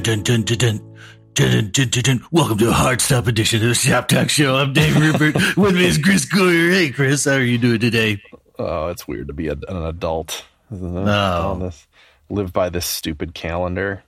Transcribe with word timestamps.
Dun, 0.00 0.22
dun, 0.22 0.44
dun, 0.44 0.56
dun, 0.56 0.78
dun. 1.34 1.70
Dun, 1.72 1.90
dun, 1.90 2.02
dun. 2.02 2.26
Welcome 2.30 2.56
to 2.56 2.70
a 2.70 2.72
hard 2.72 3.02
stop 3.02 3.26
edition 3.26 3.60
of 3.60 3.68
the 3.68 3.74
Shop 3.74 4.08
Talk 4.08 4.30
Show. 4.30 4.56
I'm 4.56 4.72
Dave 4.72 4.96
Rupert. 4.96 5.58
With 5.58 5.74
me 5.74 5.84
is 5.84 5.98
Chris 5.98 6.24
Coyier. 6.24 6.72
Hey, 6.72 6.88
Chris, 6.88 7.26
how 7.26 7.32
are 7.32 7.42
you 7.42 7.58
doing 7.58 7.80
today? 7.80 8.22
Oh, 8.58 8.88
it's 8.88 9.06
weird 9.06 9.26
to 9.26 9.34
be 9.34 9.48
a, 9.48 9.52
an 9.52 9.84
adult. 9.84 10.46
No. 10.70 11.70
Live 12.30 12.50
by 12.50 12.70
this 12.70 12.86
stupid 12.86 13.34
calendar. 13.34 14.02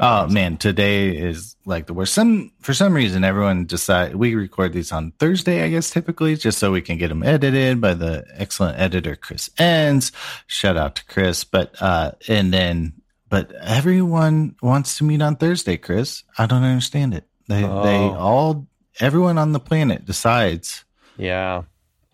Oh 0.00 0.26
man, 0.26 0.56
today 0.56 1.14
is 1.14 1.54
like 1.66 1.86
the 1.86 1.94
worst. 1.94 2.14
Some 2.14 2.52
for 2.60 2.72
some 2.72 2.94
reason, 2.94 3.22
everyone 3.22 3.66
decide 3.66 4.16
we 4.16 4.34
record 4.34 4.72
these 4.72 4.90
on 4.90 5.12
Thursday. 5.18 5.62
I 5.62 5.68
guess 5.68 5.90
typically, 5.90 6.34
just 6.36 6.58
so 6.58 6.72
we 6.72 6.80
can 6.80 6.96
get 6.96 7.08
them 7.08 7.22
edited 7.22 7.80
by 7.80 7.94
the 7.94 8.24
excellent 8.34 8.78
editor 8.78 9.16
Chris 9.16 9.50
Enns. 9.58 10.12
Shout 10.46 10.76
out 10.76 10.96
to 10.96 11.04
Chris. 11.04 11.44
But 11.44 11.74
uh, 11.80 12.12
and 12.26 12.52
then, 12.52 12.94
but 13.30 13.50
everyone 13.62 14.56
wants 14.62 14.98
to 14.98 15.04
meet 15.04 15.22
on 15.22 15.36
Thursday. 15.36 15.78
Chris, 15.78 16.22
I 16.36 16.44
don't 16.44 16.62
understand 16.64 17.14
it. 17.14 17.24
They 17.48 17.62
they 17.62 17.66
Oh. 17.66 18.16
all 18.18 18.66
everyone 19.00 19.38
on 19.38 19.52
the 19.52 19.60
planet 19.60 20.04
decides. 20.04 20.84
Yeah. 21.16 21.62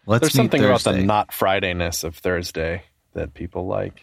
Let's 0.07 0.21
There's 0.23 0.34
something 0.34 0.62
about 0.65 0.84
the 0.84 1.02
not 1.02 1.30
Fridayness 1.33 2.05
of 2.05 2.15
Thursday 2.16 2.84
that 3.15 3.34
people 3.34 3.66
like. 3.66 4.01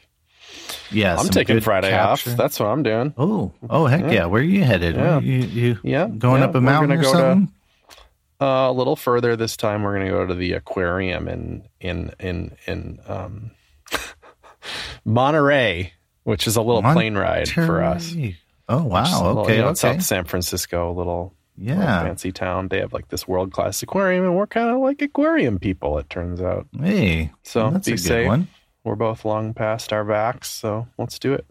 Yeah, 0.91 1.15
I'm 1.17 1.29
taking 1.29 1.61
Friday 1.61 1.89
capture. 1.91 2.31
off. 2.31 2.35
That's 2.37 2.59
what 2.59 2.65
I'm 2.67 2.83
doing. 2.83 3.13
Oh, 3.17 3.53
oh 3.69 3.85
heck 3.85 4.11
yeah! 4.11 4.25
Where 4.25 4.41
are 4.41 4.45
you 4.45 4.63
headed? 4.65 4.95
Yeah. 4.97 5.19
You, 5.19 5.37
you 5.39 5.79
Yeah, 5.81 6.07
going 6.09 6.41
yeah, 6.41 6.47
up 6.49 6.55
a 6.55 6.61
mountain 6.61 6.91
or 6.91 7.01
go 7.01 7.03
to- 7.03 7.17
something? 7.17 7.53
Uh, 8.41 8.67
a 8.69 8.73
little 8.73 8.97
further 8.97 9.37
this 9.37 9.55
time, 9.55 9.83
we're 9.83 9.95
going 9.95 10.05
to 10.07 10.11
go 10.11 10.25
to 10.27 10.33
the 10.35 10.51
aquarium 10.53 11.29
in 11.29 11.63
in 11.79 12.11
in 12.19 12.57
in 12.67 12.99
um, 13.07 13.51
Monterey, 15.05 15.93
which 16.23 16.47
is 16.47 16.55
a 16.55 16.61
little 16.61 16.81
plane 16.81 17.15
ride 17.15 17.49
for 17.49 17.81
us. 17.83 18.15
Oh 18.69 18.83
wow! 18.83 19.03
A 19.03 19.27
little, 19.27 19.41
Okay, 19.43 19.55
you 19.57 19.61
know, 19.61 19.67
okay. 19.69 19.75
South 19.75 20.01
San 20.03 20.25
Francisco, 20.25 20.87
a 20.89 20.93
little 20.93 21.35
little 21.57 21.77
Yeah. 21.83 22.03
fancy 22.03 22.31
town. 22.31 22.69
They 22.69 22.79
have 22.79 22.93
like 22.93 23.09
this 23.09 23.27
world 23.27 23.51
class 23.51 23.83
aquarium, 23.83 24.23
and 24.25 24.35
we're 24.35 24.47
kind 24.47 24.69
of 24.69 24.79
like 24.79 25.01
aquarium 25.01 25.59
people. 25.59 25.97
It 25.97 26.09
turns 26.09 26.41
out. 26.41 26.67
Hey, 26.79 27.31
So 27.43 27.69
that's 27.69 27.85
be 27.87 27.93
a 27.93 27.95
good 27.95 28.01
safe. 28.03 28.27
one. 28.27 28.47
We're 28.83 28.95
both 28.95 29.23
long 29.25 29.53
past 29.53 29.93
our 29.93 30.03
vax, 30.03 30.45
so 30.45 30.87
let's 30.97 31.19
do 31.19 31.33
it. 31.33 31.45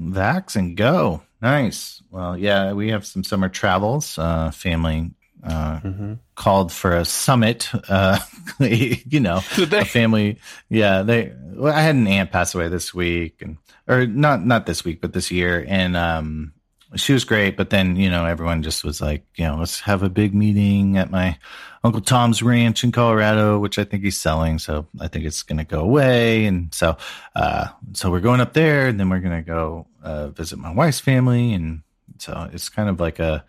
Vax 0.00 0.56
and 0.56 0.76
go. 0.76 1.22
Nice. 1.42 2.02
Well, 2.10 2.36
yeah, 2.36 2.72
we 2.72 2.90
have 2.90 3.04
some 3.06 3.24
summer 3.24 3.48
travels. 3.48 4.18
Uh, 4.18 4.50
family 4.50 5.10
uh, 5.46 5.80
hmm 5.80 6.14
called 6.36 6.70
for 6.70 6.94
a 6.94 7.04
summit. 7.04 7.70
Uh, 7.88 8.18
you 8.60 9.20
know, 9.20 9.40
they? 9.56 9.80
a 9.80 9.84
family. 9.84 10.38
Yeah, 10.68 11.02
they. 11.02 11.32
Well, 11.42 11.74
I 11.74 11.80
had 11.80 11.96
an 11.96 12.06
aunt 12.06 12.30
pass 12.30 12.54
away 12.54 12.68
this 12.68 12.94
week, 12.94 13.42
and 13.42 13.56
or 13.88 14.06
not 14.06 14.44
not 14.44 14.66
this 14.66 14.84
week, 14.84 15.00
but 15.00 15.12
this 15.12 15.30
year, 15.30 15.64
and 15.66 15.96
um, 15.96 16.52
she 16.94 17.12
was 17.12 17.24
great. 17.24 17.56
But 17.56 17.70
then 17.70 17.96
you 17.96 18.10
know, 18.10 18.26
everyone 18.26 18.62
just 18.62 18.84
was 18.84 19.00
like, 19.00 19.24
you 19.36 19.44
know, 19.46 19.56
let's 19.56 19.80
have 19.80 20.02
a 20.02 20.08
big 20.08 20.34
meeting 20.34 20.98
at 20.98 21.10
my 21.10 21.38
Uncle 21.82 22.02
Tom's 22.02 22.42
ranch 22.42 22.84
in 22.84 22.92
Colorado, 22.92 23.58
which 23.58 23.78
I 23.78 23.84
think 23.84 24.04
he's 24.04 24.18
selling. 24.18 24.58
So 24.58 24.86
I 25.00 25.08
think 25.08 25.24
it's 25.24 25.42
going 25.42 25.58
to 25.58 25.64
go 25.64 25.80
away, 25.80 26.44
and 26.44 26.72
so 26.74 26.96
uh, 27.34 27.68
so 27.94 28.10
we're 28.10 28.20
going 28.20 28.40
up 28.40 28.52
there, 28.52 28.86
and 28.88 29.00
then 29.00 29.08
we're 29.08 29.20
going 29.20 29.42
to 29.42 29.46
go 29.46 29.86
uh, 30.02 30.28
visit 30.28 30.58
my 30.58 30.72
wife's 30.72 31.00
family, 31.00 31.54
and 31.54 31.82
so 32.18 32.48
it's 32.52 32.68
kind 32.68 32.88
of 32.88 33.00
like 33.00 33.18
a 33.18 33.44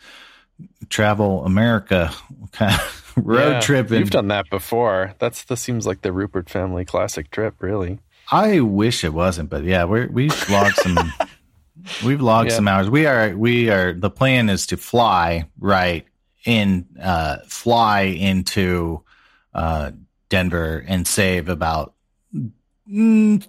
travel 0.90 1.46
America 1.46 2.12
kind 2.52 2.74
of 2.74 3.14
road 3.24 3.54
Yeah, 3.54 3.60
trip. 3.60 3.90
You've 3.92 4.10
done 4.12 4.30
that 4.30 4.50
before. 4.50 5.14
That's 5.20 5.44
that 5.46 5.58
seems 5.58 5.86
like 5.88 6.02
the 6.02 6.12
Rupert 6.12 6.50
family 6.50 6.86
classic 6.86 7.32
trip, 7.32 7.56
really. 7.62 8.00
I 8.32 8.60
wish 8.60 9.04
it 9.04 9.14
wasn't, 9.14 9.50
but 9.50 9.64
yeah, 9.64 9.86
we're 9.86 10.08
we've 10.08 10.50
logged 10.50 10.76
some 10.78 10.98
we've 12.06 12.22
logged 12.22 12.50
Yeah. 12.50 12.56
some 12.58 12.68
hours. 12.68 12.90
We 12.90 13.06
are 13.06 13.36
we 13.36 13.70
are 13.70 13.94
the 13.94 14.10
plan 14.10 14.50
is 14.50 14.68
to 14.68 14.78
fly 14.78 15.46
right 15.60 16.06
in 16.46 16.86
uh 17.02 17.38
fly 17.48 18.02
into 18.02 19.04
uh 19.54 19.92
Denver 20.30 20.84
and 20.88 21.08
save 21.08 21.48
about 21.50 21.94
mm, 22.90 23.48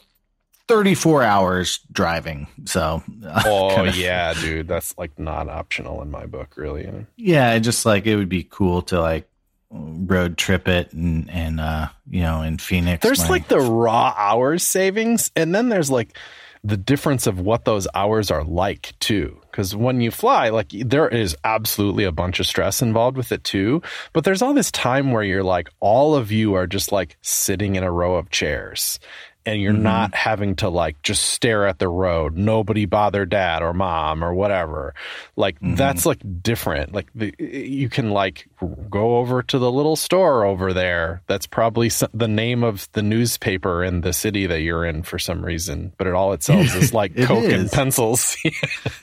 34 0.68 1.22
hours 1.22 1.80
driving. 1.90 2.46
So 2.66 3.02
Oh 3.24 3.72
kinda- 3.74 3.96
yeah, 3.96 4.34
dude, 4.34 4.68
that's 4.68 4.96
like 4.98 5.18
not 5.18 5.48
optional 5.48 6.02
in 6.02 6.10
my 6.10 6.26
book, 6.26 6.54
really. 6.56 7.06
yeah, 7.16 7.58
just 7.58 7.84
like 7.86 8.06
it 8.06 8.16
would 8.16 8.28
be 8.28 8.44
cool 8.44 8.82
to 8.82 9.00
like 9.00 9.28
road 9.70 10.38
trip 10.38 10.66
it 10.66 10.92
and 10.94 11.28
and 11.30 11.60
uh 11.60 11.88
you 12.08 12.22
know 12.22 12.42
in 12.42 12.58
Phoenix. 12.58 13.02
There's 13.02 13.24
my- 13.24 13.28
like 13.28 13.48
the 13.48 13.60
raw 13.60 14.14
hours 14.16 14.62
savings, 14.62 15.30
and 15.34 15.54
then 15.54 15.68
there's 15.68 15.90
like 15.90 16.16
the 16.64 16.76
difference 16.76 17.26
of 17.28 17.38
what 17.38 17.64
those 17.64 17.86
hours 17.94 18.30
are 18.30 18.42
like 18.44 18.92
too. 18.98 19.40
Because 19.50 19.76
when 19.76 20.00
you 20.00 20.10
fly, 20.10 20.48
like 20.50 20.68
there 20.70 21.08
is 21.08 21.36
absolutely 21.44 22.02
a 22.04 22.12
bunch 22.12 22.40
of 22.40 22.46
stress 22.46 22.82
involved 22.82 23.16
with 23.16 23.30
it 23.32 23.44
too. 23.44 23.80
But 24.12 24.24
there's 24.24 24.42
all 24.42 24.54
this 24.54 24.70
time 24.72 25.12
where 25.12 25.22
you're 25.22 25.44
like, 25.44 25.68
all 25.80 26.14
of 26.16 26.32
you 26.32 26.54
are 26.54 26.66
just 26.66 26.90
like 26.92 27.16
sitting 27.22 27.76
in 27.76 27.84
a 27.84 27.90
row 27.92 28.16
of 28.16 28.30
chairs. 28.30 28.98
And 29.47 29.62
you're 29.62 29.72
Mhm. 29.72 29.81
not 29.81 30.15
having 30.15 30.56
to 30.56 30.69
like 30.69 31.00
just 31.03 31.22
stare 31.22 31.66
at 31.66 31.78
the 31.78 31.88
road. 31.88 32.37
Nobody 32.37 32.84
bother 32.84 33.25
dad 33.25 33.62
or 33.62 33.72
mom 33.72 34.22
or 34.22 34.34
whatever. 34.34 34.94
Like 35.37 35.59
Mhm. 35.60 35.76
that's 35.76 36.04
like 36.04 36.19
different. 36.43 36.93
Like 36.93 37.06
the, 37.15 37.32
you 37.38 37.88
can 37.88 38.10
like 38.10 38.47
go 38.91 39.16
over 39.16 39.43
to 39.44 39.59
the 39.59 39.72
little 39.72 39.97
store 39.97 40.44
over 40.44 40.75
there. 40.75 41.22
That's 41.28 41.47
probably 41.47 41.91
the 42.12 42.28
name 42.28 42.62
of 42.62 42.88
the 42.93 43.00
newspaper 43.00 43.82
in 43.82 44.03
the 44.03 44.12
city 44.12 44.44
that 44.47 44.60
you're 44.60 44.84
in 44.84 45.03
for 45.03 45.19
some 45.19 45.43
reason. 45.43 45.93
But 45.97 46.09
it 46.09 46.12
all 46.12 46.34
it 46.34 46.43
sells 46.43 46.75
is 46.75 46.93
like 46.93 47.12
It 47.16 47.25
Coke 47.27 47.44
and 47.50 47.71
pencils. 47.72 48.37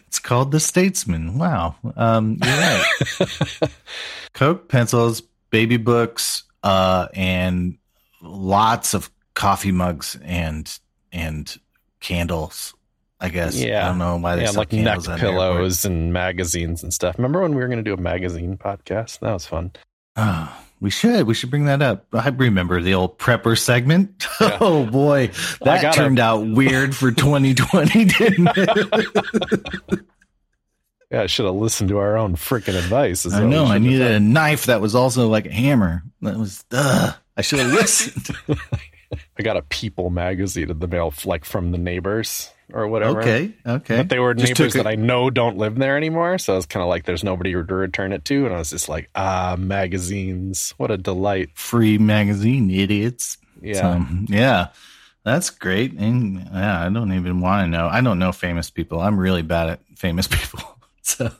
It's 0.07 0.19
called 0.19 0.51
the 0.51 0.59
Statesman. 0.61 1.37
Wow. 1.39 1.75
Um, 1.97 2.37
you're 2.43 2.55
right. 2.55 3.69
Coke, 4.33 4.69
pencils, 4.69 5.21
baby 5.49 5.77
books, 5.77 6.43
uh, 6.63 7.07
and 7.13 7.77
lots 8.21 8.93
of 8.93 9.09
coffee 9.35 9.71
mugs 9.71 10.17
and 10.23 10.79
and 11.11 11.59
candles. 11.99 12.73
I 13.19 13.29
guess. 13.29 13.55
Yeah. 13.55 13.85
I 13.85 13.89
don't 13.89 13.97
know 13.97 14.17
why 14.17 14.35
they 14.35 14.43
yeah, 14.43 14.51
like 14.51 14.73
neck 14.73 14.85
candles 14.85 15.07
at 15.07 15.19
pillows 15.19 15.85
and 15.85 16.11
magazines 16.11 16.83
and 16.83 16.93
stuff. 16.93 17.17
Remember 17.17 17.41
when 17.41 17.51
we 17.55 17.61
were 17.61 17.67
going 17.67 17.77
to 17.77 17.83
do 17.83 17.93
a 17.93 17.97
magazine 17.97 18.57
podcast? 18.57 19.19
That 19.19 19.31
was 19.31 19.45
fun. 19.45 19.71
Oh, 20.17 20.53
we 20.81 20.89
should. 20.89 21.25
We 21.25 21.33
should 21.33 21.49
bring 21.49 21.65
that 21.65 21.81
up. 21.81 22.05
I 22.13 22.27
remember 22.29 22.81
the 22.81 22.93
old 22.93 23.17
prepper 23.17 23.57
segment. 23.57 24.27
Yeah. 24.41 24.57
Oh 24.59 24.85
boy, 24.85 25.31
that 25.61 25.93
turned 25.93 26.19
out 26.19 26.45
weird 26.45 26.93
for 26.93 27.09
2020, 27.13 28.05
didn't 28.05 28.49
it? 28.55 30.01
Yeah, 31.11 31.21
I 31.21 31.27
should 31.27 31.45
have 31.45 31.55
listened 31.55 31.89
to 31.89 31.99
our 31.99 32.17
own 32.17 32.35
freaking 32.35 32.77
advice. 32.77 33.31
I 33.31 33.45
know. 33.45 33.65
I 33.65 33.77
needed 33.77 34.11
a 34.11 34.19
knife 34.19 34.65
that 34.65 34.81
was 34.81 34.95
also 34.95 35.27
like 35.29 35.45
a 35.45 35.51
hammer. 35.51 36.03
That 36.21 36.35
was. 36.35 36.65
Uh, 36.71 37.13
I 37.37 37.41
should 37.41 37.59
have 37.59 37.71
listened. 37.71 38.35
I 39.37 39.43
got 39.43 39.57
a 39.57 39.61
People 39.63 40.09
magazine 40.09 40.69
in 40.69 40.79
the 40.79 40.87
mail, 40.87 41.13
like 41.25 41.45
from 41.45 41.71
the 41.71 41.77
neighbors 41.77 42.49
or 42.73 42.87
whatever. 42.87 43.21
okay. 43.21 43.53
Okay. 43.65 43.97
But 43.97 44.09
they 44.09 44.19
were 44.19 44.33
Just 44.33 44.57
neighbors 44.59 44.73
took 44.73 44.83
that 44.83 44.89
I 44.89 44.95
know 44.95 45.29
don't 45.29 45.57
live 45.57 45.75
there 45.75 45.97
anymore. 45.97 46.37
So 46.37 46.53
I 46.53 46.55
was 46.55 46.65
kind 46.65 46.81
of 46.81 46.89
like, 46.89 47.05
there's 47.05 47.23
nobody 47.23 47.51
to 47.53 47.61
return 47.61 48.11
it 48.11 48.25
to. 48.25 48.45
And 48.45 48.55
I 48.55 48.57
was 48.57 48.71
just 48.71 48.89
like, 48.89 49.09
ah, 49.15 49.55
magazines. 49.57 50.73
What 50.77 50.91
a 50.91 50.97
delight. 50.97 51.49
free 51.55 51.97
magazine, 51.97 52.69
idiots. 52.69 53.37
Yeah. 53.61 53.73
So, 53.73 54.05
yeah. 54.27 54.67
That's 55.23 55.49
great. 55.49 55.93
And 55.93 56.39
yeah, 56.53 56.85
I 56.85 56.89
don't 56.89 57.11
even 57.13 57.41
want 57.41 57.65
to 57.65 57.67
know. 57.67 57.87
I 57.87 58.01
don't 58.01 58.19
know 58.19 58.31
famous 58.31 58.69
people. 58.69 59.01
I'm 59.01 59.19
really 59.19 59.41
bad 59.41 59.69
at 59.69 59.79
famous 59.95 60.27
people. 60.29 60.61
So 61.01 61.31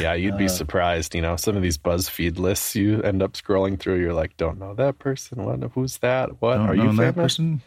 yeah. 0.00 0.14
You'd 0.14 0.38
be 0.38 0.46
Uh, 0.46 0.48
surprised. 0.48 1.14
You 1.14 1.22
know, 1.22 1.36
some 1.36 1.56
of 1.56 1.62
these 1.62 1.78
BuzzFeed 1.78 2.38
lists 2.38 2.74
you 2.74 3.02
end 3.02 3.22
up 3.22 3.32
scrolling 3.34 3.78
through, 3.78 4.00
you're 4.00 4.14
like, 4.14 4.36
don't 4.36 4.58
know 4.58 4.74
that 4.74 4.98
person. 4.98 5.44
What? 5.44 5.60
Who's 5.74 5.98
that? 5.98 6.40
What? 6.40 6.58
Are 6.58 6.74
you 6.74 6.92
that 6.96 7.14
person? 7.14 7.60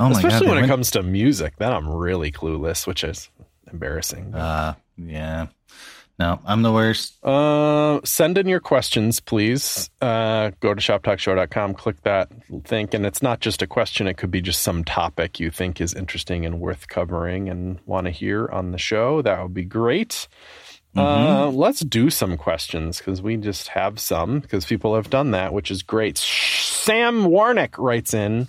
Oh 0.00 0.04
my 0.10 0.12
Especially 0.12 0.46
god. 0.46 0.48
when 0.48 0.58
it 0.58 0.60
went- 0.62 0.70
comes 0.70 0.90
to 0.92 1.02
music. 1.02 1.54
Then 1.58 1.72
I'm 1.72 1.88
really 1.88 2.30
clueless, 2.30 2.86
which 2.86 3.02
is 3.04 3.30
embarrassing. 3.72 4.34
uh 4.34 4.74
yeah. 4.96 5.46
No, 6.20 6.40
I'm 6.44 6.62
the 6.62 6.72
worst. 6.72 7.24
Uh, 7.24 8.00
send 8.02 8.38
in 8.38 8.48
your 8.48 8.58
questions, 8.58 9.20
please. 9.20 9.88
Uh, 10.00 10.50
go 10.58 10.74
to 10.74 10.80
shoptalkshow.com, 10.80 11.74
click 11.74 12.02
that 12.02 12.28
link, 12.72 12.92
and 12.92 13.06
it's 13.06 13.22
not 13.22 13.38
just 13.38 13.62
a 13.62 13.68
question. 13.68 14.08
It 14.08 14.16
could 14.16 14.32
be 14.32 14.40
just 14.40 14.60
some 14.62 14.82
topic 14.82 15.38
you 15.38 15.52
think 15.52 15.80
is 15.80 15.94
interesting 15.94 16.44
and 16.44 16.58
worth 16.58 16.88
covering 16.88 17.48
and 17.48 17.78
want 17.86 18.06
to 18.06 18.10
hear 18.10 18.48
on 18.48 18.72
the 18.72 18.78
show. 18.78 19.22
That 19.22 19.40
would 19.40 19.54
be 19.54 19.62
great. 19.64 20.26
Uh, 20.98 21.50
let's 21.50 21.80
do 21.80 22.10
some 22.10 22.36
questions 22.36 22.98
because 22.98 23.22
we 23.22 23.36
just 23.36 23.68
have 23.68 23.98
some 24.00 24.40
because 24.40 24.66
people 24.66 24.94
have 24.94 25.10
done 25.10 25.30
that, 25.32 25.52
which 25.52 25.70
is 25.70 25.82
great. 25.82 26.18
Sam 26.18 27.24
Warnick 27.24 27.78
writes 27.78 28.14
in. 28.14 28.48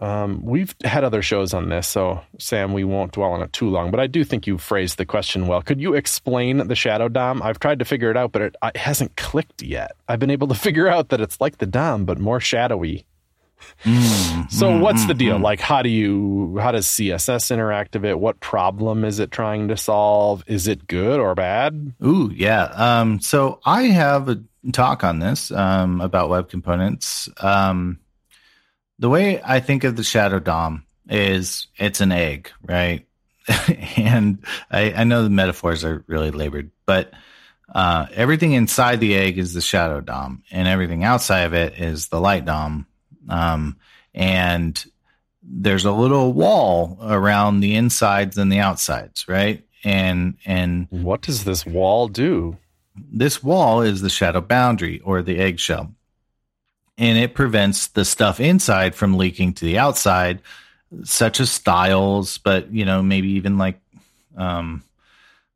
Um, 0.00 0.42
we've 0.42 0.74
had 0.82 1.04
other 1.04 1.20
shows 1.20 1.52
on 1.52 1.68
this, 1.68 1.86
so 1.86 2.22
Sam, 2.38 2.72
we 2.72 2.84
won't 2.84 3.12
dwell 3.12 3.32
on 3.32 3.42
it 3.42 3.52
too 3.52 3.68
long. 3.68 3.90
But 3.90 4.00
I 4.00 4.06
do 4.06 4.24
think 4.24 4.46
you 4.46 4.56
phrased 4.56 4.96
the 4.96 5.04
question 5.04 5.46
well. 5.46 5.60
Could 5.60 5.78
you 5.78 5.92
explain 5.92 6.68
the 6.68 6.74
Shadow 6.74 7.08
Dom? 7.08 7.42
I've 7.42 7.58
tried 7.58 7.80
to 7.80 7.84
figure 7.84 8.10
it 8.10 8.16
out, 8.16 8.32
but 8.32 8.40
it, 8.40 8.56
it 8.62 8.78
hasn't 8.78 9.16
clicked 9.16 9.60
yet. 9.60 9.92
I've 10.08 10.18
been 10.18 10.30
able 10.30 10.48
to 10.48 10.54
figure 10.66 10.88
out 10.88 11.10
that 11.10 11.20
it's 11.20 11.38
like 11.38 11.58
the 11.58 11.66
Dom, 11.66 12.06
but 12.06 12.18
more 12.18 12.40
shadowy. 12.40 13.04
Mm, 13.84 14.50
So 14.50 14.70
mm, 14.70 14.80
what's 14.80 15.06
the 15.06 15.14
deal? 15.14 15.38
mm. 15.38 15.42
Like 15.42 15.60
how 15.60 15.82
do 15.82 15.88
you 15.88 16.58
how 16.60 16.72
does 16.72 16.86
CSS 16.86 17.50
interact 17.50 17.94
with 17.94 18.04
it? 18.04 18.18
What 18.18 18.40
problem 18.40 19.04
is 19.04 19.18
it 19.18 19.30
trying 19.30 19.68
to 19.68 19.76
solve? 19.76 20.44
Is 20.46 20.68
it 20.68 20.86
good 20.86 21.20
or 21.20 21.34
bad? 21.34 21.94
Ooh, 22.04 22.30
yeah. 22.34 22.64
Um, 22.64 23.20
so 23.20 23.60
I 23.64 23.84
have 23.84 24.28
a 24.28 24.42
talk 24.72 25.04
on 25.04 25.18
this 25.18 25.50
um, 25.50 26.00
about 26.00 26.28
web 26.28 26.48
components. 26.48 27.28
Um, 27.38 27.98
the 28.98 29.08
way 29.08 29.40
I 29.42 29.60
think 29.60 29.84
of 29.84 29.96
the 29.96 30.02
Shadow 30.04 30.38
DOM 30.38 30.84
is 31.08 31.66
it's 31.76 32.00
an 32.00 32.12
egg, 32.12 32.50
right? 32.62 33.06
and 33.96 34.44
I, 34.70 34.92
I 34.92 35.04
know 35.04 35.22
the 35.22 35.30
metaphors 35.30 35.84
are 35.84 36.04
really 36.06 36.30
labored, 36.30 36.70
but 36.86 37.12
uh, 37.74 38.06
everything 38.12 38.52
inside 38.52 39.00
the 39.00 39.16
egg 39.16 39.38
is 39.38 39.54
the 39.54 39.60
Shadow 39.60 40.00
DOM, 40.00 40.42
and 40.50 40.68
everything 40.68 41.02
outside 41.04 41.42
of 41.42 41.54
it 41.54 41.78
is 41.80 42.08
the 42.08 42.20
Light 42.20 42.44
DOM. 42.44 42.86
Um, 43.28 43.76
and 44.14 44.84
there's 45.42 45.84
a 45.84 45.92
little 45.92 46.32
wall 46.32 46.98
around 47.02 47.60
the 47.60 47.74
insides 47.76 48.36
and 48.38 48.50
the 48.50 48.58
outsides, 48.58 49.26
right? 49.28 49.64
And 49.84 50.36
and 50.44 50.86
What 50.90 51.22
does 51.22 51.44
this 51.44 51.64
wall 51.66 52.08
do? 52.08 52.56
this 53.10 53.42
wall 53.42 53.80
is 53.80 54.02
the 54.02 54.10
shadow 54.10 54.40
boundary 54.42 55.00
or 55.00 55.22
the 55.22 55.38
eggshell. 55.38 55.94
And 56.98 57.16
it 57.16 57.34
prevents 57.34 57.86
the 57.86 58.04
stuff 58.04 58.40
inside 58.40 58.94
from 58.94 59.16
leaking 59.16 59.54
to 59.54 59.64
the 59.64 59.78
outside, 59.78 60.42
such 61.04 61.40
as 61.40 61.50
styles, 61.50 62.36
but 62.38 62.70
you 62.72 62.84
know, 62.84 63.02
maybe 63.02 63.28
even 63.30 63.56
like 63.56 63.80
um 64.36 64.82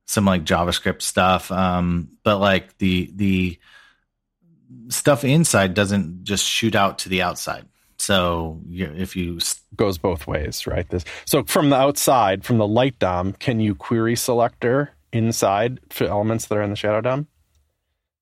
some 0.07 0.25
like 0.25 0.45
JavaScript 0.45 1.03
stuff. 1.03 1.51
Um, 1.53 2.09
but 2.23 2.39
like 2.39 2.79
the 2.79 3.11
the 3.15 3.59
stuff 4.89 5.25
inside 5.25 5.75
doesn't 5.75 6.25
just 6.25 6.45
shoot 6.45 6.75
out 6.75 6.99
to 7.01 7.09
the 7.09 7.23
outside. 7.23 7.67
So 7.99 8.61
if 8.71 9.17
you 9.17 9.39
Goes 9.77 9.99
both 9.99 10.27
ways, 10.27 10.67
right? 10.67 10.89
This 10.89 11.05
so 11.27 11.43
from 11.45 11.71
the 11.71 11.77
outside, 11.77 12.45
from 12.45 12.59
the 12.59 12.67
light 12.67 12.99
DOM, 12.99 13.33
can 13.33 13.61
you 13.61 13.75
query 13.75 14.15
selector 14.17 14.93
inside 15.13 15.81
for 15.91 16.05
elements 16.05 16.47
that 16.47 16.57
are 16.59 16.63
in 16.63 16.71
the 16.71 16.77
shadow 16.77 17.01
DOM? 17.01 17.27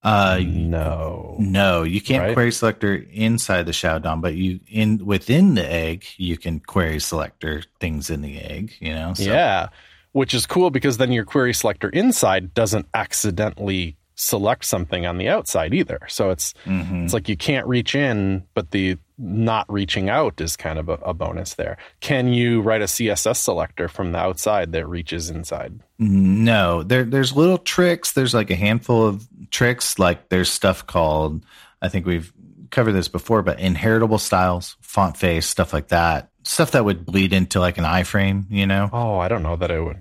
uh 0.05 0.41
no. 0.45 1.37
No, 1.39 1.83
you 1.85 2.01
can't 2.01 2.25
Right? 2.25 2.35
query 2.35 2.51
selector 2.53 3.07
inside 3.13 3.67
the 3.67 3.73
shadow 3.73 3.99
DOM, 4.01 4.21
but 4.21 4.35
you 4.35 4.61
in 4.69 5.05
within 5.05 5.55
the 5.55 5.71
egg 5.71 6.05
you 6.17 6.37
can 6.37 6.59
query 6.61 6.99
selector 7.01 7.63
things 7.81 8.11
in 8.11 8.21
the 8.23 8.41
egg. 8.41 8.73
You 8.81 8.95
know, 8.95 9.15
so, 9.15 9.25
Yeah. 9.25 9.69
Which 10.13 10.35
is 10.35 10.45
cool 10.45 10.71
because 10.71 10.99
then 10.99 11.13
your 11.13 11.25
query 11.25 11.55
selector 11.55 11.89
inside 11.89 12.53
doesn't 12.53 12.87
accidentally 12.95 13.97
select 14.23 14.65
something 14.65 15.05
on 15.05 15.19
the 15.19 15.29
outside 15.29 15.75
either. 15.75 16.01
So 16.09 16.31
it's 16.31 16.55
mhm. 16.65 17.05
it's 17.05 17.13
like 17.13 17.29
you 17.29 17.37
can't 17.37 17.67
reach 17.67 17.95
in, 17.95 18.45
but 18.55 18.71
the 18.71 18.97
not 19.19 19.71
reaching 19.71 20.09
out 20.09 20.41
is 20.41 20.57
kind 20.57 20.79
of 20.79 20.89
a, 20.89 20.95
a 20.95 21.15
bonus 21.15 21.55
there. 21.55 21.77
Can 22.01 22.33
you 22.33 22.61
write 22.61 22.83
a 22.83 22.87
CSS 22.87 23.37
selector 23.37 23.89
from 23.89 24.13
the 24.13 24.19
outside 24.19 24.73
that 24.73 24.87
reaches 24.89 25.29
inside? 25.29 25.81
No, 25.99 26.83
there 26.83 27.05
there's 27.05 27.37
little 27.37 27.59
tricks. 27.59 28.13
There's 28.13 28.35
like 28.35 28.51
a 28.51 28.57
handful 28.57 29.07
of 29.07 29.29
tricks. 29.51 29.99
Like 29.99 30.29
there's 30.29 30.51
stuff 30.51 30.87
called 30.87 31.45
I 31.81 31.89
think 31.89 32.07
we've 32.07 32.33
covered 32.71 32.93
this 32.93 33.09
before, 33.09 33.43
but 33.43 33.59
inheritable 33.59 34.19
styles, 34.19 34.77
font 34.81 35.17
face, 35.17 35.47
stuff 35.47 35.73
like 35.73 35.89
that. 35.89 36.31
Stuff 36.45 36.73
that 36.73 36.85
would 36.85 37.05
bleed 37.05 37.33
into 37.33 37.61
like 37.61 37.77
an 37.79 37.85
iframe. 37.85 38.47
You 38.51 38.67
know, 38.67 38.89
Oh, 38.93 39.19
I 39.19 39.29
don't 39.29 39.43
know 39.43 39.57
that 39.57 39.71
it 39.71 39.83
would. 39.83 40.01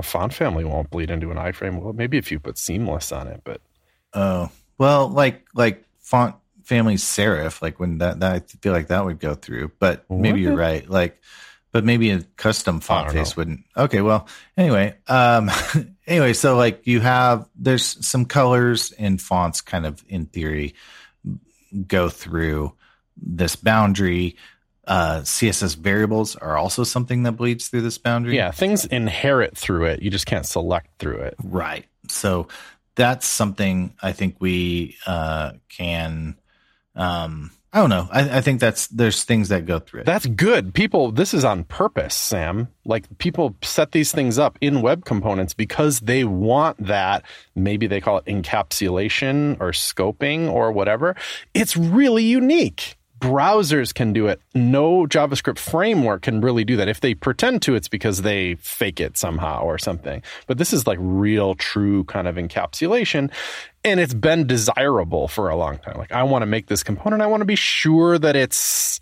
A 0.00 0.02
font 0.02 0.32
family 0.32 0.64
won't 0.64 0.90
bleed 0.90 1.10
into 1.10 1.30
an 1.30 1.36
iframe. 1.36 1.80
Well, 1.80 1.92
maybe 1.92 2.16
if 2.16 2.32
you 2.32 2.40
put 2.40 2.56
seamless 2.58 3.12
on 3.12 3.28
it, 3.28 3.42
but 3.44 3.60
Oh, 4.12 4.50
well, 4.78 5.08
like 5.08 5.46
like 5.54 5.84
font 6.00 6.36
family 6.64 6.96
serif, 6.96 7.62
like 7.62 7.78
when 7.78 7.98
that, 7.98 8.20
that 8.20 8.34
I 8.34 8.38
feel 8.60 8.72
like 8.72 8.88
that 8.88 9.04
would 9.04 9.20
go 9.20 9.34
through. 9.34 9.72
But 9.78 10.04
maybe 10.10 10.40
you're 10.40 10.56
right. 10.56 10.88
Like, 10.88 11.20
but 11.72 11.84
maybe 11.84 12.10
a 12.10 12.22
custom 12.36 12.80
font 12.80 13.12
face 13.12 13.30
know. 13.30 13.40
wouldn't. 13.40 13.64
Okay, 13.76 14.00
well, 14.00 14.26
anyway, 14.56 14.96
um, 15.06 15.50
anyway, 16.06 16.32
so 16.32 16.56
like 16.56 16.86
you 16.86 17.00
have 17.00 17.48
there's 17.54 18.04
some 18.06 18.24
colors 18.24 18.92
and 18.92 19.20
fonts 19.20 19.60
kind 19.60 19.86
of 19.86 20.04
in 20.08 20.26
theory 20.26 20.74
go 21.86 22.08
through 22.08 22.72
this 23.16 23.54
boundary. 23.54 24.36
Uh, 24.90 25.20
CSS 25.20 25.76
variables 25.76 26.34
are 26.34 26.56
also 26.56 26.82
something 26.82 27.22
that 27.22 27.32
bleeds 27.32 27.68
through 27.68 27.82
this 27.82 27.96
boundary. 27.96 28.34
yeah, 28.34 28.50
things 28.50 28.84
inherit 28.86 29.56
through 29.56 29.84
it. 29.84 30.02
You 30.02 30.10
just 30.10 30.26
can't 30.26 30.44
select 30.44 30.88
through 30.98 31.18
it. 31.18 31.36
Right. 31.44 31.86
So 32.08 32.48
that's 32.96 33.24
something 33.24 33.94
I 34.02 34.10
think 34.10 34.36
we 34.40 34.96
uh, 35.06 35.52
can. 35.68 36.36
Um, 36.96 37.52
I 37.72 37.78
don't 37.78 37.90
know. 37.90 38.08
I, 38.10 38.38
I 38.38 38.40
think 38.40 38.58
that's 38.58 38.88
there's 38.88 39.22
things 39.22 39.50
that 39.50 39.64
go 39.64 39.78
through 39.78 40.00
it. 40.00 40.06
That's 40.06 40.26
good. 40.26 40.74
People, 40.74 41.12
this 41.12 41.32
is 41.34 41.44
on 41.44 41.62
purpose, 41.62 42.16
Sam. 42.16 42.66
Like 42.84 43.06
people 43.18 43.54
set 43.62 43.92
these 43.92 44.10
things 44.10 44.40
up 44.40 44.58
in 44.60 44.82
web 44.82 45.04
components 45.04 45.54
because 45.54 46.00
they 46.00 46.24
want 46.24 46.84
that. 46.84 47.24
Maybe 47.54 47.86
they 47.86 48.00
call 48.00 48.18
it 48.18 48.24
encapsulation 48.24 49.56
or 49.60 49.70
scoping 49.70 50.50
or 50.50 50.72
whatever. 50.72 51.14
It's 51.54 51.76
really 51.76 52.24
unique. 52.24 52.96
Browsers 53.20 53.92
can 53.92 54.12
do 54.12 54.26
it. 54.28 54.40
No 54.54 55.06
JavaScript 55.06 55.58
framework 55.58 56.22
can 56.22 56.40
really 56.40 56.64
do 56.64 56.76
that. 56.76 56.88
If 56.88 57.00
they 57.00 57.14
pretend 57.14 57.62
to, 57.62 57.74
it's 57.74 57.88
because 57.88 58.22
they 58.22 58.54
fake 58.56 58.98
it 58.98 59.18
somehow 59.18 59.62
or 59.62 59.78
something. 59.78 60.22
But 60.46 60.58
this 60.58 60.72
is 60.72 60.86
like 60.86 60.98
real, 61.00 61.54
true 61.54 62.04
kind 62.04 62.26
of 62.26 62.36
encapsulation. 62.36 63.30
And 63.84 64.00
it's 64.00 64.14
been 64.14 64.46
desirable 64.46 65.28
for 65.28 65.50
a 65.50 65.56
long 65.56 65.78
time. 65.78 65.98
Like, 65.98 66.12
I 66.12 66.22
want 66.22 66.42
to 66.42 66.46
make 66.46 66.66
this 66.66 66.82
component. 66.82 67.22
I 67.22 67.26
want 67.26 67.42
to 67.42 67.46
be 67.46 67.56
sure 67.56 68.18
that 68.18 68.36
it's 68.36 69.00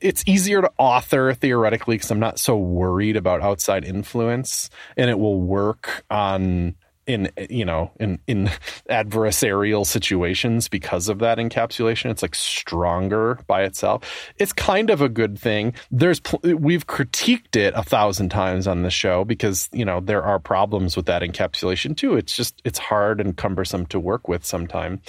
it's 0.00 0.24
easier 0.26 0.62
to 0.62 0.72
author 0.78 1.34
theoretically 1.34 1.96
because 1.96 2.10
I'm 2.10 2.20
not 2.20 2.38
so 2.38 2.56
worried 2.56 3.16
about 3.16 3.42
outside 3.42 3.84
influence, 3.84 4.70
and 4.96 5.10
it 5.10 5.18
will 5.18 5.40
work 5.40 6.04
on 6.10 6.74
in 7.08 7.30
you 7.50 7.64
know 7.64 7.90
in 7.98 8.20
in 8.28 8.50
adversarial 8.90 9.84
situations 9.84 10.68
because 10.68 11.08
of 11.08 11.18
that 11.18 11.38
encapsulation. 11.38 12.10
It's 12.10 12.22
like 12.22 12.34
stronger 12.36 13.40
by 13.48 13.62
itself. 13.64 14.30
It's 14.38 14.52
kind 14.52 14.90
of 14.90 15.00
a 15.00 15.08
good 15.08 15.38
thing. 15.38 15.74
There's 15.90 16.20
we've 16.44 16.86
critiqued 16.86 17.56
it 17.56 17.72
a 17.74 17.82
thousand 17.82 18.28
times 18.28 18.68
on 18.68 18.82
the 18.82 18.90
show 18.90 19.24
because 19.24 19.68
you 19.72 19.84
know 19.84 20.00
there 20.00 20.22
are 20.22 20.38
problems 20.38 20.96
with 20.96 21.06
that 21.06 21.22
encapsulation 21.22 21.96
too. 21.96 22.16
It's 22.16 22.36
just 22.36 22.60
it's 22.64 22.78
hard 22.78 23.20
and 23.20 23.36
cumbersome 23.36 23.86
to 23.86 23.98
work 23.98 24.28
with 24.28 24.44
sometimes. 24.44 25.00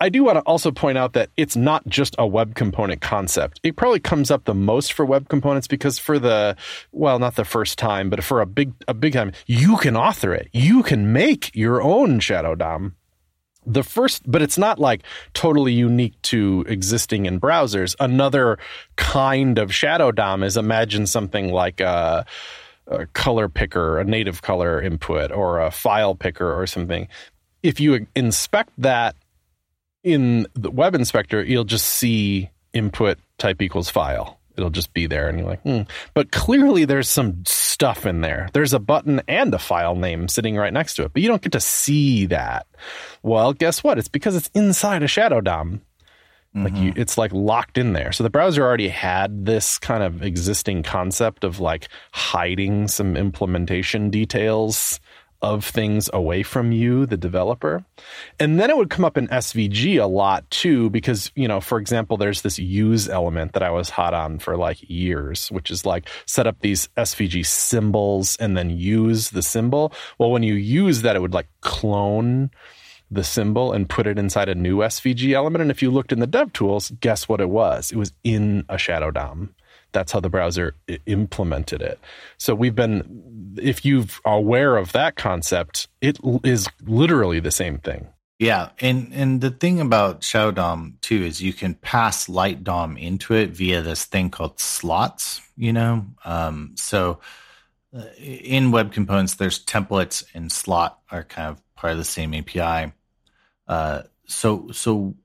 I 0.00 0.10
do 0.10 0.22
want 0.24 0.36
to 0.36 0.42
also 0.42 0.70
point 0.70 0.98
out 0.98 1.14
that 1.14 1.30
it's 1.36 1.56
not 1.56 1.86
just 1.88 2.14
a 2.18 2.26
web 2.26 2.54
component 2.54 3.00
concept. 3.00 3.58
It 3.62 3.76
probably 3.76 4.00
comes 4.00 4.30
up 4.30 4.44
the 4.44 4.54
most 4.54 4.92
for 4.92 5.06
web 5.06 5.28
components 5.28 5.66
because 5.66 5.98
for 5.98 6.18
the 6.18 6.56
well, 6.92 7.18
not 7.18 7.36
the 7.36 7.44
first 7.44 7.78
time, 7.78 8.10
but 8.10 8.22
for 8.22 8.42
a 8.42 8.46
big 8.46 8.72
a 8.86 8.94
big 8.94 9.14
time, 9.14 9.32
you 9.46 9.78
can 9.78 9.96
author 9.96 10.34
it. 10.34 10.48
You 10.52 10.82
can 10.82 11.12
make 11.12 11.37
your 11.54 11.82
own 11.82 12.20
Shadow 12.20 12.54
DOM. 12.54 12.94
The 13.66 13.82
first, 13.82 14.22
but 14.30 14.40
it's 14.40 14.56
not 14.56 14.78
like 14.78 15.02
totally 15.34 15.72
unique 15.72 16.20
to 16.22 16.64
existing 16.68 17.26
in 17.26 17.38
browsers. 17.40 17.94
Another 18.00 18.58
kind 18.96 19.58
of 19.58 19.74
Shadow 19.74 20.10
DOM 20.10 20.42
is 20.42 20.56
imagine 20.56 21.06
something 21.06 21.52
like 21.52 21.80
a, 21.80 22.24
a 22.86 23.06
color 23.06 23.48
picker, 23.48 23.98
a 23.98 24.04
native 24.04 24.40
color 24.40 24.80
input, 24.80 25.30
or 25.30 25.60
a 25.60 25.70
file 25.70 26.14
picker 26.14 26.58
or 26.58 26.66
something. 26.66 27.08
If 27.62 27.78
you 27.78 28.06
inspect 28.14 28.70
that 28.78 29.16
in 30.02 30.46
the 30.54 30.70
web 30.70 30.94
inspector, 30.94 31.42
you'll 31.42 31.64
just 31.64 31.86
see 31.86 32.50
input 32.72 33.18
type 33.36 33.60
equals 33.60 33.90
file. 33.90 34.37
It'll 34.58 34.70
just 34.70 34.92
be 34.92 35.06
there, 35.06 35.28
and 35.28 35.38
you're 35.38 35.48
like, 35.48 35.62
hmm. 35.62 35.82
But 36.14 36.32
clearly, 36.32 36.84
there's 36.84 37.08
some 37.08 37.42
stuff 37.46 38.04
in 38.04 38.20
there. 38.20 38.48
There's 38.52 38.74
a 38.74 38.78
button 38.78 39.22
and 39.28 39.54
a 39.54 39.58
file 39.58 39.94
name 39.94 40.28
sitting 40.28 40.56
right 40.56 40.72
next 40.72 40.96
to 40.96 41.04
it, 41.04 41.12
but 41.12 41.22
you 41.22 41.28
don't 41.28 41.42
get 41.42 41.52
to 41.52 41.60
see 41.60 42.26
that. 42.26 42.66
Well, 43.22 43.52
guess 43.52 43.84
what? 43.84 43.98
It's 43.98 44.08
because 44.08 44.36
it's 44.36 44.50
inside 44.54 45.02
a 45.02 45.08
Shadow 45.08 45.40
DOM. 45.40 45.82
Like 46.54 46.76
you, 46.76 46.92
it's 46.96 47.16
like 47.18 47.32
locked 47.32 47.78
in 47.78 47.92
there. 47.92 48.10
So 48.10 48.24
the 48.24 48.30
browser 48.30 48.64
already 48.64 48.88
had 48.88 49.44
this 49.46 49.78
kind 49.78 50.02
of 50.02 50.22
existing 50.22 50.82
concept 50.82 51.44
of 51.44 51.60
like 51.60 51.88
hiding 52.12 52.88
some 52.88 53.16
implementation 53.16 54.10
details 54.10 54.98
of 55.40 55.64
things 55.64 56.10
away 56.12 56.42
from 56.42 56.72
you, 56.72 57.06
the 57.06 57.16
developer. 57.16 57.84
And 58.40 58.58
then 58.58 58.70
it 58.70 58.76
would 58.76 58.90
come 58.90 59.04
up 59.04 59.16
in 59.16 59.28
SVG 59.28 60.02
a 60.02 60.06
lot 60.06 60.50
too, 60.50 60.90
because, 60.90 61.30
you 61.36 61.46
know, 61.46 61.60
for 61.60 61.78
example, 61.78 62.16
there's 62.16 62.42
this 62.42 62.58
use 62.58 63.08
element 63.08 63.52
that 63.52 63.62
I 63.62 63.70
was 63.70 63.90
hot 63.90 64.14
on 64.14 64.38
for 64.40 64.56
like 64.56 64.78
years, 64.88 65.48
which 65.48 65.70
is 65.70 65.86
like 65.86 66.08
set 66.26 66.46
up 66.46 66.60
these 66.60 66.88
SVG 66.96 67.46
symbols 67.46 68.36
and 68.36 68.56
then 68.56 68.70
use 68.70 69.30
the 69.30 69.42
symbol. 69.42 69.92
Well, 70.18 70.30
when 70.30 70.42
you 70.42 70.54
use 70.54 71.02
that, 71.02 71.14
it 71.14 71.20
would 71.20 71.34
like 71.34 71.48
clone 71.60 72.50
the 73.10 73.24
symbol 73.24 73.72
and 73.72 73.88
put 73.88 74.06
it 74.06 74.18
inside 74.18 74.48
a 74.48 74.54
new 74.54 74.78
SVG 74.78 75.32
element. 75.32 75.62
And 75.62 75.70
if 75.70 75.82
you 75.82 75.90
looked 75.90 76.12
in 76.12 76.20
the 76.20 76.26
dev 76.26 76.52
tools, 76.52 76.92
guess 77.00 77.28
what 77.28 77.40
it 77.40 77.48
was? 77.48 77.90
It 77.90 77.96
was 77.96 78.12
in 78.24 78.64
a 78.68 78.76
Shadow 78.76 79.10
DOM. 79.10 79.54
That's 79.92 80.12
how 80.12 80.20
the 80.20 80.28
browser 80.28 80.74
implemented 81.06 81.82
it. 81.82 81.98
So 82.36 82.54
we've 82.54 82.74
been, 82.74 83.56
if 83.60 83.84
you're 83.84 84.04
aware 84.24 84.76
of 84.76 84.92
that 84.92 85.16
concept, 85.16 85.88
it 86.00 86.18
is 86.44 86.68
literally 86.86 87.40
the 87.40 87.50
same 87.50 87.78
thing. 87.78 88.08
Yeah, 88.38 88.70
and 88.78 89.12
and 89.12 89.40
the 89.40 89.50
thing 89.50 89.80
about 89.80 90.22
Shadow 90.22 90.52
DOM 90.52 90.98
too 91.00 91.24
is 91.24 91.42
you 91.42 91.52
can 91.52 91.74
pass 91.74 92.28
Light 92.28 92.62
DOM 92.62 92.96
into 92.96 93.34
it 93.34 93.50
via 93.50 93.82
this 93.82 94.04
thing 94.04 94.30
called 94.30 94.60
slots. 94.60 95.40
You 95.56 95.72
know, 95.72 96.06
um, 96.24 96.74
so 96.76 97.18
uh, 97.92 98.04
in 98.16 98.70
Web 98.70 98.92
Components, 98.92 99.34
there's 99.34 99.64
templates 99.64 100.22
and 100.34 100.52
slot 100.52 101.00
are 101.10 101.24
kind 101.24 101.48
of 101.48 101.60
part 101.74 101.92
of 101.92 101.98
the 101.98 102.04
same 102.04 102.32
API. 102.32 102.92
Uh, 103.66 104.02
so 104.26 104.68
so 104.70 105.16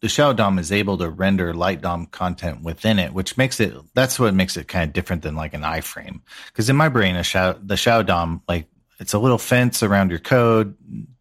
the 0.00 0.08
Shadow 0.08 0.32
DOM 0.32 0.58
is 0.58 0.70
able 0.70 0.96
to 0.98 1.10
render 1.10 1.52
Light 1.52 1.80
DOM 1.80 2.06
content 2.06 2.62
within 2.62 2.98
it, 2.98 3.12
which 3.12 3.36
makes 3.36 3.58
it 3.60 3.74
that's 3.94 4.18
what 4.18 4.34
makes 4.34 4.56
it 4.56 4.68
kind 4.68 4.88
of 4.88 4.92
different 4.92 5.22
than 5.22 5.34
like 5.34 5.54
an 5.54 5.62
iframe. 5.62 6.20
Because 6.46 6.70
in 6.70 6.76
my 6.76 6.88
brain, 6.88 7.16
a 7.16 7.22
shadow, 7.22 7.58
the 7.62 7.76
Shadow 7.76 8.04
DOM 8.04 8.42
like 8.48 8.66
it's 9.00 9.12
a 9.12 9.18
little 9.18 9.38
fence 9.38 9.82
around 9.82 10.10
your 10.10 10.18
code 10.18 10.76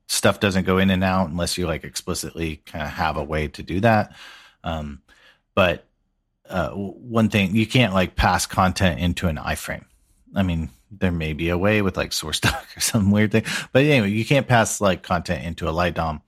stuff 0.08 0.40
doesn't 0.40 0.66
go 0.66 0.78
in 0.78 0.90
and 0.90 1.04
out 1.04 1.30
unless 1.30 1.58
you 1.58 1.68
like 1.68 1.84
explicitly 1.84 2.58
kind 2.66 2.84
of 2.84 2.90
have 2.90 3.18
a 3.18 3.24
way 3.24 3.48
to 3.50 3.64
do 3.64 3.80
that. 3.82 4.16
Um, 4.64 5.02
but 5.54 5.86
uh, 6.50 6.70
one 6.70 7.30
thing 7.30 7.56
you 7.56 7.68
can't 7.68 7.94
like 7.94 8.16
pass 8.16 8.46
content 8.46 9.00
into 9.00 9.28
an 9.28 9.38
iframe. 9.38 9.86
I 10.34 10.44
mean, 10.44 10.70
there 10.92 11.12
may 11.12 11.34
be 11.34 11.50
a 11.50 11.58
way 11.58 11.82
with 11.82 11.98
like 11.98 12.14
source 12.14 12.40
doc 12.42 12.66
or 12.76 12.80
some 12.80 13.12
weird 13.12 13.32
thing, 13.32 13.44
but 13.74 13.84
anyway, 13.84 14.10
you 14.10 14.26
can't 14.26 14.48
pass 14.48 14.80
like 14.80 15.04
content 15.04 15.44
into 15.44 15.70
a 15.70 15.72
light 15.72 15.96
DOM 15.96 16.22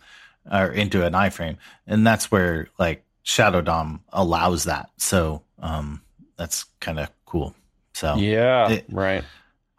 or 0.52 0.68
into 0.72 1.06
an 1.06 1.14
iframe, 1.14 1.58
and 1.88 2.06
that's 2.06 2.32
where 2.32 2.70
like 2.78 3.04
Shadow 3.24 3.62
DOM 3.62 4.04
allows 4.10 4.66
that. 4.66 4.90
So 4.98 5.44
um, 5.60 6.02
that's 6.38 6.66
kind 6.80 7.00
of 7.00 7.10
cool. 7.26 7.54
So 7.94 8.16
yeah, 8.16 8.70
it, 8.70 8.86
right. 8.90 9.24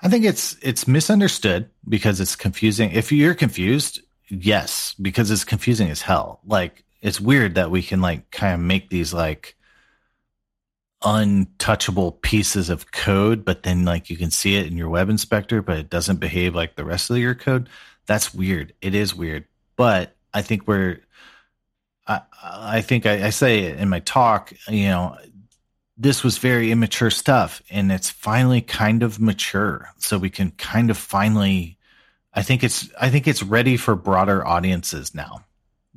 I 0.02 0.08
think 0.08 0.24
it's 0.24 0.56
it's 0.62 0.88
misunderstood 0.88 1.70
because 1.88 2.20
it's 2.20 2.36
confusing. 2.36 2.90
If 2.92 3.12
you're 3.12 3.34
confused, 3.34 4.00
yes, 4.28 4.94
because 5.00 5.30
it's 5.30 5.44
confusing 5.44 5.90
as 5.90 6.02
hell. 6.02 6.40
Like 6.46 6.84
it's 7.02 7.20
weird 7.20 7.54
that 7.56 7.70
we 7.70 7.82
can 7.82 8.00
like 8.00 8.30
kind 8.30 8.54
of 8.54 8.60
make 8.60 8.88
these 8.88 9.12
like 9.12 9.56
untouchable 11.02 12.12
pieces 12.12 12.68
of 12.68 12.92
code, 12.92 13.44
but 13.44 13.62
then 13.62 13.84
like 13.84 14.10
you 14.10 14.16
can 14.16 14.30
see 14.30 14.56
it 14.56 14.66
in 14.66 14.76
your 14.76 14.88
web 14.88 15.08
inspector, 15.08 15.62
but 15.62 15.78
it 15.78 15.90
doesn't 15.90 16.20
behave 16.20 16.54
like 16.54 16.76
the 16.76 16.84
rest 16.84 17.10
of 17.10 17.18
your 17.18 17.34
code. 17.34 17.68
That's 18.06 18.34
weird. 18.34 18.74
It 18.80 18.94
is 18.94 19.14
weird. 19.14 19.46
But 19.76 20.14
I 20.32 20.42
think 20.42 20.66
we're 20.66 21.00
I 22.06 22.20
I 22.42 22.80
think 22.82 23.06
I, 23.06 23.26
I 23.26 23.30
say 23.30 23.60
it 23.64 23.78
in 23.78 23.88
my 23.88 24.00
talk, 24.00 24.52
you 24.68 24.88
know, 24.88 25.16
this 25.96 26.24
was 26.24 26.38
very 26.38 26.72
immature 26.72 27.10
stuff 27.10 27.62
and 27.70 27.92
it's 27.92 28.10
finally 28.10 28.62
kind 28.62 29.02
of 29.02 29.20
mature. 29.20 29.90
So 29.98 30.18
we 30.18 30.30
can 30.30 30.50
kind 30.52 30.90
of 30.90 30.96
finally 30.96 31.78
i 32.32 32.42
think 32.42 32.62
it's 32.62 32.88
i 33.00 33.10
think 33.10 33.26
it's 33.26 33.42
ready 33.42 33.76
for 33.76 33.94
broader 33.94 34.46
audiences 34.46 35.14
now 35.14 35.44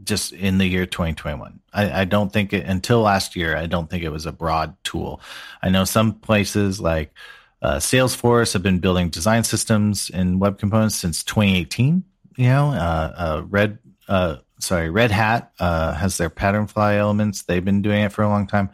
just 0.03 0.33
in 0.33 0.57
the 0.57 0.65
year 0.65 0.85
2021 0.85 1.59
i, 1.73 2.01
I 2.01 2.05
don't 2.05 2.31
think 2.31 2.53
it 2.53 2.65
until 2.65 3.01
last 3.01 3.35
year 3.35 3.55
i 3.55 3.65
don't 3.65 3.89
think 3.89 4.03
it 4.03 4.09
was 4.09 4.25
a 4.25 4.31
broad 4.31 4.75
tool. 4.83 5.21
I 5.61 5.69
know 5.69 5.85
some 5.85 6.13
places 6.13 6.79
like 6.79 7.13
uh, 7.61 7.77
salesforce 7.77 8.51
have 8.51 8.63
been 8.63 8.79
building 8.79 9.07
design 9.09 9.43
systems 9.45 10.09
in 10.09 10.39
web 10.39 10.59
components 10.59 10.95
since 10.95 11.23
2018 11.23 12.03
you 12.35 12.47
know 12.47 12.71
uh, 12.71 13.13
uh, 13.15 13.43
red 13.47 13.77
uh, 14.07 14.37
sorry 14.59 14.89
red 14.89 15.11
hat 15.11 15.51
uh, 15.59 15.93
has 15.93 16.17
their 16.17 16.29
patternfly 16.29 16.97
elements 16.97 17.43
they've 17.43 17.65
been 17.65 17.81
doing 17.81 18.03
it 18.03 18.11
for 18.11 18.23
a 18.23 18.29
long 18.29 18.47
time 18.47 18.69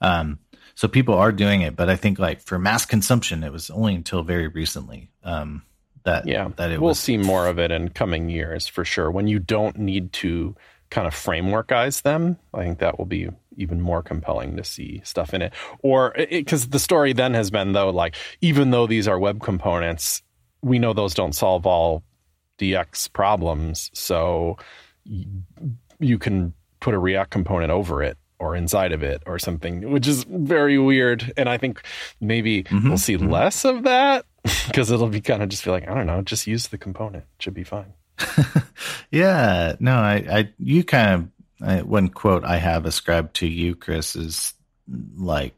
um, 0.00 0.38
so 0.74 0.88
people 0.88 1.14
are 1.14 1.32
doing 1.32 1.62
it, 1.62 1.76
but 1.76 1.88
I 1.88 1.96
think 1.96 2.18
like 2.18 2.40
for 2.40 2.58
mass 2.58 2.84
consumption, 2.84 3.44
it 3.44 3.52
was 3.52 3.70
only 3.70 3.94
until 3.94 4.22
very 4.22 4.48
recently 4.48 5.10
um, 5.22 5.62
that 6.04 6.26
yeah 6.26 6.48
that 6.56 6.70
it 6.72 6.80
we'll 6.80 6.88
was. 6.88 6.98
see 6.98 7.16
more 7.16 7.46
of 7.46 7.58
it 7.58 7.70
in 7.70 7.90
coming 7.90 8.28
years 8.28 8.66
for 8.66 8.84
sure. 8.84 9.10
When 9.10 9.28
you 9.28 9.38
don't 9.38 9.78
need 9.78 10.12
to 10.14 10.56
kind 10.90 11.06
of 11.06 11.14
frameworkize 11.14 12.02
them, 12.02 12.36
I 12.52 12.62
think 12.62 12.78
that 12.80 12.98
will 12.98 13.06
be 13.06 13.28
even 13.56 13.80
more 13.80 14.02
compelling 14.02 14.56
to 14.56 14.64
see 14.64 15.00
stuff 15.04 15.34
in 15.34 15.42
it. 15.42 15.52
Or 15.80 16.14
because 16.28 16.68
the 16.68 16.78
story 16.78 17.12
then 17.12 17.34
has 17.34 17.50
been 17.50 17.72
though, 17.72 17.90
like 17.90 18.16
even 18.40 18.70
though 18.70 18.86
these 18.86 19.06
are 19.06 19.18
web 19.18 19.40
components, 19.40 20.22
we 20.62 20.78
know 20.78 20.92
those 20.92 21.14
don't 21.14 21.34
solve 21.34 21.66
all 21.66 22.02
DX 22.62 23.12
problems, 23.12 23.90
so 23.92 24.56
you 25.98 26.18
can 26.18 26.54
put 26.80 26.94
a 26.94 26.98
React 26.98 27.30
component 27.30 27.70
over 27.70 28.02
it 28.02 28.16
or 28.38 28.56
inside 28.56 28.92
of 28.92 29.02
it 29.02 29.22
or 29.26 29.38
something, 29.38 29.90
which 29.90 30.06
is 30.06 30.24
very 30.24 30.78
weird. 30.78 31.32
And 31.36 31.48
I 31.48 31.58
think 31.58 31.82
maybe 32.20 32.64
mm-hmm, 32.64 32.88
we'll 32.88 32.98
see 32.98 33.16
mm-hmm. 33.16 33.30
less 33.30 33.64
of 33.64 33.84
that 33.84 34.26
because 34.66 34.90
it'll 34.90 35.08
be 35.08 35.20
kind 35.20 35.42
of 35.42 35.48
just 35.48 35.62
feel 35.62 35.72
like, 35.72 35.88
I 35.88 35.94
don't 35.94 36.06
know, 36.06 36.22
just 36.22 36.46
use 36.46 36.68
the 36.68 36.78
component. 36.78 37.24
It 37.36 37.42
should 37.42 37.54
be 37.54 37.64
fine. 37.64 37.92
yeah. 39.10 39.76
No, 39.78 39.94
I, 39.96 40.24
I, 40.28 40.48
you 40.58 40.82
kind 40.84 41.30
of, 41.60 41.68
I, 41.68 41.82
one 41.82 42.08
quote 42.08 42.44
I 42.44 42.56
have 42.58 42.84
ascribed 42.84 43.34
to 43.36 43.46
you, 43.46 43.76
Chris, 43.76 44.16
is 44.16 44.54
like, 45.16 45.54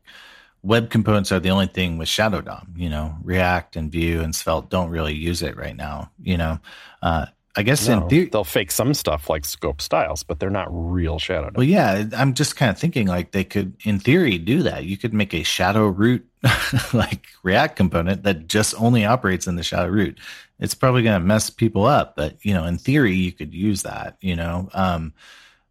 web 0.65 0.91
components 0.91 1.31
are 1.31 1.39
the 1.39 1.51
only 1.51 1.67
thing 1.67 1.99
with 1.99 2.09
Shadow 2.09 2.41
DOM. 2.41 2.75
You 2.77 2.89
know, 2.89 3.15
React 3.23 3.77
and 3.77 3.93
Vue 3.93 4.21
and 4.21 4.35
Svelte 4.35 4.71
don't 4.71 4.91
really 4.91 5.15
use 5.15 5.43
it 5.43 5.57
right 5.57 5.77
now. 5.77 6.11
You 6.23 6.39
know, 6.39 6.59
uh, 7.03 7.27
I 7.57 7.63
guess 7.63 7.87
no, 7.87 8.03
in 8.03 8.09
theory, 8.09 8.29
they'll 8.33 8.43
fake 8.43 8.73
some 8.73 8.95
stuff 8.95 9.31
like 9.31 9.45
scope 9.45 9.81
styles, 9.81 10.25
but 10.25 10.41
they're 10.41 10.51
not 10.51 10.67
real 10.71 11.19
shadow. 11.19 11.45
DOM. 11.45 11.55
Well, 11.57 11.67
yeah, 11.67 12.07
I'm 12.17 12.35
just 12.35 12.57
kind 12.57 12.71
of 12.71 12.79
thinking 12.79 13.07
like 13.07 13.31
they 13.31 13.45
could, 13.45 13.75
in 13.85 14.01
theory, 14.01 14.39
do 14.39 14.63
that. 14.65 14.85
You 14.85 14.97
could 14.97 15.15
make 15.15 15.35
a 15.35 15.45
shadow 15.45 15.87
root 15.87 16.27
like 16.93 17.27
React 17.43 17.77
component 17.77 18.23
that 18.25 18.49
just 18.49 18.75
only 18.81 19.05
operates 19.05 19.47
in 19.47 19.57
the 19.57 19.63
shadow 19.63 19.89
root. 19.89 20.19
It's 20.59 20.75
probably 20.75 21.03
going 21.03 21.21
to 21.21 21.25
mess 21.25 21.51
people 21.51 21.85
up, 21.85 22.17
but 22.17 22.37
you 22.43 22.55
know, 22.55 22.65
in 22.65 22.79
theory, 22.79 23.15
you 23.15 23.33
could 23.33 23.55
use 23.55 23.83
that. 23.83 24.17
You 24.21 24.35
know, 24.35 24.69
um, 24.73 25.13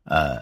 uh, 0.07 0.41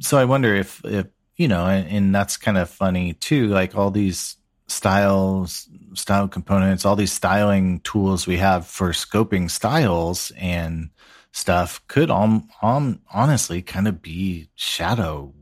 so 0.00 0.18
I 0.18 0.24
wonder 0.24 0.54
if, 0.54 0.82
if 0.84 1.06
you 1.36 1.48
know, 1.48 1.66
and, 1.66 1.88
and 1.88 2.14
that's 2.14 2.36
kind 2.36 2.58
of 2.58 2.68
funny 2.68 3.12
too. 3.14 3.48
Like 3.48 3.76
all 3.76 3.90
these 3.90 4.36
styles, 4.68 5.68
style 5.94 6.28
components, 6.28 6.84
all 6.84 6.96
these 6.96 7.12
styling 7.12 7.80
tools 7.80 8.26
we 8.26 8.38
have 8.38 8.66
for 8.66 8.90
scoping 8.90 9.50
styles 9.50 10.32
and 10.36 10.90
stuff 11.36 11.86
could 11.86 12.10
um, 12.10 12.48
um 12.62 12.98
honestly 13.12 13.60
kind 13.60 13.86
of 13.86 14.00
be 14.00 14.48
shadow 14.54 15.34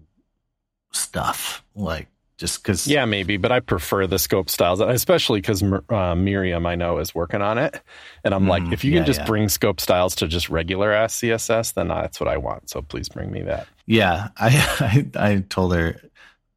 stuff 0.90 1.62
like 1.76 2.08
just 2.36 2.60
because 2.60 2.86
yeah 2.88 3.04
maybe 3.04 3.36
but 3.36 3.52
i 3.52 3.60
prefer 3.60 4.04
the 4.04 4.18
scope 4.18 4.50
styles 4.50 4.80
especially 4.80 5.40
because 5.40 5.62
uh, 5.90 6.14
miriam 6.16 6.66
i 6.66 6.74
know 6.74 6.98
is 6.98 7.14
working 7.14 7.40
on 7.40 7.58
it 7.58 7.80
and 8.24 8.34
i'm 8.34 8.46
mm, 8.46 8.48
like 8.48 8.72
if 8.72 8.82
you 8.82 8.90
yeah, 8.90 8.98
can 8.98 9.06
just 9.06 9.20
yeah. 9.20 9.26
bring 9.26 9.48
scope 9.48 9.80
styles 9.80 10.16
to 10.16 10.26
just 10.26 10.50
regular 10.50 10.92
ass 10.92 11.14
css 11.20 11.74
then 11.74 11.86
that's 11.86 12.18
what 12.18 12.28
i 12.28 12.36
want 12.36 12.68
so 12.68 12.82
please 12.82 13.08
bring 13.08 13.30
me 13.30 13.42
that 13.42 13.68
yeah 13.86 14.28
i 14.36 15.06
i, 15.16 15.30
I 15.30 15.44
told 15.48 15.74
her 15.74 16.00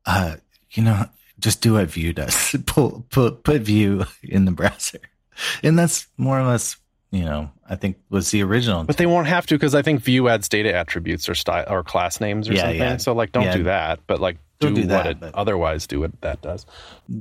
uh, 0.05 0.37
you 0.71 0.83
know 0.83 1.05
just 1.39 1.61
do 1.61 1.73
what 1.73 1.89
Vue 1.89 2.13
does. 2.13 2.55
Pull, 2.65 3.05
put 3.09 3.43
put 3.43 3.61
Vue 3.61 4.05
in 4.23 4.45
the 4.45 4.51
browser, 4.51 4.99
and 5.63 5.77
that's 5.77 6.07
more 6.17 6.39
or 6.39 6.45
less 6.45 6.77
you 7.11 7.23
know 7.23 7.51
I 7.69 7.75
think 7.75 7.97
was 8.09 8.31
the 8.31 8.43
original. 8.43 8.83
But 8.83 8.97
they 8.97 9.05
won't 9.05 9.27
have 9.27 9.45
to 9.47 9.55
because 9.55 9.75
I 9.75 9.81
think 9.81 10.01
Vue 10.01 10.27
adds 10.29 10.49
data 10.49 10.73
attributes 10.73 11.29
or 11.29 11.35
style 11.35 11.65
or 11.67 11.83
class 11.83 12.19
names 12.19 12.49
or 12.49 12.53
yeah, 12.53 12.61
something. 12.61 12.79
Yeah. 12.79 12.97
So 12.97 13.13
like, 13.13 13.31
don't 13.31 13.43
yeah. 13.43 13.57
do 13.57 13.63
that. 13.63 13.99
But 14.07 14.19
like, 14.19 14.37
do, 14.59 14.73
do 14.73 14.81
what 14.81 14.87
that, 14.87 15.23
it 15.23 15.35
otherwise 15.35 15.85
do 15.85 15.99
what 15.99 16.19
that 16.21 16.41
does. 16.41 16.65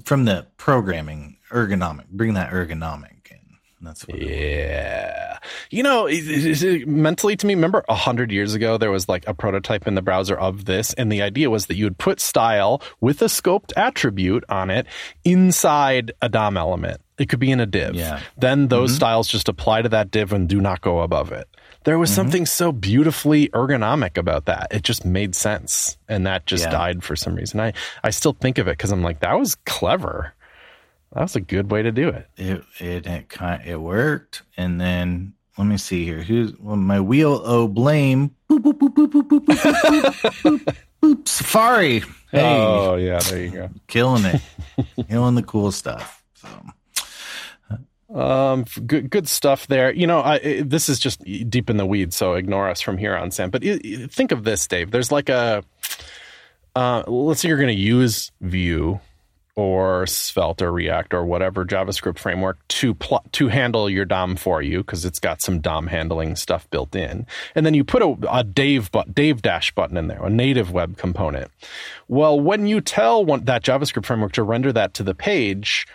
From 0.04 0.24
the 0.24 0.46
programming 0.56 1.36
ergonomic, 1.50 2.08
bring 2.08 2.34
that 2.34 2.50
ergonomic 2.50 3.30
in. 3.30 3.38
that's 3.82 4.06
what 4.06 4.18
yeah. 4.18 5.25
You 5.70 5.82
know, 5.82 6.08
mentally 6.86 7.36
to 7.36 7.46
me, 7.46 7.54
remember 7.54 7.84
a 7.88 7.94
hundred 7.94 8.30
years 8.30 8.54
ago, 8.54 8.78
there 8.78 8.90
was 8.90 9.08
like 9.08 9.26
a 9.26 9.34
prototype 9.34 9.86
in 9.86 9.94
the 9.94 10.02
browser 10.02 10.36
of 10.36 10.64
this, 10.64 10.94
and 10.94 11.10
the 11.10 11.22
idea 11.22 11.50
was 11.50 11.66
that 11.66 11.76
you 11.76 11.84
would 11.84 11.98
put 11.98 12.20
style 12.20 12.82
with 13.00 13.22
a 13.22 13.26
scoped 13.26 13.72
attribute 13.76 14.44
on 14.48 14.70
it 14.70 14.86
inside 15.24 16.12
a 16.22 16.28
DOM 16.28 16.56
element. 16.56 17.00
It 17.18 17.28
could 17.28 17.40
be 17.40 17.50
in 17.50 17.60
a 17.60 17.66
div. 17.66 17.94
Yeah. 17.94 18.20
Then 18.36 18.68
those 18.68 18.90
mm-hmm. 18.90 18.96
styles 18.96 19.28
just 19.28 19.48
apply 19.48 19.82
to 19.82 19.88
that 19.90 20.10
div 20.10 20.32
and 20.32 20.48
do 20.48 20.60
not 20.60 20.82
go 20.82 21.00
above 21.00 21.32
it. 21.32 21.48
There 21.84 21.98
was 21.98 22.10
mm-hmm. 22.10 22.16
something 22.16 22.46
so 22.46 22.72
beautifully 22.72 23.48
ergonomic 23.48 24.18
about 24.18 24.46
that. 24.46 24.68
It 24.70 24.82
just 24.82 25.04
made 25.04 25.34
sense. 25.34 25.96
And 26.08 26.26
that 26.26 26.44
just 26.44 26.64
yeah. 26.64 26.70
died 26.70 27.04
for 27.04 27.16
some 27.16 27.34
reason. 27.34 27.60
I, 27.60 27.72
I 28.02 28.10
still 28.10 28.32
think 28.32 28.58
of 28.58 28.68
it 28.68 28.72
because 28.72 28.92
I'm 28.92 29.02
like, 29.02 29.20
that 29.20 29.38
was 29.38 29.54
clever. 29.66 30.34
That 31.12 31.22
was 31.22 31.36
a 31.36 31.40
good 31.40 31.70
way 31.70 31.82
to 31.82 31.92
do 31.92 32.08
it. 32.08 32.28
It 32.36 32.64
it 32.78 33.06
it, 33.06 33.28
kind 33.28 33.62
it 33.66 33.76
worked, 33.76 34.42
and 34.56 34.80
then 34.80 35.34
let 35.56 35.66
me 35.66 35.78
see 35.78 36.04
here. 36.04 36.20
Who's 36.22 36.52
well, 36.58 36.76
my 36.76 37.00
wheel? 37.00 37.40
Oh, 37.44 37.68
blame. 37.68 38.34
Boop, 38.50 38.60
boop, 38.60 38.78
boop, 38.78 38.94
boop, 38.94 39.10
boop, 39.10 39.24
boop, 39.26 39.44
boop, 39.44 40.58
boop, 40.58 40.76
boop, 41.02 41.28
Safari. 41.28 42.00
Hey. 42.30 42.42
Oh 42.42 42.96
yeah, 42.96 43.20
there 43.20 43.42
you 43.42 43.50
go. 43.50 43.70
Killing 43.86 44.24
it, 44.24 44.40
killing 45.08 45.36
the 45.36 45.42
cool 45.42 45.72
stuff. 45.72 46.22
So. 46.34 46.48
Um, 48.14 48.64
good, 48.86 49.10
good 49.10 49.28
stuff 49.28 49.66
there. 49.66 49.92
You 49.92 50.06
know, 50.06 50.20
I, 50.20 50.62
this 50.62 50.88
is 50.88 50.98
just 50.98 51.22
deep 51.24 51.68
in 51.68 51.76
the 51.76 51.84
weeds, 51.84 52.16
so 52.16 52.34
ignore 52.34 52.68
us 52.68 52.80
from 52.80 52.98
here 52.98 53.16
on, 53.16 53.30
Sam. 53.30 53.50
But 53.50 53.62
think 53.62 54.32
of 54.32 54.44
this, 54.44 54.66
Dave. 54.66 54.90
There's 54.90 55.10
like 55.10 55.28
a, 55.28 55.64
uh, 56.74 57.02
let's 57.06 57.40
say 57.40 57.48
you're 57.48 57.58
going 57.58 57.74
to 57.74 57.82
use 57.82 58.30
Vue 58.40 59.00
or 59.56 60.06
Svelte 60.06 60.60
or 60.60 60.70
React 60.70 61.14
or 61.14 61.24
whatever 61.24 61.64
JavaScript 61.64 62.18
framework 62.18 62.58
to 62.68 62.94
pl- 62.94 63.24
to 63.32 63.48
handle 63.48 63.88
your 63.88 64.04
DOM 64.04 64.36
for 64.36 64.60
you 64.60 64.78
because 64.78 65.06
it's 65.06 65.18
got 65.18 65.40
some 65.40 65.60
DOM 65.60 65.86
handling 65.86 66.36
stuff 66.36 66.68
built 66.70 66.94
in. 66.94 67.26
And 67.54 67.64
then 67.64 67.72
you 67.72 67.82
put 67.82 68.02
a, 68.02 68.16
a 68.30 68.44
Dave 68.44 68.92
but 68.92 69.14
Dave 69.14 69.40
dash 69.40 69.74
button 69.74 69.96
in 69.96 70.08
there, 70.08 70.22
a 70.22 70.30
native 70.30 70.72
web 70.72 70.98
component. 70.98 71.50
Well, 72.06 72.38
when 72.38 72.66
you 72.66 72.82
tell 72.82 73.24
one, 73.24 73.44
that 73.46 73.64
JavaScript 73.64 74.04
framework 74.04 74.32
to 74.32 74.42
render 74.42 74.72
that 74.74 74.92
to 74.94 75.02
the 75.02 75.14
page, 75.14 75.86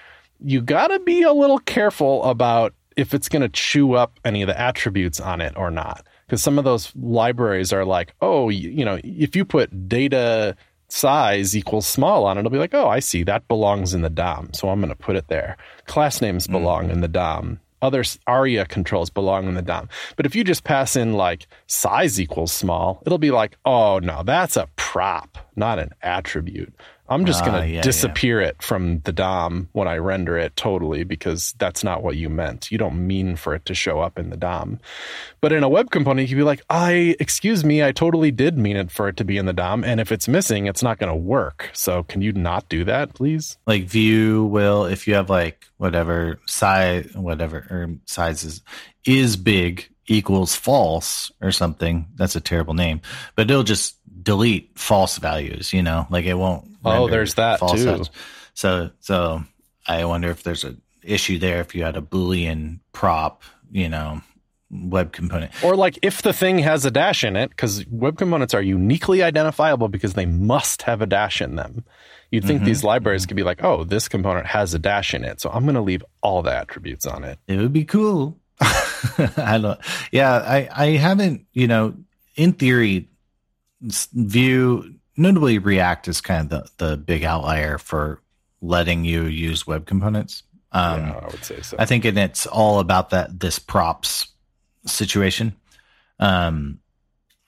you 0.44 0.62
got 0.62 0.88
to 0.88 1.00
be 1.00 1.22
a 1.22 1.32
little 1.32 1.60
careful 1.60 2.24
about 2.24 2.74
if 2.98 3.14
it's 3.14 3.30
going 3.30 3.44
to 3.44 3.50
chew 3.50 3.94
up 3.94 4.20
any 4.26 4.42
of 4.42 4.48
the 4.48 4.60
attributes 4.60 5.20
on 5.20 5.40
it 5.40 5.56
or 5.56 5.70
not. 5.70 6.06
Because 6.26 6.42
some 6.42 6.58
of 6.58 6.64
those 6.64 6.92
libraries 6.96 7.72
are 7.74 7.86
like, 7.86 8.16
oh, 8.22 8.50
you, 8.50 8.70
you 8.70 8.86
know, 8.86 9.00
if 9.04 9.36
you 9.36 9.46
put 9.46 9.88
data 9.88 10.56
size 10.92 11.56
equals 11.56 11.88
small 11.88 12.26
on 12.26 12.38
it, 12.38 12.42
it'll 12.42 12.52
be 12.52 12.58
like, 12.58 12.74
oh, 12.74 12.88
I 12.88 13.00
see 13.00 13.24
that 13.24 13.48
belongs 13.48 13.94
in 13.94 14.02
the 14.02 14.10
DOM. 14.10 14.54
So 14.54 14.70
I'm 14.70 14.80
going 14.80 14.90
to 14.90 14.96
put 14.96 15.16
it 15.16 15.28
there. 15.28 15.58
Class 15.86 16.22
names 16.22 16.48
belong 16.48 16.84
mm-hmm. 16.84 16.92
in 16.92 17.02
the 17.02 17.08
DOM. 17.08 17.60
Other 17.82 18.04
ARIA 18.28 18.66
controls 18.66 19.10
belong 19.10 19.48
in 19.48 19.56
the 19.56 19.62
DOM. 19.64 19.90
But 20.16 20.28
if 20.28 20.36
you 20.36 20.44
just 20.44 20.64
pass 20.64 20.96
in 20.96 21.14
like 21.14 21.48
size 21.66 22.22
equals 22.22 22.52
small, 22.52 23.02
it'll 23.06 23.18
be 23.18 23.32
like, 23.32 23.58
oh 23.66 24.00
no, 24.00 24.22
that's 24.24 24.56
a 24.56 24.68
prop, 24.76 25.38
not 25.56 25.80
an 25.80 25.92
attribute. 26.02 26.74
I'm 27.12 27.26
just 27.26 27.44
going 27.44 27.56
to 27.56 27.64
uh, 27.64 27.66
yeah, 27.66 27.82
disappear 27.82 28.42
yeah. 28.42 28.50
it 28.50 28.64
from 28.64 29.00
the 29.00 29.12
DOM 29.12 29.68
when 29.74 29.86
I 29.86 29.98
render 29.98 30.38
it 30.38 30.56
totally 30.56 31.04
because 31.04 31.54
that's 31.58 31.84
not 31.84 32.04
what 32.04 32.16
you 32.16 32.30
meant. 32.30 32.72
You 32.72 32.78
don't 32.78 33.06
mean 33.06 33.36
for 33.36 33.54
it 33.54 33.66
to 33.66 33.74
show 33.74 34.00
up 34.00 34.18
in 34.18 34.30
the 34.30 34.38
DOM. 34.38 34.80
But 35.42 35.52
in 35.52 35.62
a 35.62 35.68
web 35.68 35.92
component, 35.92 36.30
you 36.30 36.38
would 36.38 36.42
be 36.42 36.46
like, 36.46 36.62
I, 36.70 37.18
excuse 37.20 37.66
me, 37.66 37.84
I 37.84 37.92
totally 37.92 38.32
did 38.32 38.58
mean 38.58 38.78
it 38.78 38.92
for 38.92 39.10
it 39.10 39.18
to 39.18 39.26
be 39.26 39.38
in 39.38 39.46
the 39.46 39.52
DOM. 39.52 39.84
And 39.84 40.00
if 40.00 40.10
it's 40.10 40.30
missing, 40.30 40.68
it's 40.68 40.82
not 40.82 41.00
going 41.00 41.12
to 41.12 41.16
work. 41.16 41.70
So 41.74 42.04
can 42.04 42.22
you 42.22 42.32
not 42.32 42.70
do 42.70 42.86
that, 42.86 43.14
please? 43.14 43.58
Like 43.68 43.90
Vue 43.90 44.46
will, 44.46 44.86
if 44.86 45.06
you 45.06 45.16
have 45.16 45.30
like 45.30 45.66
whatever 45.76 46.40
size, 46.48 47.12
whatever, 47.14 47.58
or 47.70 47.90
sizes 48.06 48.62
is 49.04 49.36
big 49.36 49.90
equals 50.08 50.56
false 50.56 51.32
or 51.42 51.52
something. 51.52 52.08
That's 52.16 52.36
a 52.36 52.42
terrible 52.42 52.74
name, 52.74 53.02
but 53.36 53.50
it'll 53.50 53.64
just 53.64 53.96
delete 54.22 54.78
false 54.78 55.18
values, 55.18 55.74
you 55.74 55.82
know, 55.82 56.08
like 56.10 56.26
it 56.26 56.36
won't. 56.36 56.68
Oh, 56.84 57.08
there's 57.08 57.36
that 57.36 57.60
too. 57.60 57.84
Values. 57.84 58.10
So, 58.54 58.92
so 59.00 59.44
I 59.88 60.06
wonder 60.06 60.30
if 60.30 60.44
there's 60.44 60.64
a 60.64 60.76
issue 61.04 61.40
there 61.40 61.62
if 61.62 61.74
you 61.76 61.84
had 61.84 61.98
a 61.98 62.02
Boolean 62.02 62.80
prop, 62.94 63.44
you 63.72 63.90
know, 63.90 64.22
web 64.70 65.12
component. 65.12 65.52
Or 65.64 65.76
like 65.76 66.00
if 66.02 66.22
the 66.22 66.34
thing 66.34 66.60
has 66.60 66.86
a 66.86 66.92
dash 66.92 67.24
in 67.24 67.36
it, 67.36 67.50
because 67.50 67.86
web 67.88 68.18
components 68.18 68.54
are 68.54 68.62
uniquely 68.62 69.24
identifiable 69.24 69.88
because 69.88 70.14
they 70.14 70.26
must 70.26 70.84
have 70.84 71.02
a 71.02 71.06
dash 71.06 71.42
in 71.42 71.56
them. 71.56 71.84
You'd 72.32 72.46
think 72.46 72.60
mm-hmm. 72.60 72.68
these 72.68 72.84
libraries 72.84 73.26
could 73.26 73.36
be 73.36 73.44
like, 73.44 73.62
oh, 73.62 73.84
this 73.84 74.08
component 74.08 74.48
has 74.48 74.74
a 74.74 74.80
dash 74.80 75.14
in 75.14 75.26
it, 75.26 75.42
so 75.42 75.50
I'm 75.50 75.64
going 75.64 75.76
to 75.76 75.82
leave 75.82 76.04
all 76.22 76.42
the 76.42 76.56
attributes 76.56 77.06
on 77.06 77.26
it. 77.26 77.40
It 77.46 77.58
would 77.58 77.74
be 77.74 77.84
cool. 77.84 78.38
I 78.62 79.60
don't. 79.62 79.80
Yeah, 80.14 80.32
I 80.32 80.70
I 80.74 80.86
haven't. 80.92 81.46
You 81.52 81.68
know, 81.68 81.94
in 82.36 82.54
theory, 82.54 83.10
Vue, 83.82 84.96
notably 85.18 85.58
React, 85.58 86.08
is 86.08 86.22
kind 86.22 86.52
of 86.52 86.70
the, 86.78 86.86
the 86.86 86.98
big 86.98 87.24
outlier 87.24 87.78
for 87.78 88.22
letting 88.62 89.06
you 89.06 89.26
use 89.26 89.66
web 89.66 89.86
components. 89.86 90.44
Um, 90.72 91.02
yeah, 91.02 91.20
I 91.22 91.26
would 91.28 91.44
say 91.44 91.62
so. 91.62 91.76
I 91.80 91.86
think 91.86 92.06
and 92.06 92.18
it's 92.18 92.46
all 92.46 92.80
about 92.80 93.10
that 93.10 93.40
this 93.40 93.60
props 93.60 94.28
situation. 94.86 95.56
Um, 96.20 96.80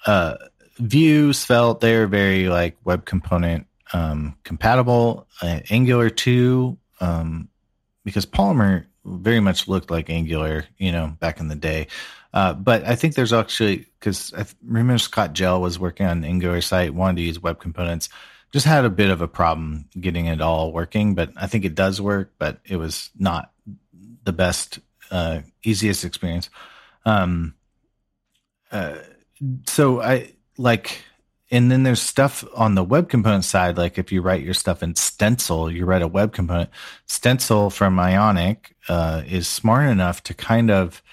uh, 0.06 0.36
Vue, 0.78 1.34
Svelte, 1.34 1.80
they're 1.80 2.08
very 2.08 2.50
like 2.50 2.76
web 2.84 3.06
component 3.06 3.68
um, 3.94 4.36
compatible. 4.44 5.28
Uh, 5.42 5.60
Angular 5.70 6.10
two, 6.10 6.78
um, 7.00 7.48
because 8.04 8.26
Polymer 8.26 8.86
very 9.06 9.40
much 9.40 9.68
looked 9.68 9.92
like 9.92 10.10
Angular, 10.10 10.66
you 10.78 10.92
know, 10.92 11.16
back 11.20 11.40
in 11.40 11.48
the 11.48 11.56
day. 11.56 11.88
Uh, 12.34 12.54
but 12.54 12.84
I 12.86 12.96
think 12.96 13.14
there's 13.14 13.34
actually 13.34 13.86
because 14.00 14.34
I 14.34 14.46
remember 14.66 14.98
Scott 14.98 15.34
Jehl 15.34 15.62
was 15.62 15.78
working 15.80 16.08
on 16.08 16.24
Angular 16.24 16.62
site, 16.62 16.94
wanted 16.94 17.18
to 17.18 17.22
use 17.22 17.40
web 17.40 17.60
components, 17.60 18.10
just 18.52 18.66
had 18.66 18.86
a 18.86 18.90
bit 18.90 19.10
of 19.10 19.22
a 19.22 19.28
problem 19.28 19.86
getting 20.00 20.26
it 20.26 20.42
all 20.42 20.72
working. 20.72 21.16
But 21.16 21.32
I 21.36 21.48
think 21.48 21.64
it 21.64 21.76
does 21.76 22.02
work, 22.02 22.34
but 22.40 22.60
it 22.66 22.78
was 22.78 23.12
not 23.18 23.52
the 24.24 24.34
best, 24.34 24.80
uh, 25.12 25.42
easiest 25.64 26.04
experience. 26.06 26.50
Um, 27.06 27.54
uh, 28.72 28.98
so 29.68 30.02
I 30.02 30.34
like, 30.58 31.04
and 31.52 31.72
then 31.72 31.84
there's 31.84 32.02
stuff 32.02 32.44
on 32.56 32.74
the 32.74 32.84
web 32.84 33.10
component 33.10 33.46
side. 33.46 33.78
Like 33.78 33.98
if 33.98 34.12
you 34.12 34.22
write 34.22 34.44
your 34.44 34.56
stuff 34.56 34.82
in 34.82 34.96
Stencil, 34.96 35.72
you 35.72 35.86
write 35.86 36.02
a 36.02 36.08
web 36.08 36.34
component. 36.34 36.72
Stencil 37.06 37.70
from 37.70 38.00
Ionic 38.00 38.76
uh, 38.90 39.22
is 39.28 39.48
smart 39.48 39.90
enough 39.90 40.24
to 40.24 40.34
kind 40.34 40.72
of 40.72 41.04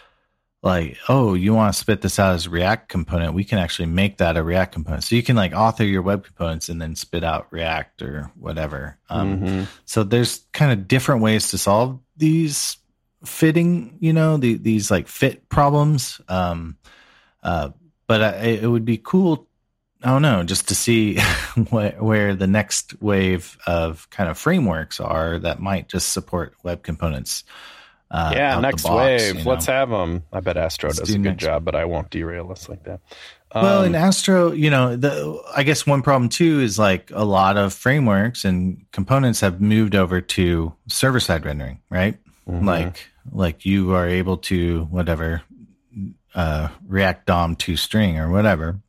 like, 0.62 0.98
oh, 1.08 1.34
you 1.34 1.54
want 1.54 1.72
to 1.72 1.78
spit 1.78 2.02
this 2.02 2.18
out 2.18 2.34
as 2.34 2.46
a 2.46 2.50
React 2.50 2.88
component, 2.88 3.34
we 3.34 3.44
can 3.44 3.58
actually 3.58 3.86
make 3.86 4.18
that 4.18 4.36
a 4.36 4.42
React 4.42 4.72
component. 4.72 5.04
So 5.04 5.16
you 5.16 5.22
can 5.22 5.36
like 5.36 5.54
author 5.54 5.84
your 5.84 6.02
web 6.02 6.24
components 6.24 6.68
and 6.68 6.80
then 6.80 6.96
spit 6.96 7.24
out 7.24 7.46
React 7.50 8.02
or 8.02 8.30
whatever. 8.38 8.98
Um, 9.08 9.40
mm-hmm. 9.40 9.64
So 9.86 10.04
there's 10.04 10.44
kind 10.52 10.72
of 10.72 10.86
different 10.86 11.22
ways 11.22 11.50
to 11.50 11.58
solve 11.58 11.98
these 12.16 12.76
fitting, 13.24 13.96
you 14.00 14.12
know, 14.12 14.36
the, 14.36 14.54
these 14.54 14.90
like 14.90 15.08
fit 15.08 15.48
problems. 15.48 16.20
Um, 16.28 16.76
uh, 17.42 17.70
but 18.06 18.22
I, 18.22 18.32
it 18.48 18.66
would 18.66 18.84
be 18.84 18.98
cool. 18.98 19.46
I 20.02 20.08
don't 20.08 20.22
know, 20.22 20.42
just 20.42 20.68
to 20.68 20.74
see 20.74 21.18
where, 21.70 21.92
where 21.92 22.34
the 22.34 22.46
next 22.46 23.00
wave 23.02 23.56
of 23.66 24.08
kind 24.10 24.28
of 24.28 24.36
frameworks 24.36 25.00
are 25.00 25.38
that 25.38 25.60
might 25.60 25.88
just 25.88 26.12
support 26.12 26.54
web 26.62 26.82
components. 26.82 27.44
Uh, 28.10 28.32
yeah, 28.34 28.58
next 28.58 28.82
box, 28.82 28.96
wave. 28.96 29.38
You 29.38 29.44
know? 29.44 29.50
Let's 29.50 29.66
have 29.66 29.88
them. 29.88 30.24
I 30.32 30.40
bet 30.40 30.56
Astro 30.56 30.88
Let's 30.88 30.98
does 30.98 31.08
do 31.10 31.14
a 31.16 31.18
good 31.22 31.38
job, 31.38 31.64
but 31.64 31.76
I 31.76 31.84
won't 31.84 32.10
derail 32.10 32.50
us 32.50 32.68
like 32.68 32.82
that. 32.84 33.00
Um, 33.52 33.62
well, 33.62 33.84
in 33.84 33.94
Astro, 33.94 34.52
you 34.52 34.70
know, 34.70 34.96
the 34.96 35.40
I 35.54 35.62
guess 35.62 35.86
one 35.86 36.02
problem 36.02 36.28
too 36.28 36.60
is 36.60 36.78
like 36.78 37.10
a 37.12 37.24
lot 37.24 37.56
of 37.56 37.72
frameworks 37.72 38.44
and 38.44 38.84
components 38.92 39.40
have 39.40 39.60
moved 39.60 39.94
over 39.94 40.20
to 40.20 40.74
server 40.88 41.20
side 41.20 41.44
rendering, 41.44 41.80
right? 41.88 42.18
Mm-hmm. 42.48 42.66
Like, 42.66 43.08
like 43.30 43.64
you 43.64 43.94
are 43.94 44.08
able 44.08 44.38
to 44.38 44.84
whatever 44.84 45.42
uh, 46.34 46.68
React 46.86 47.26
DOM 47.26 47.56
to 47.56 47.76
string 47.76 48.18
or 48.18 48.30
whatever. 48.30 48.80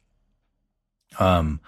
Um, 1.20 1.60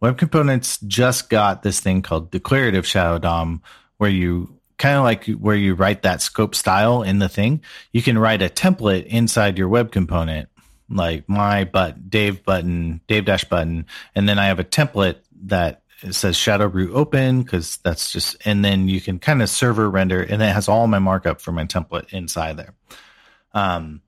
web 0.00 0.18
components 0.18 0.78
just 0.86 1.28
got 1.28 1.62
this 1.62 1.80
thing 1.80 2.02
called 2.02 2.30
declarative 2.30 2.86
shadow 2.86 3.18
DOM, 3.18 3.62
where 3.98 4.10
you 4.10 4.55
kind 4.78 4.96
of 4.96 5.04
like 5.04 5.26
where 5.26 5.56
you 5.56 5.74
write 5.74 6.02
that 6.02 6.22
scope 6.22 6.54
style 6.54 7.02
in 7.02 7.18
the 7.18 7.28
thing, 7.28 7.62
you 7.92 8.02
can 8.02 8.18
write 8.18 8.42
a 8.42 8.48
template 8.48 9.06
inside 9.06 9.58
your 9.58 9.68
web 9.68 9.90
component, 9.92 10.48
like 10.88 11.28
my 11.28 11.64
but 11.64 12.10
Dave 12.10 12.44
button, 12.44 13.00
Dave 13.06 13.24
dash 13.24 13.44
button, 13.44 13.86
and 14.14 14.28
then 14.28 14.38
I 14.38 14.46
have 14.46 14.60
a 14.60 14.64
template 14.64 15.16
that 15.44 15.82
says 16.10 16.36
shadow 16.36 16.66
root 16.66 16.92
open 16.94 17.42
because 17.42 17.78
that's 17.78 18.12
just, 18.12 18.36
and 18.44 18.64
then 18.64 18.88
you 18.88 19.00
can 19.00 19.18
kind 19.18 19.42
of 19.42 19.48
server 19.48 19.88
render, 19.88 20.22
and 20.22 20.42
it 20.42 20.52
has 20.52 20.68
all 20.68 20.86
my 20.86 20.98
markup 20.98 21.40
for 21.40 21.52
my 21.52 21.64
template 21.64 22.12
inside 22.12 22.56
there. 22.56 22.74
Um, 23.54 24.02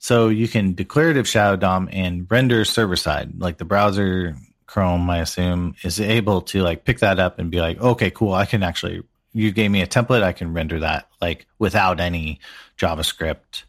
so 0.00 0.28
you 0.28 0.48
can 0.48 0.74
declarative 0.74 1.28
shadow 1.28 1.56
DOM 1.56 1.88
and 1.92 2.26
render 2.30 2.64
server 2.64 2.96
side, 2.96 3.40
like 3.40 3.58
the 3.58 3.64
browser 3.64 4.36
Chrome, 4.66 5.08
I 5.08 5.18
assume, 5.18 5.74
is 5.82 5.98
able 5.98 6.42
to 6.42 6.62
like 6.62 6.84
pick 6.84 6.98
that 6.98 7.18
up 7.18 7.38
and 7.38 7.50
be 7.50 7.60
like, 7.60 7.80
okay, 7.80 8.10
cool, 8.10 8.34
I 8.34 8.44
can 8.44 8.62
actually 8.62 9.02
you 9.32 9.52
gave 9.52 9.70
me 9.70 9.82
a 9.82 9.86
template, 9.86 10.22
I 10.22 10.32
can 10.32 10.52
render 10.52 10.80
that 10.80 11.08
like 11.20 11.46
without 11.58 12.00
any 12.00 12.40
JavaScript. 12.78 13.64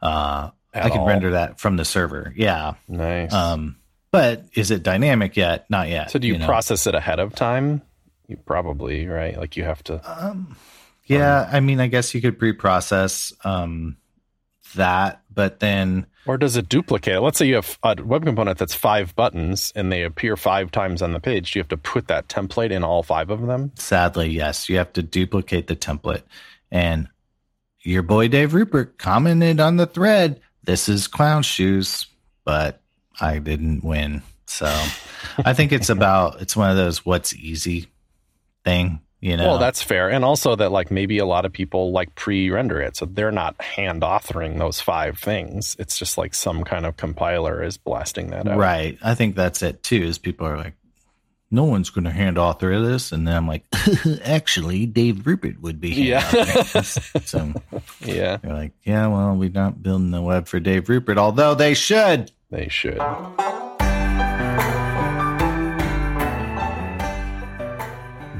Uh, 0.00 0.50
I 0.72 0.88
can 0.88 1.00
all. 1.00 1.06
render 1.06 1.32
that 1.32 1.58
from 1.58 1.76
the 1.76 1.84
server. 1.84 2.32
Yeah. 2.36 2.74
Nice. 2.88 3.32
Um, 3.32 3.76
but 4.12 4.44
is 4.54 4.70
it 4.70 4.82
dynamic 4.82 5.36
yet? 5.36 5.68
Not 5.68 5.88
yet. 5.88 6.10
So 6.10 6.18
do 6.18 6.26
you, 6.26 6.34
you 6.34 6.44
process 6.44 6.86
know? 6.86 6.90
it 6.90 6.94
ahead 6.96 7.18
of 7.18 7.34
time? 7.34 7.82
You 8.28 8.36
probably, 8.36 9.06
right? 9.06 9.36
Like 9.36 9.56
you 9.56 9.64
have 9.64 9.82
to. 9.84 10.00
Um, 10.04 10.56
yeah. 11.04 11.42
Um, 11.42 11.48
I 11.52 11.60
mean, 11.60 11.80
I 11.80 11.88
guess 11.88 12.14
you 12.14 12.20
could 12.20 12.38
pre-process, 12.38 13.32
um, 13.44 13.96
that, 14.74 15.22
but 15.32 15.58
then 15.58 16.06
or 16.26 16.36
does 16.36 16.56
it 16.56 16.68
duplicate? 16.68 17.22
Let's 17.22 17.38
say 17.38 17.46
you 17.46 17.54
have 17.56 17.78
a 17.82 17.96
web 18.02 18.24
component 18.24 18.58
that's 18.58 18.74
five 18.74 19.14
buttons 19.16 19.72
and 19.74 19.90
they 19.90 20.02
appear 20.02 20.36
five 20.36 20.70
times 20.70 21.02
on 21.02 21.12
the 21.12 21.20
page. 21.20 21.52
Do 21.52 21.58
you 21.58 21.62
have 21.62 21.68
to 21.68 21.76
put 21.76 22.08
that 22.08 22.28
template 22.28 22.70
in 22.70 22.84
all 22.84 23.02
five 23.02 23.30
of 23.30 23.46
them? 23.46 23.72
Sadly, 23.76 24.28
yes. 24.28 24.68
You 24.68 24.76
have 24.78 24.92
to 24.94 25.02
duplicate 25.02 25.66
the 25.66 25.76
template. 25.76 26.22
And 26.70 27.08
your 27.82 28.02
boy 28.02 28.28
Dave 28.28 28.54
Rupert 28.54 28.98
commented 28.98 29.60
on 29.60 29.76
the 29.76 29.86
thread, 29.86 30.40
this 30.62 30.88
is 30.88 31.08
clown 31.08 31.42
shoes, 31.42 32.06
but 32.44 32.80
I 33.20 33.38
didn't 33.38 33.82
win. 33.82 34.22
So 34.46 34.66
I 35.38 35.54
think 35.54 35.72
it's 35.72 35.88
about, 35.88 36.42
it's 36.42 36.56
one 36.56 36.70
of 36.70 36.76
those 36.76 37.04
what's 37.06 37.34
easy 37.34 37.86
thing 38.64 39.00
you 39.20 39.36
know 39.36 39.48
well 39.48 39.58
that's 39.58 39.82
fair 39.82 40.10
and 40.10 40.24
also 40.24 40.56
that 40.56 40.72
like 40.72 40.90
maybe 40.90 41.18
a 41.18 41.26
lot 41.26 41.44
of 41.44 41.52
people 41.52 41.92
like 41.92 42.14
pre-render 42.14 42.80
it 42.80 42.96
so 42.96 43.06
they're 43.06 43.30
not 43.30 43.60
hand 43.62 44.02
authoring 44.02 44.58
those 44.58 44.80
five 44.80 45.18
things 45.18 45.76
it's 45.78 45.98
just 45.98 46.16
like 46.16 46.34
some 46.34 46.64
kind 46.64 46.86
of 46.86 46.96
compiler 46.96 47.62
is 47.62 47.76
blasting 47.76 48.28
that 48.28 48.48
out 48.48 48.58
right 48.58 48.98
i 49.02 49.14
think 49.14 49.36
that's 49.36 49.62
it 49.62 49.82
too 49.82 50.02
is 50.02 50.18
people 50.18 50.46
are 50.46 50.56
like 50.56 50.74
no 51.50 51.64
one's 51.64 51.90
going 51.90 52.04
to 52.04 52.10
hand 52.10 52.38
author 52.38 52.80
this. 52.80 53.12
And 53.12 53.26
then 53.26 53.36
I'm 53.36 53.48
like, 53.48 53.64
actually, 54.24 54.86
Dave 54.86 55.26
Rupert 55.26 55.60
would 55.60 55.80
be. 55.80 55.90
Yeah. 55.90 56.20
so 56.22 57.52
yeah. 58.04 58.36
they're 58.36 58.52
like, 58.52 58.72
yeah, 58.84 59.08
well, 59.08 59.34
we're 59.34 59.50
not 59.50 59.82
building 59.82 60.12
the 60.12 60.22
web 60.22 60.46
for 60.46 60.60
Dave 60.60 60.88
Rupert, 60.88 61.18
although 61.18 61.54
they 61.54 61.74
should. 61.74 62.30
They 62.50 62.68
should. 62.68 63.00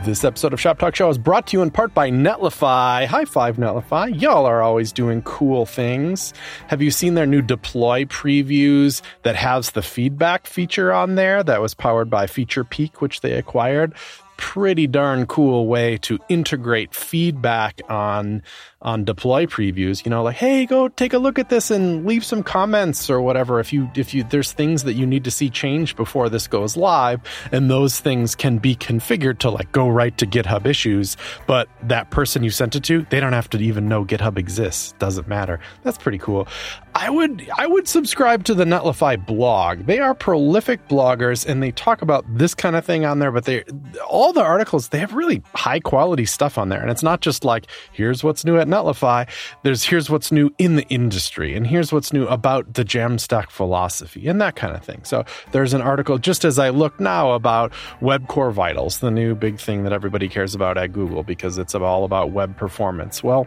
This 0.02 0.24
episode 0.24 0.54
of 0.54 0.60
Shop 0.60 0.78
Talk 0.78 0.96
Show 0.96 1.10
is 1.10 1.18
brought 1.18 1.46
to 1.48 1.58
you 1.58 1.62
in 1.62 1.70
part 1.70 1.92
by 1.92 2.10
Netlify. 2.10 3.04
High 3.04 3.26
five, 3.26 3.58
Netlify. 3.58 4.18
Y'all 4.18 4.46
are 4.46 4.62
always 4.62 4.92
doing 4.92 5.20
cool 5.22 5.66
things. 5.66 6.32
Have 6.68 6.80
you 6.80 6.90
seen 6.90 7.14
their 7.14 7.26
new 7.26 7.42
deploy 7.42 8.06
previews 8.06 9.02
that 9.24 9.36
has 9.36 9.72
the 9.72 9.82
feedback 9.82 10.46
feature 10.46 10.90
on 10.90 11.16
there 11.16 11.42
that 11.42 11.60
was 11.60 11.74
powered 11.74 12.08
by 12.08 12.24
FeaturePeek, 12.24 12.96
which 13.02 13.20
they 13.20 13.34
acquired? 13.34 13.92
Pretty 14.38 14.86
darn 14.86 15.26
cool 15.26 15.66
way 15.66 15.98
to 15.98 16.18
integrate 16.30 16.94
feedback 16.94 17.82
on 17.90 18.42
on 18.82 19.04
deploy 19.04 19.44
previews, 19.44 20.04
you 20.06 20.10
know, 20.10 20.22
like, 20.22 20.36
hey, 20.36 20.64
go 20.64 20.88
take 20.88 21.12
a 21.12 21.18
look 21.18 21.38
at 21.38 21.50
this 21.50 21.70
and 21.70 22.06
leave 22.06 22.24
some 22.24 22.42
comments 22.42 23.10
or 23.10 23.20
whatever. 23.20 23.60
If 23.60 23.72
you 23.72 23.90
if 23.94 24.14
you 24.14 24.24
there's 24.24 24.52
things 24.52 24.84
that 24.84 24.94
you 24.94 25.06
need 25.06 25.24
to 25.24 25.30
see 25.30 25.50
change 25.50 25.96
before 25.96 26.30
this 26.30 26.48
goes 26.48 26.76
live, 26.76 27.20
and 27.52 27.70
those 27.70 28.00
things 28.00 28.34
can 28.34 28.58
be 28.58 28.74
configured 28.74 29.38
to 29.40 29.50
like 29.50 29.70
go 29.72 29.88
right 29.88 30.16
to 30.16 30.26
GitHub 30.26 30.64
issues, 30.66 31.18
but 31.46 31.68
that 31.82 32.10
person 32.10 32.42
you 32.42 32.50
sent 32.50 32.74
it 32.74 32.84
to, 32.84 33.06
they 33.10 33.20
don't 33.20 33.34
have 33.34 33.50
to 33.50 33.58
even 33.58 33.86
know 33.86 34.04
GitHub 34.04 34.38
exists. 34.38 34.92
Doesn't 34.98 35.28
matter. 35.28 35.60
That's 35.82 35.98
pretty 35.98 36.18
cool. 36.18 36.48
I 36.94 37.10
would 37.10 37.48
I 37.58 37.66
would 37.66 37.86
subscribe 37.86 38.44
to 38.44 38.54
the 38.54 38.64
Netlify 38.64 39.24
blog. 39.24 39.84
They 39.86 39.98
are 39.98 40.14
prolific 40.14 40.88
bloggers 40.88 41.46
and 41.46 41.62
they 41.62 41.70
talk 41.72 42.00
about 42.00 42.24
this 42.28 42.54
kind 42.54 42.76
of 42.76 42.84
thing 42.84 43.04
on 43.04 43.18
there, 43.18 43.30
but 43.30 43.44
they 43.44 43.62
all 44.08 44.32
the 44.32 44.42
articles, 44.42 44.88
they 44.88 44.98
have 45.00 45.12
really 45.12 45.42
high 45.54 45.80
quality 45.80 46.24
stuff 46.24 46.56
on 46.56 46.70
there. 46.70 46.80
And 46.80 46.90
it's 46.90 47.02
not 47.02 47.20
just 47.20 47.44
like, 47.44 47.66
here's 47.92 48.24
what's 48.24 48.44
new 48.44 48.56
at 48.56 48.69
Netlify. 48.70 49.28
There's 49.62 49.84
here's 49.84 50.08
what's 50.08 50.30
new 50.30 50.50
in 50.58 50.76
the 50.76 50.86
industry, 50.88 51.54
and 51.54 51.66
here's 51.66 51.92
what's 51.92 52.12
new 52.12 52.26
about 52.26 52.74
the 52.74 52.84
Jamstack 52.84 53.50
philosophy, 53.50 54.28
and 54.28 54.40
that 54.40 54.56
kind 54.56 54.74
of 54.74 54.84
thing. 54.84 55.02
So 55.04 55.24
there's 55.52 55.74
an 55.74 55.82
article 55.82 56.18
just 56.18 56.44
as 56.44 56.58
I 56.58 56.70
look 56.70 56.98
now 57.00 57.32
about 57.32 57.72
Web 58.00 58.28
Core 58.28 58.50
Vitals, 58.50 58.98
the 58.98 59.10
new 59.10 59.34
big 59.34 59.58
thing 59.58 59.84
that 59.84 59.92
everybody 59.92 60.28
cares 60.28 60.54
about 60.54 60.78
at 60.78 60.92
Google 60.92 61.22
because 61.22 61.58
it's 61.58 61.74
all 61.74 62.04
about 62.04 62.30
web 62.30 62.56
performance. 62.56 63.22
Well, 63.22 63.46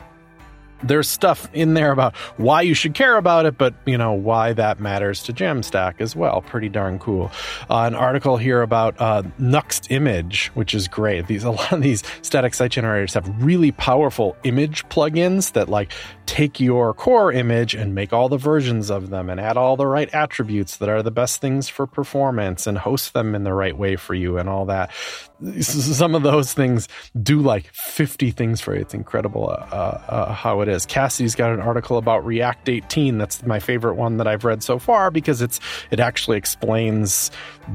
there's 0.83 1.07
stuff 1.07 1.49
in 1.53 1.73
there 1.73 1.91
about 1.91 2.15
why 2.37 2.61
you 2.61 2.73
should 2.73 2.93
care 2.93 3.17
about 3.17 3.45
it, 3.45 3.57
but 3.57 3.73
you 3.85 3.97
know 3.97 4.13
why 4.13 4.53
that 4.53 4.79
matters 4.79 5.23
to 5.23 5.33
Jamstack 5.33 5.99
as 5.99 6.15
well. 6.15 6.41
Pretty 6.41 6.69
darn 6.69 6.99
cool. 6.99 7.31
Uh, 7.69 7.83
an 7.83 7.95
article 7.95 8.37
here 8.37 8.61
about 8.61 8.99
uh, 8.99 9.23
Nuxt 9.39 9.91
Image, 9.91 10.47
which 10.53 10.73
is 10.73 10.87
great. 10.87 11.27
These 11.27 11.43
a 11.43 11.51
lot 11.51 11.71
of 11.71 11.81
these 11.81 12.03
static 12.21 12.53
site 12.53 12.71
generators 12.71 13.13
have 13.13 13.27
really 13.43 13.71
powerful 13.71 14.35
image 14.43 14.87
plugins 14.89 15.53
that 15.53 15.69
like 15.69 15.91
take 16.25 16.59
your 16.59 16.93
core 16.93 17.31
image 17.31 17.75
and 17.75 17.93
make 17.93 18.13
all 18.13 18.29
the 18.29 18.37
versions 18.37 18.89
of 18.89 19.09
them 19.09 19.29
and 19.29 19.39
add 19.39 19.57
all 19.57 19.75
the 19.75 19.87
right 19.87 20.13
attributes 20.13 20.77
that 20.77 20.89
are 20.89 21.03
the 21.03 21.11
best 21.11 21.41
things 21.41 21.69
for 21.69 21.85
performance 21.85 22.65
and 22.65 22.77
host 22.77 23.13
them 23.13 23.35
in 23.35 23.43
the 23.43 23.53
right 23.53 23.77
way 23.77 23.95
for 23.95 24.13
you 24.13 24.37
and 24.37 24.49
all 24.49 24.65
that. 24.65 24.91
Some 25.61 26.15
of 26.15 26.23
those 26.23 26.53
things 26.53 26.87
do 27.21 27.41
like 27.41 27.67
50 27.73 28.31
things 28.31 28.61
for 28.61 28.75
you. 28.75 28.81
It's 28.81 28.93
incredible 28.93 29.49
uh, 29.49 29.53
uh, 29.53 30.33
how 30.33 30.61
it 30.61 30.67
is. 30.67 30.85
Cassie's 30.85 31.35
got 31.35 31.51
an 31.51 31.59
article 31.59 31.97
about 31.97 32.25
React 32.25 32.69
18. 32.69 33.17
That's 33.17 33.45
my 33.45 33.59
favorite 33.59 33.95
one 33.95 34.17
that 34.17 34.27
I've 34.27 34.45
read 34.45 34.63
so 34.63 34.79
far 34.79 35.11
because 35.11 35.41
it's 35.41 35.59
it 35.91 35.99
actually 35.99 36.37
explains 36.37 37.29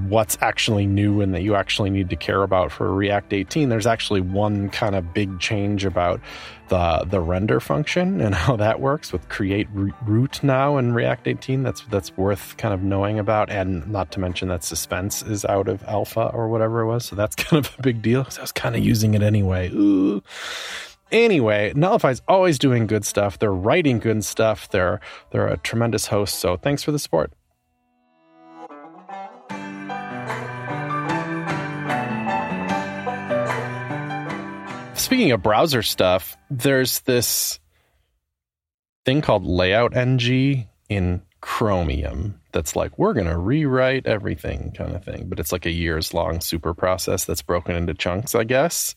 what's 0.08 0.38
actually 0.40 0.86
new 0.86 1.20
and 1.20 1.34
that 1.34 1.42
you 1.42 1.54
actually 1.54 1.90
need 1.90 2.10
to 2.10 2.16
care 2.16 2.42
about 2.42 2.72
for 2.72 2.92
React 2.94 3.32
18. 3.32 3.68
There's 3.68 3.86
actually 3.86 4.20
one 4.20 4.68
kind 4.70 4.94
of 4.94 5.12
big 5.14 5.38
change 5.40 5.84
about 5.84 6.20
the 6.68 7.04
the 7.08 7.20
render 7.20 7.60
function 7.60 8.20
and 8.20 8.34
how 8.44 8.56
that 8.56 8.80
works 8.80 9.12
with 9.12 9.28
create 9.28 9.68
root 9.72 10.42
now 10.42 10.76
in 10.78 10.92
React 10.92 11.28
18. 11.28 11.62
That's 11.62 11.82
that's 11.90 12.16
worth 12.16 12.56
kind 12.56 12.74
of 12.74 12.82
knowing 12.82 13.18
about, 13.18 13.50
and 13.50 13.86
not 13.88 14.12
to 14.12 14.20
mention 14.20 14.48
that 14.48 14.64
suspense 14.64 15.22
is 15.22 15.44
out 15.44 15.68
of 15.68 15.82
alpha 15.84 16.30
or 16.32 16.48
whatever 16.48 16.80
it 16.80 16.86
was. 16.86 17.04
So 17.04 17.16
that's 17.16 17.34
kind 17.44 17.64
of 17.64 17.74
a 17.78 17.82
big 17.82 18.02
deal 18.02 18.22
because 18.22 18.38
I 18.38 18.42
was 18.42 18.52
kind 18.52 18.76
of 18.76 18.84
using 18.84 19.14
it 19.14 19.22
anyway. 19.22 19.70
Ooh. 19.70 20.22
Anyway, 21.10 21.72
Netlify's 21.74 22.20
always 22.28 22.58
doing 22.58 22.86
good 22.86 23.04
stuff. 23.04 23.38
They're 23.38 23.52
writing 23.52 23.98
good 23.98 24.24
stuff. 24.24 24.68
They're 24.68 25.00
they're 25.30 25.48
a 25.48 25.56
tremendous 25.58 26.06
host. 26.06 26.36
So 26.36 26.56
thanks 26.56 26.82
for 26.82 26.92
the 26.92 26.98
support. 26.98 27.32
Speaking 35.08 35.32
of 35.32 35.42
browser 35.42 35.82
stuff, 35.82 36.36
there's 36.50 37.00
this 37.00 37.60
thing 39.06 39.22
called 39.22 39.42
Layout 39.42 39.96
NG 39.96 40.68
in 40.90 41.22
Chromium 41.40 42.38
that's 42.52 42.76
like 42.76 42.98
we're 42.98 43.14
going 43.14 43.26
to 43.26 43.38
rewrite 43.38 44.06
everything 44.06 44.70
kind 44.76 44.94
of 44.94 45.02
thing, 45.02 45.26
but 45.26 45.40
it's 45.40 45.50
like 45.50 45.64
a 45.64 45.70
years 45.70 46.12
long 46.12 46.42
super 46.42 46.74
process 46.74 47.24
that's 47.24 47.40
broken 47.40 47.74
into 47.74 47.94
chunks, 47.94 48.34
I 48.34 48.44
guess. 48.44 48.94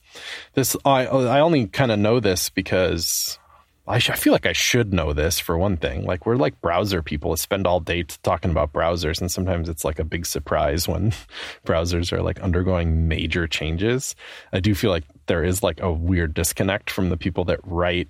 This 0.53 0.75
I 0.83 1.05
I 1.05 1.39
only 1.39 1.67
kind 1.67 1.93
of 1.93 1.99
know 1.99 2.19
this 2.19 2.49
because 2.49 3.39
I, 3.87 3.99
sh- 3.99 4.11
I, 4.11 4.15
feel 4.15 4.31
like 4.31 4.45
I 4.45 4.53
should 4.53 4.93
know 4.93 5.11
this 5.11 5.39
for 5.39 5.57
one 5.57 5.77
thing. 5.77 6.05
Like 6.05 6.25
we're 6.25 6.35
like 6.35 6.61
browser 6.61 7.01
people, 7.01 7.35
spend 7.35 7.65
all 7.65 7.79
day 7.79 8.03
talking 8.03 8.51
about 8.51 8.73
browsers, 8.73 9.19
and 9.19 9.31
sometimes 9.31 9.69
it's 9.69 9.83
like 9.83 9.99
a 9.99 10.03
big 10.03 10.25
surprise 10.25 10.87
when 10.87 11.13
browsers 11.65 12.13
are 12.13 12.21
like 12.21 12.39
undergoing 12.41 13.07
major 13.07 13.47
changes. 13.47 14.15
I 14.53 14.59
do 14.59 14.75
feel 14.75 14.91
like 14.91 15.05
there 15.25 15.43
is 15.43 15.63
like 15.63 15.81
a 15.81 15.91
weird 15.91 16.33
disconnect 16.33 16.89
from 16.89 17.09
the 17.09 17.17
people 17.17 17.45
that 17.45 17.59
write 17.63 18.09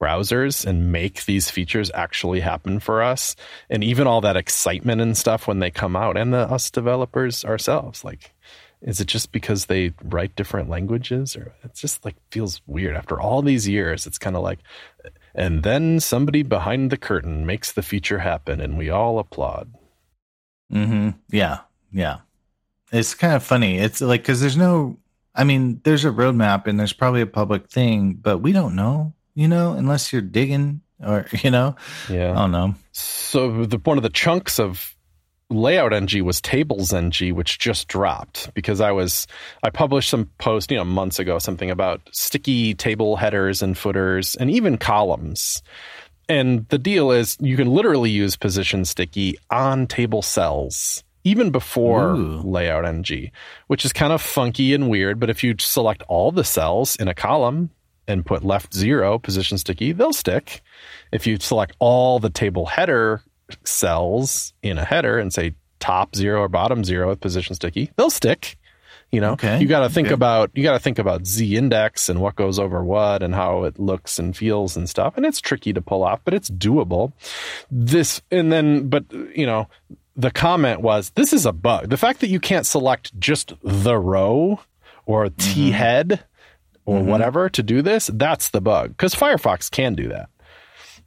browsers 0.00 0.64
and 0.64 0.92
make 0.92 1.24
these 1.24 1.50
features 1.50 1.90
actually 1.94 2.40
happen 2.40 2.78
for 2.78 3.02
us, 3.02 3.34
and 3.70 3.82
even 3.82 4.06
all 4.06 4.20
that 4.20 4.36
excitement 4.36 5.00
and 5.00 5.16
stuff 5.16 5.48
when 5.48 5.58
they 5.58 5.70
come 5.70 5.96
out, 5.96 6.16
and 6.16 6.32
the 6.32 6.38
us 6.38 6.70
developers 6.70 7.44
ourselves, 7.44 8.04
like 8.04 8.34
is 8.80 9.00
it 9.00 9.06
just 9.06 9.32
because 9.32 9.66
they 9.66 9.92
write 10.04 10.36
different 10.36 10.68
languages 10.68 11.36
or 11.36 11.52
it 11.64 11.74
just 11.74 12.04
like 12.04 12.16
feels 12.30 12.60
weird? 12.66 12.96
After 12.96 13.20
all 13.20 13.42
these 13.42 13.66
years 13.68 14.06
it's 14.06 14.18
kind 14.18 14.36
of 14.36 14.42
like 14.42 14.60
and 15.34 15.62
then 15.62 16.00
somebody 16.00 16.42
behind 16.42 16.90
the 16.90 16.96
curtain 16.96 17.44
makes 17.46 17.72
the 17.72 17.82
feature 17.82 18.18
happen 18.18 18.60
and 18.60 18.78
we 18.78 18.90
all 18.90 19.18
applaud. 19.18 19.74
Mhm 20.72 21.14
yeah. 21.30 21.60
Yeah. 21.92 22.18
It's 22.92 23.14
kind 23.14 23.34
of 23.34 23.42
funny. 23.42 23.78
It's 23.78 24.00
like 24.00 24.24
cuz 24.24 24.40
there's 24.40 24.56
no 24.56 24.98
i 25.34 25.44
mean 25.44 25.80
there's 25.84 26.04
a 26.04 26.10
roadmap 26.10 26.66
and 26.66 26.80
there's 26.80 26.92
probably 26.92 27.20
a 27.20 27.26
public 27.26 27.68
thing 27.70 28.14
but 28.14 28.38
we 28.38 28.50
don't 28.50 28.74
know 28.74 29.12
you 29.34 29.46
know 29.46 29.72
unless 29.74 30.12
you're 30.12 30.22
digging 30.22 30.80
or 31.04 31.26
you 31.44 31.50
know? 31.50 31.76
Yeah. 32.08 32.32
I 32.32 32.34
don't 32.34 32.50
know. 32.50 32.74
So 32.92 33.64
the 33.64 33.78
one 33.78 33.98
of 33.98 34.02
the 34.02 34.08
chunks 34.10 34.58
of 34.58 34.96
layout 35.50 35.94
ng 35.94 36.24
was 36.24 36.40
tables 36.40 36.92
ng 36.92 37.34
which 37.34 37.58
just 37.58 37.88
dropped 37.88 38.52
because 38.52 38.80
i 38.82 38.92
was 38.92 39.26
i 39.62 39.70
published 39.70 40.10
some 40.10 40.28
post 40.38 40.70
you 40.70 40.76
know 40.76 40.84
months 40.84 41.18
ago 41.18 41.38
something 41.38 41.70
about 41.70 42.02
sticky 42.12 42.74
table 42.74 43.16
headers 43.16 43.62
and 43.62 43.78
footers 43.78 44.34
and 44.36 44.50
even 44.50 44.76
columns 44.76 45.62
and 46.28 46.68
the 46.68 46.78
deal 46.78 47.10
is 47.10 47.38
you 47.40 47.56
can 47.56 47.68
literally 47.68 48.10
use 48.10 48.36
position 48.36 48.84
sticky 48.84 49.38
on 49.50 49.86
table 49.86 50.20
cells 50.20 51.02
even 51.24 51.50
before 51.50 52.14
Ooh. 52.14 52.42
layout 52.42 52.84
ng 52.84 53.30
which 53.68 53.86
is 53.86 53.92
kind 53.92 54.12
of 54.12 54.20
funky 54.20 54.74
and 54.74 54.90
weird 54.90 55.18
but 55.18 55.30
if 55.30 55.42
you 55.42 55.54
select 55.58 56.02
all 56.08 56.30
the 56.30 56.44
cells 56.44 56.94
in 56.96 57.08
a 57.08 57.14
column 57.14 57.70
and 58.06 58.26
put 58.26 58.44
left 58.44 58.74
zero 58.74 59.18
position 59.18 59.56
sticky 59.56 59.92
they'll 59.92 60.12
stick 60.12 60.60
if 61.10 61.26
you 61.26 61.38
select 61.40 61.74
all 61.78 62.18
the 62.18 62.30
table 62.30 62.66
header 62.66 63.22
cells 63.64 64.52
in 64.62 64.78
a 64.78 64.84
header 64.84 65.18
and 65.18 65.32
say 65.32 65.54
top 65.80 66.16
zero 66.16 66.42
or 66.42 66.48
bottom 66.48 66.84
zero 66.84 67.08
with 67.08 67.20
position 67.20 67.54
sticky, 67.54 67.90
they'll 67.96 68.10
stick. 68.10 68.56
You 69.10 69.22
know, 69.22 69.32
okay. 69.32 69.58
you 69.58 69.66
got 69.66 69.80
to 69.80 69.88
think 69.88 70.08
okay. 70.08 70.14
about 70.14 70.50
you 70.52 70.62
got 70.62 70.74
to 70.74 70.78
think 70.78 70.98
about 70.98 71.26
z 71.26 71.56
index 71.56 72.10
and 72.10 72.20
what 72.20 72.36
goes 72.36 72.58
over 72.58 72.84
what 72.84 73.22
and 73.22 73.34
how 73.34 73.64
it 73.64 73.78
looks 73.78 74.18
and 74.18 74.36
feels 74.36 74.76
and 74.76 74.86
stuff. 74.86 75.16
And 75.16 75.24
it's 75.24 75.40
tricky 75.40 75.72
to 75.72 75.80
pull 75.80 76.04
off, 76.04 76.20
but 76.24 76.34
it's 76.34 76.50
doable. 76.50 77.12
This 77.70 78.20
and 78.30 78.52
then, 78.52 78.88
but 78.90 79.10
you 79.34 79.46
know, 79.46 79.66
the 80.14 80.30
comment 80.30 80.82
was 80.82 81.10
this 81.10 81.32
is 81.32 81.46
a 81.46 81.52
bug. 81.52 81.88
The 81.88 81.96
fact 81.96 82.20
that 82.20 82.28
you 82.28 82.38
can't 82.38 82.66
select 82.66 83.18
just 83.18 83.54
the 83.62 83.96
row 83.96 84.60
or 85.06 85.30
T 85.30 85.68
mm-hmm. 85.68 85.70
head 85.70 86.24
or 86.84 86.98
mm-hmm. 86.98 87.08
whatever 87.08 87.48
to 87.48 87.62
do 87.62 87.80
this, 87.80 88.10
that's 88.12 88.50
the 88.50 88.60
bug 88.60 88.90
because 88.90 89.14
Firefox 89.14 89.70
can 89.70 89.94
do 89.94 90.08
that. 90.08 90.28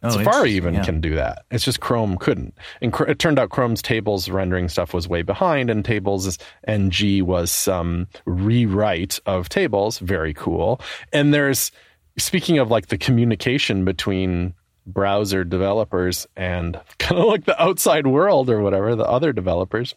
Oh, 0.04 0.10
Safari 0.10 0.52
even 0.54 0.74
yeah. 0.74 0.84
can 0.84 1.00
do 1.00 1.16
that. 1.16 1.46
It's 1.52 1.64
just 1.64 1.80
Chrome 1.80 2.18
couldn't. 2.18 2.56
And 2.82 2.94
it 3.08 3.20
turned 3.20 3.38
out 3.38 3.52
Chrome's 3.52 3.82
tables 3.84 4.30
rendering 4.30 4.68
stuff 4.68 4.94
was 4.94 5.08
way 5.08 5.22
behind, 5.22 5.70
and 5.70 5.86
tables 5.86 6.40
NG 6.68 7.24
was 7.24 7.52
some 7.52 8.08
rewrite 8.26 9.20
of 9.26 9.50
tables. 9.50 10.00
Very 10.00 10.34
cool. 10.34 10.82
And 11.14 11.34
there's 11.34 11.72
speaking 12.18 12.58
of 12.58 12.72
like 12.72 12.88
the 12.88 12.98
communication 12.98 13.86
between 13.86 14.54
browser 14.86 15.44
developers 15.44 16.28
and 16.36 16.80
kind 17.00 17.22
of 17.22 17.28
like 17.28 17.46
the 17.46 17.62
outside 17.62 18.08
world 18.08 18.50
or 18.50 18.62
whatever, 18.62 18.96
the 18.96 19.06
other 19.06 19.34
developers. 19.34 19.96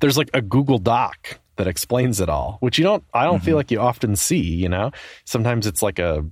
There's 0.00 0.16
like 0.16 0.30
a 0.32 0.40
Google 0.40 0.78
Doc 0.78 1.40
that 1.56 1.66
explains 1.66 2.20
it 2.20 2.28
all, 2.28 2.56
which 2.60 2.78
you 2.78 2.84
don't, 2.84 3.04
I 3.12 3.24
don't 3.24 3.36
mm-hmm. 3.36 3.44
feel 3.44 3.56
like 3.56 3.70
you 3.70 3.80
often 3.80 4.16
see, 4.16 4.40
you 4.40 4.68
know? 4.68 4.92
Sometimes 5.24 5.66
it's 5.66 5.82
like 5.82 5.98
a, 5.98 6.24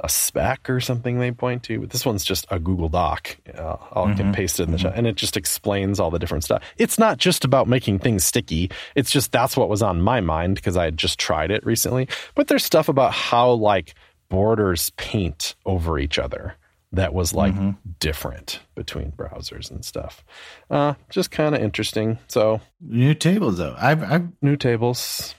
a 0.00 0.08
spec 0.08 0.68
or 0.68 0.80
something 0.80 1.18
they 1.18 1.30
point 1.30 1.62
to, 1.64 1.80
but 1.80 1.90
this 1.90 2.04
one's 2.04 2.24
just 2.24 2.46
a 2.50 2.58
Google 2.58 2.88
Doc. 2.88 3.36
Uh, 3.56 3.76
I'll 3.92 4.06
mm-hmm. 4.06 4.30
get 4.30 4.34
pasted 4.34 4.66
in 4.66 4.72
the 4.72 4.78
mm-hmm. 4.78 4.88
chat, 4.88 4.96
and 4.96 5.06
it 5.06 5.16
just 5.16 5.36
explains 5.36 6.00
all 6.00 6.10
the 6.10 6.18
different 6.18 6.44
stuff. 6.44 6.62
It's 6.76 6.98
not 6.98 7.18
just 7.18 7.44
about 7.44 7.68
making 7.68 8.00
things 8.00 8.24
sticky. 8.24 8.70
It's 8.94 9.10
just 9.10 9.32
that's 9.32 9.56
what 9.56 9.68
was 9.68 9.82
on 9.82 10.00
my 10.00 10.20
mind 10.20 10.56
because 10.56 10.76
I 10.76 10.84
had 10.84 10.96
just 10.96 11.18
tried 11.18 11.50
it 11.50 11.64
recently. 11.64 12.08
But 12.34 12.48
there's 12.48 12.64
stuff 12.64 12.88
about 12.88 13.12
how 13.12 13.52
like 13.52 13.94
borders 14.28 14.90
paint 14.90 15.54
over 15.64 15.98
each 15.98 16.18
other 16.18 16.56
that 16.94 17.12
was 17.12 17.34
like 17.34 17.54
mm-hmm. 17.54 17.70
different 17.98 18.60
between 18.74 19.12
browsers 19.12 19.70
and 19.70 19.84
stuff. 19.84 20.24
Uh, 20.70 20.94
just 21.10 21.30
kind 21.30 21.54
of 21.54 21.62
interesting. 21.62 22.18
So 22.28 22.60
new 22.80 23.14
tables 23.14 23.58
though. 23.58 23.76
I've, 23.78 24.02
I've 24.02 24.28
new 24.42 24.56
tables. 24.56 25.34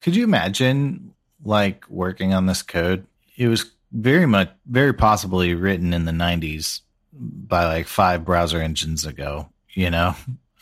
Could 0.00 0.16
you 0.16 0.24
imagine 0.24 1.14
like 1.44 1.88
working 1.88 2.32
on 2.32 2.46
this 2.46 2.62
code? 2.62 3.06
It 3.36 3.48
was 3.48 3.73
very 3.94 4.26
much, 4.26 4.50
very 4.66 4.92
possibly 4.92 5.54
written 5.54 5.94
in 5.94 6.04
the 6.04 6.12
90s 6.12 6.80
by 7.12 7.64
like 7.64 7.86
five 7.86 8.24
browser 8.24 8.60
engines 8.60 9.06
ago, 9.06 9.48
you 9.72 9.88
know? 9.88 10.16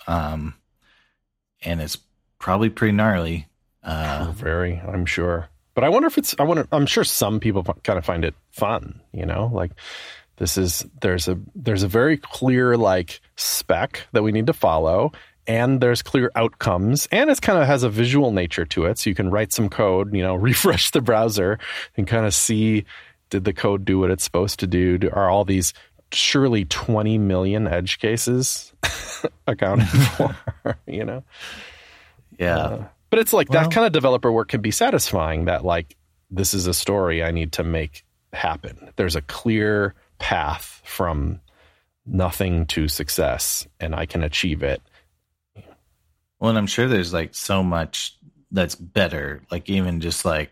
Um, 0.07 0.55
and 1.63 1.81
it's 1.81 1.97
probably 2.39 2.69
pretty 2.69 2.93
gnarly. 2.93 3.49
Uh, 3.83 4.33
very, 4.37 4.79
I'm 4.79 5.07
sure. 5.07 5.49
But 5.75 5.85
I 5.85 5.89
wonder 5.89 6.07
if 6.07 6.19
it's, 6.19 6.35
I 6.39 6.43
wonder, 6.43 6.69
I'm 6.71 6.87
sure 6.87 7.05
some 7.05 7.41
people 7.41 7.65
kind 7.83 7.99
of 7.99 8.05
find 8.05 8.25
it 8.25 8.35
fun, 8.51 9.01
you 9.13 9.25
know? 9.25 9.51
Like, 9.53 9.73
this 10.37 10.59
is, 10.59 10.85
there's 11.01 11.27
a, 11.27 11.39
there's 11.55 11.83
a 11.83 11.89
very 11.89 12.19
clear 12.19 12.77
like 12.77 13.23
spec 13.37 14.07
that 14.13 14.23
we 14.23 14.33
need 14.33 14.47
to 14.49 14.53
follow 14.53 15.13
and 15.47 15.81
there's 15.81 16.03
clear 16.03 16.31
outcomes 16.37 17.09
and 17.11 17.29
it 17.29 17.41
kind 17.41 17.59
of 17.59 17.67
has 17.67 17.83
a 17.83 17.89
visual 17.89 18.31
nature 18.31 18.65
to 18.65 18.85
it 18.85 18.97
so 18.97 19.11
you 19.11 19.17
can 19.17 19.31
write 19.31 19.53
some 19.53 19.69
code 19.69 20.15
you 20.15 20.23
know 20.23 20.35
refresh 20.51 20.93
the 20.93 21.01
browser 21.01 21.59
and 21.97 22.07
kind 22.07 22.27
of 22.27 22.33
see 22.33 22.85
did 23.33 23.45
the 23.45 23.55
code 23.55 23.87
do 23.87 23.99
what 23.99 24.11
it's 24.11 24.23
supposed 24.23 24.61
to 24.61 24.67
do? 24.67 24.99
Are 25.11 25.31
all 25.31 25.47
these 25.47 25.73
surely 26.13 26.67
20 26.67 27.17
million 27.17 27.67
edge 27.67 27.99
cases 27.99 28.75
accounted 29.47 29.89
for? 30.17 30.37
you 30.87 31.05
know? 31.05 31.25
Yeah. 32.39 32.59
Uh, 32.59 32.85
but 33.09 33.19
it's 33.19 33.33
like 33.33 33.49
well, 33.49 33.63
that 33.63 33.73
kind 33.73 33.87
of 33.87 33.93
developer 33.93 34.31
work 34.31 34.49
can 34.49 34.61
be 34.61 34.71
satisfying 34.71 35.47
that, 35.47 35.65
like, 35.65 35.97
this 36.31 36.53
is 36.53 36.67
a 36.67 36.75
story 36.75 37.23
I 37.23 37.31
need 37.31 37.53
to 37.53 37.65
make 37.65 38.05
happen. 38.35 38.93
There's 38.97 39.17
a 39.17 39.23
clear 39.23 39.95
path 40.19 40.83
from 40.85 41.41
nothing 42.05 42.67
to 42.67 42.89
success, 42.89 43.67
and 43.81 43.95
I 43.95 44.05
can 44.05 44.23
achieve 44.23 44.63
it. 44.63 44.83
Well, 46.39 46.51
and 46.51 46.59
I'm 46.59 46.67
sure 46.67 46.87
there's 46.87 47.15
like 47.15 47.35
so 47.35 47.63
much 47.63 48.17
that's 48.51 48.75
better, 48.75 49.43
like 49.51 49.71
even 49.71 50.01
just 50.01 50.27
like 50.27 50.51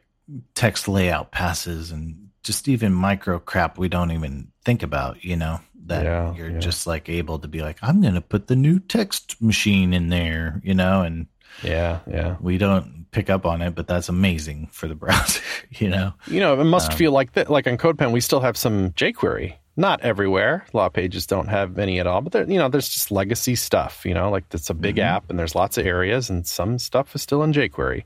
text 0.54 0.88
layout 0.88 1.30
passes 1.30 1.90
and 1.90 2.29
just 2.42 2.68
even 2.68 2.92
micro 2.92 3.38
crap 3.38 3.78
we 3.78 3.88
don't 3.88 4.12
even 4.12 4.48
think 4.64 4.82
about, 4.82 5.24
you 5.24 5.36
know, 5.36 5.60
that 5.86 6.04
yeah, 6.04 6.34
you're 6.34 6.50
yeah. 6.50 6.58
just 6.58 6.86
like 6.86 7.08
able 7.08 7.38
to 7.38 7.48
be 7.48 7.62
like, 7.62 7.78
I'm 7.82 8.00
going 8.00 8.14
to 8.14 8.20
put 8.20 8.46
the 8.46 8.56
new 8.56 8.78
text 8.78 9.40
machine 9.40 9.92
in 9.92 10.08
there, 10.08 10.60
you 10.64 10.74
know, 10.74 11.02
and 11.02 11.26
yeah, 11.62 12.00
yeah. 12.06 12.36
We 12.40 12.58
don't 12.58 13.06
pick 13.10 13.28
up 13.28 13.44
on 13.44 13.60
it, 13.60 13.74
but 13.74 13.86
that's 13.86 14.08
amazing 14.08 14.68
for 14.72 14.88
the 14.88 14.94
browser, 14.94 15.42
you 15.70 15.88
know. 15.88 16.14
You 16.26 16.40
know, 16.40 16.60
it 16.60 16.64
must 16.64 16.92
um, 16.92 16.98
feel 16.98 17.12
like 17.12 17.32
that. 17.32 17.50
Like 17.50 17.66
on 17.66 17.76
CodePen, 17.76 18.12
we 18.12 18.20
still 18.20 18.40
have 18.40 18.56
some 18.56 18.90
jQuery 18.92 19.56
not 19.76 20.00
everywhere. 20.02 20.66
Law 20.72 20.88
pages 20.88 21.26
don't 21.26 21.48
have 21.48 21.76
many 21.76 22.00
at 22.00 22.06
all, 22.06 22.20
but 22.20 22.32
there, 22.32 22.50
you 22.50 22.58
know, 22.58 22.68
there's 22.68 22.88
just 22.88 23.10
legacy 23.10 23.54
stuff. 23.54 24.04
You 24.04 24.14
know, 24.14 24.30
like 24.30 24.44
it's 24.52 24.70
a 24.70 24.74
big 24.74 24.96
mm-hmm. 24.96 25.04
app, 25.04 25.30
and 25.30 25.38
there's 25.38 25.54
lots 25.54 25.78
of 25.78 25.86
areas, 25.86 26.30
and 26.30 26.46
some 26.46 26.78
stuff 26.78 27.14
is 27.14 27.22
still 27.22 27.42
in 27.42 27.52
jQuery, 27.52 28.04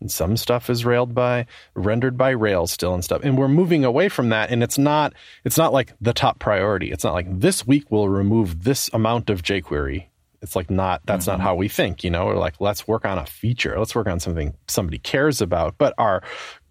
and 0.00 0.10
some 0.10 0.36
stuff 0.36 0.70
is 0.70 0.84
railed 0.84 1.14
by 1.14 1.46
rendered 1.74 2.16
by 2.16 2.30
Rails 2.30 2.72
still 2.72 2.94
and 2.94 3.04
stuff. 3.04 3.22
And 3.24 3.38
we're 3.38 3.48
moving 3.48 3.84
away 3.84 4.08
from 4.08 4.28
that, 4.30 4.50
and 4.50 4.62
it's 4.62 4.78
not 4.78 5.14
it's 5.44 5.58
not 5.58 5.72
like 5.72 5.94
the 6.00 6.12
top 6.12 6.38
priority. 6.38 6.90
It's 6.90 7.04
not 7.04 7.14
like 7.14 7.40
this 7.40 7.66
week 7.66 7.90
we'll 7.90 8.08
remove 8.08 8.64
this 8.64 8.90
amount 8.92 9.30
of 9.30 9.42
jQuery 9.42 10.06
it's 10.42 10.54
like 10.54 10.70
not 10.70 11.02
that's 11.04 11.26
mm-hmm. 11.26 11.38
not 11.38 11.40
how 11.40 11.54
we 11.54 11.68
think, 11.68 12.04
you 12.04 12.10
know. 12.10 12.26
We're 12.26 12.36
like, 12.36 12.60
let's 12.60 12.86
work 12.86 13.04
on 13.04 13.18
a 13.18 13.26
feature. 13.26 13.78
Let's 13.78 13.94
work 13.94 14.06
on 14.06 14.20
something 14.20 14.54
somebody 14.68 14.98
cares 14.98 15.40
about. 15.40 15.76
But 15.78 15.94
our 15.98 16.22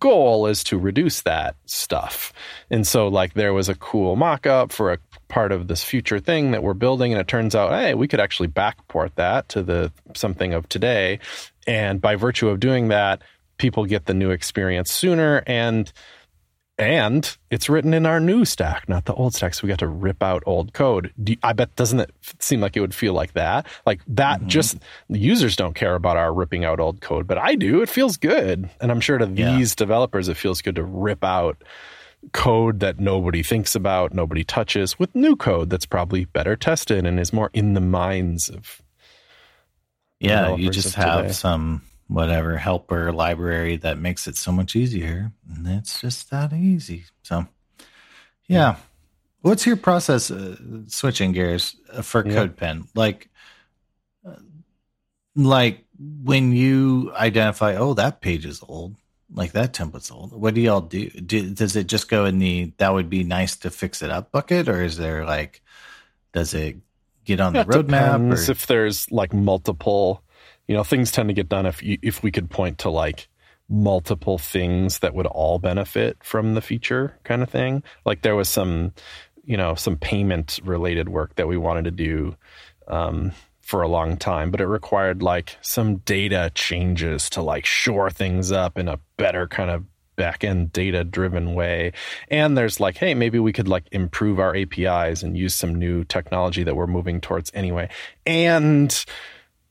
goal 0.05 0.45
is 0.45 0.63
to 0.63 0.77
reduce 0.77 1.21
that 1.21 1.55
stuff. 1.65 2.31
And 2.69 2.85
so 2.85 3.07
like 3.07 3.33
there 3.33 3.55
was 3.55 3.69
a 3.69 3.73
cool 3.75 4.15
mock-up 4.15 4.71
for 4.71 4.93
a 4.93 4.99
part 5.29 5.51
of 5.51 5.67
this 5.67 5.83
future 5.83 6.19
thing 6.19 6.51
that 6.51 6.61
we're 6.61 6.75
building 6.75 7.11
and 7.11 7.19
it 7.19 7.27
turns 7.27 7.55
out, 7.55 7.71
hey, 7.71 7.95
we 7.95 8.07
could 8.07 8.19
actually 8.19 8.49
backport 8.49 9.15
that 9.15 9.49
to 9.49 9.63
the 9.63 9.91
something 10.13 10.53
of 10.53 10.69
today. 10.69 11.17
And 11.65 11.99
by 11.99 12.17
virtue 12.17 12.49
of 12.49 12.59
doing 12.59 12.89
that, 12.89 13.23
people 13.57 13.85
get 13.85 14.05
the 14.05 14.13
new 14.13 14.29
experience 14.29 14.91
sooner 14.91 15.41
and 15.47 15.91
and 16.77 17.37
it's 17.49 17.69
written 17.69 17.93
in 17.93 18.05
our 18.05 18.19
new 18.19 18.43
stack, 18.43 18.89
not 18.89 19.05
the 19.05 19.13
old 19.13 19.33
stack. 19.33 19.53
So 19.53 19.61
we 19.63 19.69
got 19.69 19.79
to 19.79 19.87
rip 19.87 20.21
out 20.21 20.43
old 20.45 20.73
code. 20.73 21.13
You, 21.25 21.37
I 21.41 21.53
bet 21.53 21.75
doesn't 21.75 22.01
it 22.01 22.11
seem 22.39 22.59
like 22.59 22.75
it 22.75 22.81
would 22.81 22.93
feel 22.93 23.13
like 23.13 23.33
that? 23.33 23.65
Like 23.85 24.01
that. 24.07 24.39
Mm-hmm. 24.39 24.49
Just 24.49 24.77
the 25.09 25.19
users 25.19 25.55
don't 25.55 25.73
care 25.73 25.95
about 25.95 26.17
our 26.17 26.33
ripping 26.33 26.65
out 26.65 26.79
old 26.79 26.99
code, 26.99 27.27
but 27.27 27.37
I 27.37 27.55
do. 27.55 27.81
It 27.81 27.89
feels 27.89 28.17
good, 28.17 28.69
and 28.81 28.91
I'm 28.91 28.99
sure 28.99 29.17
to 29.17 29.25
yeah. 29.25 29.55
these 29.55 29.75
developers, 29.75 30.27
it 30.27 30.37
feels 30.37 30.61
good 30.61 30.75
to 30.75 30.83
rip 30.83 31.23
out 31.23 31.63
code 32.33 32.79
that 32.81 32.99
nobody 32.99 33.43
thinks 33.43 33.75
about, 33.75 34.13
nobody 34.13 34.43
touches, 34.43 34.99
with 34.99 35.13
new 35.15 35.35
code 35.35 35.69
that's 35.69 35.85
probably 35.85 36.25
better 36.25 36.55
tested 36.55 37.05
and 37.05 37.19
is 37.19 37.31
more 37.31 37.51
in 37.53 37.73
the 37.73 37.81
minds 37.81 38.49
of. 38.49 38.81
Yeah, 40.19 40.55
you 40.55 40.71
just 40.71 40.95
have 40.95 41.23
today. 41.23 41.33
some 41.33 41.83
whatever 42.07 42.57
helper 42.57 43.11
library 43.11 43.77
that 43.77 43.97
makes 43.97 44.27
it 44.27 44.37
so 44.37 44.51
much 44.51 44.75
easier. 44.75 45.31
And 45.53 45.67
it's 45.67 46.01
just 46.01 46.29
that 46.29 46.53
easy. 46.53 47.05
So, 47.23 47.47
yeah. 48.47 48.75
What's 49.41 49.65
your 49.65 49.77
process 49.77 50.31
uh, 50.31 50.55
switching 50.87 51.31
gears 51.31 51.75
uh, 51.91 52.01
for 52.01 52.25
yeah. 52.25 52.33
CodePen? 52.33 52.87
Like, 52.95 53.29
uh, 54.27 54.35
like 55.35 55.85
when 55.99 56.51
you 56.51 57.11
identify, 57.15 57.75
oh, 57.75 57.93
that 57.93 58.21
page 58.21 58.45
is 58.45 58.61
old, 58.67 58.95
like 59.33 59.51
that 59.51 59.73
template's 59.73 60.11
old. 60.11 60.31
What 60.31 60.53
do 60.53 60.61
y'all 60.61 60.81
do? 60.81 61.09
do? 61.09 61.51
Does 61.53 61.75
it 61.75 61.87
just 61.87 62.09
go 62.09 62.25
in 62.25 62.39
the 62.39 62.73
that 62.77 62.93
would 62.93 63.09
be 63.09 63.23
nice 63.23 63.55
to 63.57 63.69
fix 63.69 64.01
it 64.01 64.09
up 64.09 64.31
bucket, 64.31 64.69
or 64.69 64.81
is 64.81 64.97
there 64.97 65.25
like, 65.25 65.61
does 66.33 66.53
it 66.53 66.77
get 67.23 67.39
on 67.39 67.53
yeah, 67.53 67.63
the 67.63 67.71
roadmap? 67.71 68.49
If 68.49 68.67
there's 68.67 69.11
like 69.11 69.33
multiple 69.33 70.23
you 70.67 70.75
know 70.75 70.83
things 70.83 71.11
tend 71.11 71.29
to 71.29 71.33
get 71.33 71.49
done 71.49 71.65
if 71.65 71.81
you, 71.83 71.97
if 72.01 72.23
we 72.23 72.31
could 72.31 72.49
point 72.49 72.79
to 72.79 72.89
like 72.89 73.27
multiple 73.69 74.37
things 74.37 74.99
that 74.99 75.15
would 75.15 75.25
all 75.25 75.57
benefit 75.59 76.17
from 76.23 76.53
the 76.53 76.61
feature 76.61 77.17
kind 77.23 77.41
of 77.41 77.49
thing. 77.49 77.83
Like 78.05 78.21
there 78.21 78.35
was 78.35 78.49
some 78.49 78.93
you 79.43 79.57
know 79.57 79.75
some 79.75 79.95
payment 79.95 80.59
related 80.63 81.09
work 81.09 81.35
that 81.35 81.47
we 81.47 81.57
wanted 81.57 81.85
to 81.85 81.91
do 81.91 82.35
um, 82.87 83.31
for 83.61 83.81
a 83.81 83.87
long 83.87 84.17
time 84.17 84.51
but 84.51 84.61
it 84.61 84.67
required 84.67 85.23
like 85.23 85.57
some 85.61 85.97
data 85.97 86.51
changes 86.53 87.29
to 87.31 87.41
like 87.41 87.65
shore 87.65 88.09
things 88.09 88.51
up 88.51 88.77
in 88.77 88.87
a 88.87 88.99
better 89.17 89.47
kind 89.47 89.69
of 89.69 89.83
back-end 90.15 90.71
data 90.71 91.03
driven 91.03 91.55
way. 91.55 91.91
And 92.29 92.57
there's 92.57 92.79
like 92.79 92.97
hey 92.97 93.13
maybe 93.13 93.39
we 93.39 93.53
could 93.53 93.67
like 93.67 93.85
improve 93.91 94.39
our 94.39 94.55
apis 94.55 95.23
and 95.23 95.37
use 95.37 95.53
some 95.53 95.75
new 95.75 96.03
technology 96.03 96.63
that 96.63 96.75
we're 96.75 96.87
moving 96.87 97.21
towards 97.21 97.51
anyway. 97.53 97.89
And 98.25 99.05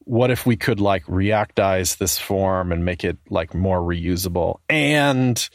what 0.05 0.31
if 0.31 0.47
we 0.47 0.57
could 0.57 0.81
like 0.81 1.05
reactize 1.07 1.97
this 1.97 2.19
form 2.19 2.73
and 2.73 2.85
make 2.85 3.05
it 3.05 3.19
like 3.31 3.55
more 3.55 3.81
reusable? 3.81 4.61
And 4.69 5.49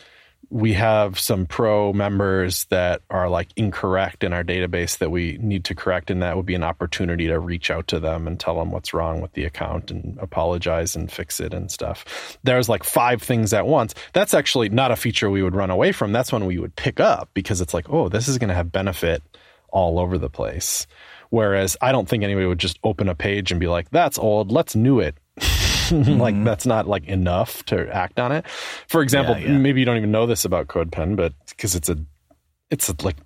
we 0.51 0.73
have 0.73 1.19
some 1.19 1.45
pro 1.45 1.93
members 1.93 2.65
that 2.65 3.03
are 3.11 3.29
like 3.29 3.49
incorrect 3.55 4.23
in 4.23 4.33
our 4.33 4.43
database 4.43 4.97
that 4.97 5.11
we 5.11 5.37
need 5.39 5.63
to 5.65 5.75
correct 5.75 6.09
and 6.09 6.23
that 6.23 6.35
would 6.35 6.45
be 6.45 6.55
an 6.55 6.63
opportunity 6.63 7.27
to 7.27 7.39
reach 7.39 7.69
out 7.69 7.87
to 7.87 7.99
them 7.99 8.25
and 8.25 8.39
tell 8.39 8.57
them 8.57 8.71
what's 8.71 8.91
wrong 8.93 9.21
with 9.21 9.31
the 9.33 9.45
account 9.45 9.91
and 9.91 10.17
apologize 10.19 10.95
and 10.95 11.11
fix 11.11 11.39
it 11.39 11.53
and 11.53 11.69
stuff. 11.69 12.37
There's 12.43 12.67
like 12.67 12.83
five 12.83 13.21
things 13.21 13.53
at 13.53 13.67
once. 13.67 13.93
That's 14.13 14.33
actually 14.33 14.69
not 14.69 14.91
a 14.91 14.95
feature 14.95 15.29
we 15.29 15.43
would 15.43 15.55
run 15.55 15.69
away 15.69 15.91
from. 15.91 16.11
That's 16.11 16.31
one 16.31 16.47
we 16.47 16.57
would 16.57 16.75
pick 16.75 16.99
up 16.99 17.29
because 17.35 17.61
it's 17.61 17.73
like 17.73 17.87
oh 17.89 18.09
this 18.09 18.27
is 18.27 18.39
going 18.39 18.49
to 18.49 18.55
have 18.55 18.71
benefit 18.71 19.21
all 19.71 19.99
over 19.99 20.17
the 20.17 20.31
place 20.31 20.87
Whereas 21.29 21.77
I 21.81 21.91
don't 21.91 22.09
think 22.09 22.23
anybody 22.23 22.47
would 22.47 22.59
just 22.59 22.79
open 22.83 23.07
a 23.07 23.15
page 23.15 23.51
and 23.51 23.59
be 23.59 23.67
like, 23.67 23.89
that's 23.91 24.17
old, 24.17 24.51
let's 24.51 24.75
new 24.75 24.99
it. 24.99 25.15
mm-hmm. 25.39 26.19
Like 26.19 26.43
that's 26.43 26.65
not 26.65 26.87
like 26.87 27.05
enough 27.05 27.63
to 27.65 27.87
act 27.95 28.19
on 28.19 28.31
it. 28.31 28.47
For 28.87 29.01
example, 29.01 29.37
yeah, 29.37 29.51
yeah. 29.51 29.57
maybe 29.57 29.79
you 29.79 29.85
don't 29.85 29.97
even 29.97 30.11
know 30.11 30.25
this 30.25 30.45
about 30.45 30.67
CodePen, 30.67 31.15
but 31.15 31.33
because 31.49 31.75
it's 31.75 31.89
a 31.89 31.97
it's 32.71 32.87
a, 32.87 32.95
like 33.03 33.17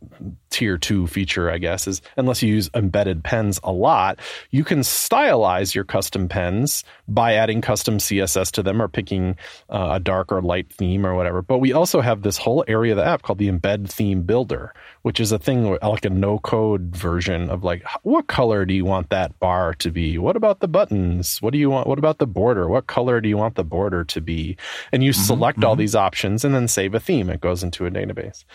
tier 0.50 0.78
two 0.78 1.08
feature, 1.08 1.50
I 1.50 1.58
guess, 1.58 1.88
is 1.88 2.02
unless 2.16 2.42
you 2.42 2.54
use 2.54 2.70
embedded 2.74 3.24
pens 3.24 3.60
a 3.64 3.74
lot, 3.74 4.20
you 4.52 4.64
can 4.64 4.80
stylize 4.80 5.76
your 5.76 5.84
custom 5.84 6.30
pens 6.30 6.84
by 7.08 7.34
adding 7.34 7.60
custom 7.60 7.98
CSS 7.98 8.52
to 8.52 8.64
them 8.64 8.82
or 8.82 8.88
picking 8.88 9.36
uh, 9.70 9.90
a 9.94 10.00
dark 10.00 10.32
or 10.32 10.42
light 10.42 10.72
theme 10.72 11.06
or 11.06 11.16
whatever. 11.16 11.42
But 11.42 11.58
we 11.58 11.74
also 11.74 12.00
have 12.00 12.22
this 12.22 12.38
whole 12.38 12.64
area 12.68 12.94
of 12.94 12.98
the 12.98 13.06
app 13.06 13.24
called 13.24 13.40
the 13.40 13.50
embed 13.50 13.90
theme 13.90 14.24
builder, 14.24 14.74
which 15.02 15.20
is 15.20 15.32
a 15.32 15.40
thing 15.40 15.78
like 15.82 16.06
a 16.06 16.10
no 16.10 16.40
code 16.40 16.96
version 16.96 17.50
of 17.50 17.64
like, 17.64 17.84
what 18.04 18.28
color 18.28 18.66
do 18.66 18.74
you 18.74 18.86
want 18.86 19.10
that 19.10 19.38
bar 19.40 19.74
to 19.76 19.92
be? 19.92 20.18
What 20.18 20.38
about 20.38 20.62
the 20.62 20.68
buttons? 20.70 21.42
What 21.42 21.52
do 21.52 21.60
you 21.60 21.70
want? 21.70 21.88
What 21.88 22.00
about 22.00 22.20
the 22.20 22.28
border? 22.28 22.70
What 22.70 22.88
color 22.88 23.20
do 23.20 23.28
you 23.28 23.38
want 23.38 23.56
the 23.56 23.66
border 23.66 24.06
to 24.06 24.22
be? 24.22 24.56
And 24.94 25.04
you 25.04 25.12
mm-hmm, 25.12 25.22
select 25.22 25.60
mm-hmm. 25.60 25.68
all 25.68 25.76
these 25.76 25.96
options 25.96 26.46
and 26.46 26.56
then 26.56 26.68
save 26.70 26.94
a 26.94 27.00
theme. 27.00 27.30
It 27.30 27.42
goes 27.42 27.64
into 27.64 27.86
a 27.86 27.92
database. 27.92 28.46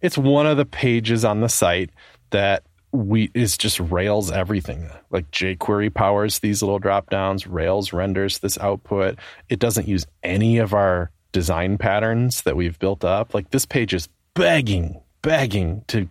It's 0.00 0.18
one 0.18 0.46
of 0.46 0.56
the 0.56 0.66
pages 0.66 1.24
on 1.24 1.40
the 1.40 1.48
site 1.48 1.90
that 2.30 2.62
we 2.92 3.30
is 3.34 3.56
just 3.56 3.78
Rails 3.80 4.30
everything. 4.30 4.90
Like 5.10 5.30
jQuery 5.30 5.92
powers 5.92 6.38
these 6.38 6.62
little 6.62 6.78
drop 6.78 7.10
downs, 7.10 7.46
Rails 7.46 7.92
renders 7.92 8.38
this 8.38 8.58
output. 8.58 9.18
It 9.48 9.58
doesn't 9.58 9.88
use 9.88 10.06
any 10.22 10.58
of 10.58 10.74
our 10.74 11.10
design 11.32 11.78
patterns 11.78 12.42
that 12.42 12.56
we've 12.56 12.78
built 12.78 13.04
up. 13.04 13.34
Like 13.34 13.50
this 13.50 13.66
page 13.66 13.92
is 13.92 14.08
begging, 14.34 15.00
begging 15.22 15.84
to 15.88 16.08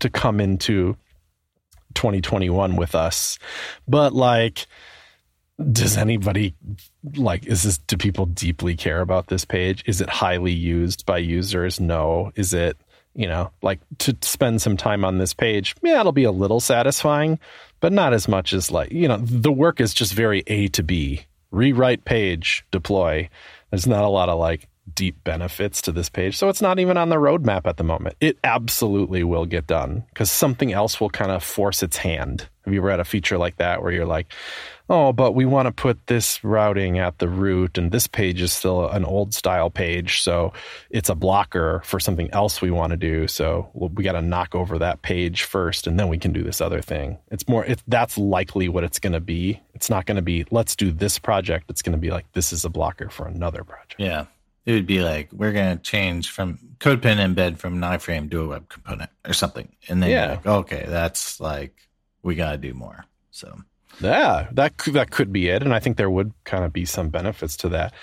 to 0.00 0.10
come 0.10 0.40
into 0.40 0.96
2021 1.94 2.76
with 2.76 2.94
us. 2.94 3.38
But 3.86 4.12
like 4.12 4.66
does 5.72 5.96
anybody 5.96 6.54
like 7.16 7.46
is 7.46 7.64
this 7.64 7.78
do 7.78 7.96
people 7.96 8.26
deeply 8.26 8.76
care 8.76 9.00
about 9.00 9.26
this 9.26 9.44
page? 9.44 9.82
Is 9.86 10.00
it 10.00 10.08
highly 10.08 10.52
used 10.52 11.04
by 11.04 11.18
users? 11.18 11.80
No. 11.80 12.30
Is 12.36 12.54
it 12.54 12.76
you 13.18 13.26
know, 13.26 13.50
like 13.62 13.80
to 13.98 14.16
spend 14.22 14.62
some 14.62 14.76
time 14.76 15.04
on 15.04 15.18
this 15.18 15.34
page, 15.34 15.74
yeah, 15.82 15.98
it'll 15.98 16.12
be 16.12 16.22
a 16.22 16.30
little 16.30 16.60
satisfying, 16.60 17.40
but 17.80 17.92
not 17.92 18.14
as 18.14 18.28
much 18.28 18.52
as 18.52 18.70
like, 18.70 18.92
you 18.92 19.08
know, 19.08 19.18
the 19.18 19.50
work 19.50 19.80
is 19.80 19.92
just 19.92 20.14
very 20.14 20.44
A 20.46 20.68
to 20.68 20.84
B. 20.84 21.22
Rewrite 21.50 22.04
page, 22.04 22.64
deploy. 22.70 23.28
There's 23.70 23.88
not 23.88 24.04
a 24.04 24.08
lot 24.08 24.28
of 24.28 24.38
like 24.38 24.68
deep 24.94 25.24
benefits 25.24 25.82
to 25.82 25.92
this 25.92 26.08
page. 26.08 26.36
So 26.36 26.48
it's 26.48 26.62
not 26.62 26.78
even 26.78 26.96
on 26.96 27.08
the 27.08 27.16
roadmap 27.16 27.66
at 27.66 27.76
the 27.76 27.82
moment. 27.82 28.14
It 28.20 28.38
absolutely 28.44 29.24
will 29.24 29.46
get 29.46 29.66
done 29.66 30.04
because 30.10 30.30
something 30.30 30.72
else 30.72 31.00
will 31.00 31.10
kind 31.10 31.32
of 31.32 31.42
force 31.42 31.82
its 31.82 31.96
hand. 31.96 32.48
Have 32.64 32.72
you 32.72 32.78
ever 32.78 32.90
had 32.90 33.00
a 33.00 33.04
feature 33.04 33.36
like 33.36 33.56
that 33.56 33.82
where 33.82 33.90
you're 33.90 34.06
like, 34.06 34.32
oh, 34.88 35.12
but 35.12 35.32
we 35.32 35.44
want 35.44 35.66
to 35.66 35.72
put 35.72 36.06
this 36.06 36.42
routing 36.42 36.98
at 36.98 37.18
the 37.18 37.28
root, 37.28 37.78
and 37.78 37.92
this 37.92 38.06
page 38.06 38.40
is 38.40 38.52
still 38.52 38.88
an 38.88 39.04
old 39.04 39.34
style 39.34 39.70
page, 39.70 40.22
so 40.22 40.52
it's 40.90 41.08
a 41.08 41.14
blocker 41.14 41.82
for 41.84 42.00
something 42.00 42.30
else 42.32 42.62
we 42.62 42.70
want 42.70 42.90
to 42.92 42.96
do. 42.96 43.28
So 43.28 43.70
we 43.74 44.02
got 44.02 44.12
to 44.12 44.22
knock 44.22 44.54
over 44.54 44.78
that 44.78 45.02
page 45.02 45.42
first, 45.42 45.86
and 45.86 45.98
then 45.98 46.08
we 46.08 46.18
can 46.18 46.32
do 46.32 46.42
this 46.42 46.60
other 46.60 46.80
thing. 46.80 47.18
It's 47.30 47.46
more, 47.48 47.64
it, 47.64 47.82
that's 47.86 48.16
likely 48.16 48.68
what 48.68 48.84
it's 48.84 48.98
going 48.98 49.12
to 49.12 49.20
be. 49.20 49.60
It's 49.74 49.90
not 49.90 50.06
going 50.06 50.16
to 50.16 50.22
be, 50.22 50.46
let's 50.50 50.74
do 50.74 50.90
this 50.90 51.18
project. 51.18 51.70
It's 51.70 51.82
going 51.82 51.92
to 51.92 51.98
be 51.98 52.10
like, 52.10 52.30
this 52.32 52.52
is 52.52 52.64
a 52.64 52.70
blocker 52.70 53.10
for 53.10 53.26
another 53.26 53.64
project. 53.64 53.96
Yeah. 53.98 54.26
It 54.66 54.72
would 54.72 54.86
be 54.86 55.00
like, 55.00 55.32
we're 55.32 55.52
going 55.52 55.78
to 55.78 55.82
change 55.82 56.30
from 56.30 56.58
CodePen 56.78 57.16
embed 57.16 57.56
from 57.56 57.74
an 57.74 57.80
iframe 57.80 58.30
to 58.30 58.42
a 58.42 58.46
web 58.48 58.68
component 58.68 59.08
or 59.24 59.32
something. 59.32 59.68
And 59.88 60.02
then 60.02 60.10
yeah. 60.10 60.30
Like, 60.32 60.46
okay, 60.46 60.84
that's 60.86 61.40
like, 61.40 61.74
we 62.22 62.34
got 62.34 62.52
to 62.52 62.58
do 62.58 62.74
more. 62.74 63.06
So 63.30 63.62
yeah, 64.00 64.48
that 64.52 64.78
that 64.78 65.10
could 65.10 65.32
be 65.32 65.48
it, 65.48 65.62
and 65.62 65.74
I 65.74 65.78
think 65.78 65.96
there 65.96 66.10
would 66.10 66.32
kind 66.44 66.64
of 66.64 66.72
be 66.72 66.84
some 66.84 67.08
benefits 67.08 67.56
to 67.58 67.70
that. 67.70 67.94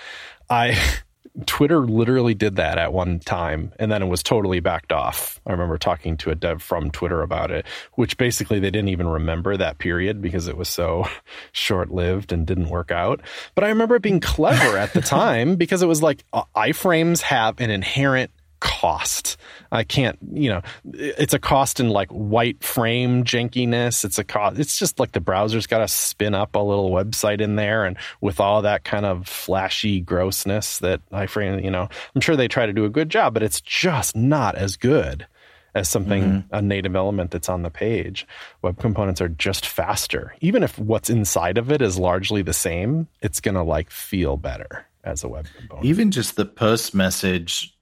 I 0.50 0.78
Twitter 1.46 1.82
literally 1.82 2.34
did 2.34 2.56
that 2.56 2.78
at 2.78 2.94
one 2.94 3.20
time, 3.20 3.74
and 3.78 3.92
then 3.92 4.02
it 4.02 4.08
was 4.08 4.24
totally 4.24 4.62
backed 4.62 4.94
off. 4.94 5.42
I 5.46 5.52
remember 5.52 5.78
talking 5.78 6.16
to 6.18 6.30
a 6.30 6.36
dev 6.36 6.62
from 6.62 6.92
Twitter 6.92 7.22
about 7.22 7.52
it, 7.52 7.66
which 7.94 8.18
basically 8.18 8.60
they 8.60 8.72
didn't 8.72 8.90
even 8.90 9.08
remember 9.08 9.58
that 9.58 9.78
period 9.78 10.22
because 10.22 10.48
it 10.48 10.56
was 10.56 10.70
so 10.70 11.06
short 11.52 11.92
lived 11.92 12.32
and 12.32 12.48
didn't 12.48 12.70
work 12.70 12.92
out. 12.92 13.22
But 13.54 13.66
I 13.66 13.70
remember 13.70 13.96
it 13.96 14.02
being 14.02 14.22
clever 14.22 14.78
at 14.78 14.94
the 14.94 15.02
time 15.20 15.56
because 15.56 15.82
it 15.82 15.88
was 15.88 16.02
like 16.02 16.24
uh, 16.32 16.44
iframes 16.56 17.22
have 17.22 17.60
an 17.60 17.70
inherent 17.70 18.32
cost. 18.60 19.38
I 19.72 19.84
can't, 19.84 20.18
you 20.32 20.50
know, 20.50 20.62
it's 20.94 21.34
a 21.34 21.40
cost 21.40 21.80
in 21.80 21.90
like 21.90 22.10
white 22.10 22.64
frame 22.64 23.24
jankiness. 23.24 24.06
It's 24.06 24.18
a 24.18 24.24
cost. 24.24 24.60
It's 24.60 24.78
just 24.78 25.00
like 25.00 25.12
the 25.12 25.20
browser's 25.20 25.68
got 25.68 25.80
to 25.80 25.88
spin 25.88 26.34
up 26.34 26.56
a 26.56 26.60
little 26.60 26.92
website 26.92 27.42
in 27.42 27.56
there, 27.56 27.86
and 27.86 27.98
with 28.22 28.40
all 28.40 28.62
that 28.62 28.84
kind 28.84 29.06
of 29.06 29.28
flashy 29.28 30.02
grossness 30.02 30.80
that 30.80 31.02
iframe, 31.12 31.64
you 31.64 31.72
know, 31.72 31.90
I'm 32.14 32.22
sure 32.22 32.36
they 32.36 32.48
try 32.48 32.66
to 32.66 32.74
do 32.74 32.86
a 32.86 32.90
good 32.90 33.10
job, 33.10 33.34
but 33.34 33.44
it's 33.44 33.62
just 33.62 34.16
not 34.16 34.56
as 34.56 34.78
good 34.78 35.28
as 35.74 35.90
something 35.90 36.24
mm-hmm. 36.24 36.56
a 36.56 36.62
native 36.62 36.96
element 36.96 37.32
that's 37.32 37.50
on 37.50 37.62
the 37.62 37.70
page. 37.70 38.26
Web 38.62 38.80
components 38.80 39.20
are 39.20 39.28
just 39.28 39.68
faster. 39.68 40.34
Even 40.40 40.64
if 40.64 40.80
what's 40.80 41.10
inside 41.10 41.58
of 41.58 41.70
it 41.70 41.82
is 41.82 42.00
largely 42.00 42.42
the 42.42 42.54
same, 42.54 43.08
it's 43.22 43.42
going 43.42 43.56
to 43.56 43.64
like 43.64 43.92
feel 43.92 44.38
better 44.38 44.88
as 45.04 45.24
a 45.24 45.28
web 45.28 45.46
component. 45.58 45.86
Even 45.86 46.12
just 46.12 46.38
the 46.38 46.46
post 46.46 46.96
message 46.96 47.75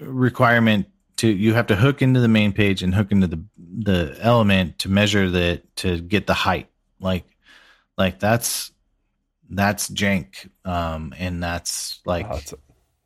requirement 0.00 0.86
to 1.18 1.28
you 1.28 1.54
have 1.54 1.66
to 1.66 1.76
hook 1.76 2.00
into 2.00 2.20
the 2.20 2.28
main 2.28 2.52
page 2.52 2.82
and 2.82 2.94
hook 2.94 3.10
into 3.10 3.26
the 3.26 3.42
the 3.56 4.16
element 4.20 4.78
to 4.80 4.88
measure 4.88 5.28
the 5.28 5.62
to 5.76 6.00
get 6.00 6.26
the 6.26 6.34
height. 6.34 6.68
Like 7.00 7.24
like 7.96 8.18
that's 8.18 8.72
that's 9.50 9.88
jank. 9.90 10.48
Um 10.64 11.14
and 11.18 11.42
that's 11.42 12.00
like 12.06 12.26
oh, 12.30 12.40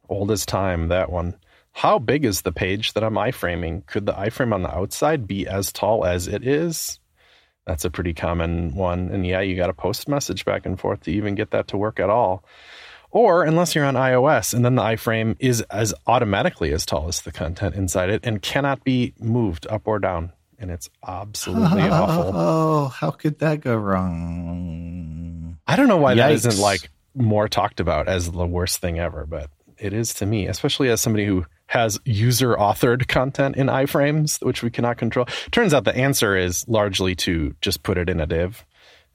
old 0.09 0.31
as 0.31 0.46
time 0.46 0.88
that 0.88 1.11
one. 1.11 1.37
How 1.72 1.98
big 1.98 2.26
is 2.26 2.42
the 2.42 2.52
page 2.52 2.92
that 2.92 3.05
i'm 3.05 3.14
iframing? 3.14 3.87
Could 3.87 4.05
the 4.05 4.12
iframe 4.12 4.55
on 4.55 4.62
the 4.62 4.74
outside 4.74 5.26
be 5.26 5.46
as 5.48 5.72
tall 5.72 6.05
as 6.05 6.28
it 6.28 6.46
is? 6.46 6.98
That's 7.66 7.87
a 7.87 7.90
pretty 7.90 8.12
common 8.12 8.74
one. 8.74 9.09
And 9.09 9.26
yeah 9.26 9.40
you 9.40 9.57
got 9.57 9.68
to 9.68 9.72
post 9.72 10.07
message 10.09 10.44
back 10.44 10.66
and 10.66 10.78
forth 10.78 11.02
to 11.02 11.12
even 11.12 11.35
get 11.35 11.52
that 11.52 11.68
to 11.68 11.78
work 11.78 11.98
at 11.98 12.11
all 12.11 12.44
or 13.12 13.44
unless 13.44 13.75
you're 13.75 13.85
on 13.85 13.94
iOS, 13.94 14.55
and 14.55 14.64
then 14.64 14.75
the 14.75 14.83
iframe 14.83 15.37
is 15.38 15.61
as 15.70 15.94
automatically 16.07 16.72
as 16.72 16.85
tall 16.85 17.09
as 17.09 17.20
the 17.20 17.31
content 17.31 17.75
inside 17.75 18.11
it 18.11 18.20
and 18.25 18.42
cannot 18.42 18.83
be 18.83 19.12
moved 19.20 19.66
up 19.68 19.87
or 19.87 19.98
down. 19.98 20.33
And 20.59 20.70
it's 20.70 20.88
absolutely 21.07 21.83
oh, 21.83 21.90
awful. 21.92 22.33
Oh, 22.35 22.88
how 22.88 23.11
could 23.11 23.38
that 23.40 23.61
go 23.61 23.77
wrong? 23.77 25.59
I 25.66 25.77
don't 25.77 25.88
know 25.88 25.98
why 25.98 26.14
Yikes. 26.14 26.16
that 26.16 26.33
isn't 26.33 26.59
like 26.59 26.88
more 27.14 27.48
talked 27.48 27.81
about 27.81 28.09
as 28.09 28.31
the 28.31 28.46
worst 28.46 28.81
thing 28.81 28.98
ever, 28.98 29.27
but 29.27 29.51
it 29.79 29.92
is 29.92 30.14
to 30.14 30.27
me, 30.27 30.46
especially 30.46 30.88
as 30.88 31.01
somebody 31.01 31.27
who 31.27 31.44
has 31.66 31.98
user 32.05 32.55
authored 32.55 33.09
content 33.09 33.57
in 33.57 33.66
iframes, 33.66 34.44
which 34.44 34.62
we 34.62 34.70
cannot 34.70 34.96
control. 34.96 35.27
Turns 35.51 35.75
out 35.75 35.85
the 35.85 35.96
answer 35.96 36.37
is 36.37 36.66
largely 36.68 37.14
to 37.16 37.55
just 37.61 37.83
put 37.83 37.98
it 37.98 38.09
in 38.09 38.20
a 38.20 38.27
div 38.27 38.64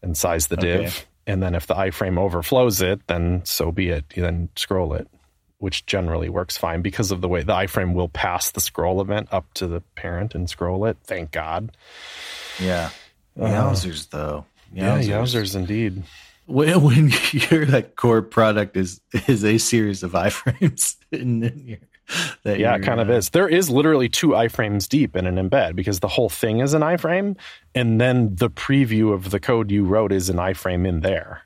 and 0.01 0.17
size 0.17 0.47
the 0.47 0.57
okay. 0.57 0.91
And 1.27 1.43
then 1.43 1.53
if 1.53 1.67
the 1.67 1.75
iframe 1.75 2.17
overflows 2.17 2.81
it, 2.81 3.05
then 3.07 3.41
so 3.43 3.71
be 3.71 3.89
it. 3.89 4.05
You 4.15 4.23
then 4.23 4.49
scroll 4.55 4.93
it, 4.93 5.07
which 5.59 5.85
generally 5.85 6.29
works 6.29 6.57
fine 6.57 6.81
because 6.81 7.11
of 7.11 7.19
the 7.19 7.27
way 7.27 7.43
the 7.43 7.53
iframe 7.53 7.93
will 7.93 8.07
pass 8.07 8.49
the 8.49 8.61
scroll 8.61 9.01
event 9.01 9.27
up 9.31 9.53
to 9.55 9.67
the 9.67 9.81
parent 9.95 10.33
and 10.33 10.49
scroll 10.49 10.85
it. 10.85 10.97
Thank 11.03 11.31
God. 11.31 11.75
Yeah. 12.59 12.89
Yowzers, 13.37 14.07
uh, 14.13 14.17
though. 14.17 14.45
Yowzers. 14.73 15.07
Yeah, 15.07 15.17
yowzers 15.17 15.55
indeed. 15.55 16.03
When, 16.45 16.81
when 16.81 17.11
your 17.31 17.65
like 17.65 17.97
core 17.97 18.21
product 18.21 18.77
is 18.77 19.01
is 19.27 19.43
a 19.43 19.57
series 19.57 20.03
of 20.03 20.13
iframes, 20.13 20.95
and 21.11 21.43
then 21.43 21.63
you're 21.65 21.79
yeah, 22.45 22.75
it 22.75 22.83
kind 22.83 22.99
of 22.99 23.09
uh, 23.09 23.13
is. 23.13 23.29
There 23.29 23.49
is 23.49 23.69
literally 23.69 24.09
two 24.09 24.29
iframes 24.29 24.87
deep 24.87 25.15
in 25.15 25.27
an 25.27 25.35
embed 25.35 25.75
because 25.75 25.99
the 25.99 26.07
whole 26.07 26.29
thing 26.29 26.59
is 26.59 26.73
an 26.73 26.81
iframe, 26.81 27.37
and 27.75 27.99
then 27.99 28.35
the 28.35 28.49
preview 28.49 29.13
of 29.13 29.31
the 29.31 29.39
code 29.39 29.71
you 29.71 29.85
wrote 29.85 30.11
is 30.11 30.29
an 30.29 30.37
iframe 30.37 30.87
in 30.87 31.01
there. 31.01 31.43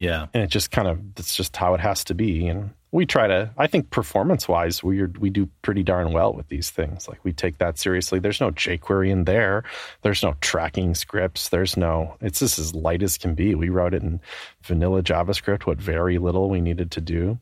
Yeah, 0.00 0.26
and 0.32 0.42
it 0.44 0.50
just 0.50 0.70
kind 0.70 0.86
of 0.86 1.14
that's 1.14 1.34
just 1.34 1.56
how 1.56 1.74
it 1.74 1.80
has 1.80 2.04
to 2.04 2.14
be. 2.14 2.46
And 2.46 2.70
we 2.92 3.04
try 3.04 3.26
to, 3.26 3.50
I 3.58 3.66
think, 3.66 3.90
performance 3.90 4.46
wise, 4.46 4.82
we 4.82 5.02
we 5.04 5.30
do 5.30 5.48
pretty 5.62 5.82
darn 5.82 6.12
well 6.12 6.32
with 6.32 6.48
these 6.48 6.70
things. 6.70 7.08
Like 7.08 7.24
we 7.24 7.32
take 7.32 7.58
that 7.58 7.78
seriously. 7.78 8.20
There's 8.20 8.40
no 8.40 8.52
jQuery 8.52 9.10
in 9.10 9.24
there. 9.24 9.64
There's 10.02 10.22
no 10.22 10.36
tracking 10.40 10.94
scripts. 10.94 11.48
There's 11.48 11.76
no. 11.76 12.16
It's 12.20 12.38
just 12.38 12.60
as 12.60 12.74
light 12.74 13.02
as 13.02 13.18
can 13.18 13.34
be. 13.34 13.56
We 13.56 13.68
wrote 13.68 13.94
it 13.94 14.02
in 14.02 14.20
vanilla 14.62 15.02
JavaScript. 15.02 15.66
What 15.66 15.78
very 15.78 16.18
little 16.18 16.48
we 16.48 16.60
needed 16.60 16.92
to 16.92 17.00
do 17.00 17.40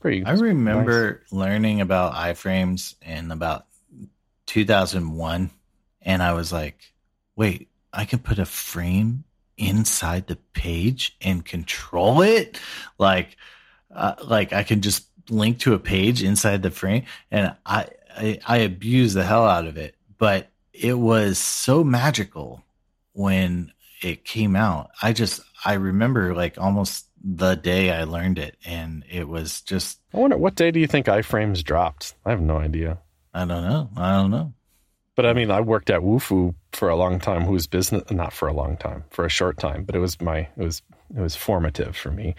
pretty. 0.00 0.24
I 0.24 0.32
remember 0.32 1.22
nice. 1.22 1.32
learning 1.32 1.80
about 1.80 2.14
iframes 2.14 2.94
in 3.02 3.30
about 3.30 3.66
2001, 4.46 5.50
and 6.02 6.22
I 6.22 6.32
was 6.32 6.52
like, 6.52 6.92
"Wait, 7.36 7.68
I 7.92 8.04
can 8.04 8.18
put 8.18 8.38
a 8.38 8.46
frame 8.46 9.24
inside 9.56 10.26
the 10.26 10.36
page 10.54 11.16
and 11.20 11.44
control 11.44 12.22
it, 12.22 12.58
like, 12.98 13.36
uh, 13.94 14.14
like 14.24 14.52
I 14.52 14.62
can 14.62 14.80
just 14.80 15.06
link 15.28 15.60
to 15.60 15.74
a 15.74 15.78
page 15.78 16.22
inside 16.22 16.62
the 16.62 16.70
frame." 16.70 17.04
And 17.30 17.54
I, 17.66 17.86
I, 18.16 18.40
I 18.46 18.56
abused 18.58 19.16
the 19.16 19.24
hell 19.24 19.46
out 19.46 19.66
of 19.66 19.76
it, 19.76 19.94
but 20.18 20.48
it 20.72 20.94
was 20.98 21.38
so 21.38 21.84
magical 21.84 22.64
when 23.12 23.72
it 24.02 24.24
came 24.24 24.56
out. 24.56 24.90
I 25.02 25.12
just, 25.12 25.40
I 25.64 25.74
remember 25.74 26.34
like 26.34 26.56
almost 26.58 27.06
the 27.22 27.54
day 27.54 27.90
I 27.90 28.04
learned 28.04 28.38
it, 28.38 28.56
and 28.64 29.04
it 29.10 29.28
was 29.28 29.60
just. 29.62 30.00
I 30.14 30.18
wonder 30.18 30.36
what 30.36 30.54
day 30.54 30.70
do 30.70 30.80
you 30.80 30.86
think 30.86 31.06
iframes 31.06 31.62
dropped? 31.62 32.14
I 32.24 32.30
have 32.30 32.40
no 32.40 32.56
idea. 32.58 32.98
I 33.32 33.44
don't 33.44 33.64
know. 33.64 33.90
I 33.96 34.12
don't 34.12 34.30
know. 34.30 34.54
But 35.16 35.26
I 35.26 35.34
mean, 35.34 35.50
I 35.50 35.60
worked 35.60 35.90
at 35.90 36.00
Wufoo 36.00 36.54
for 36.72 36.88
a 36.88 36.96
long 36.96 37.20
time, 37.20 37.42
whose 37.42 37.66
business, 37.66 38.10
not 38.10 38.32
for 38.32 38.48
a 38.48 38.54
long 38.54 38.76
time, 38.76 39.04
for 39.10 39.24
a 39.24 39.28
short 39.28 39.58
time, 39.58 39.84
but 39.84 39.94
it 39.94 39.98
was 39.98 40.20
my, 40.20 40.38
it 40.38 40.56
was, 40.56 40.82
it 41.14 41.20
was 41.20 41.36
formative 41.36 41.94
for 41.96 42.10
me. 42.10 42.34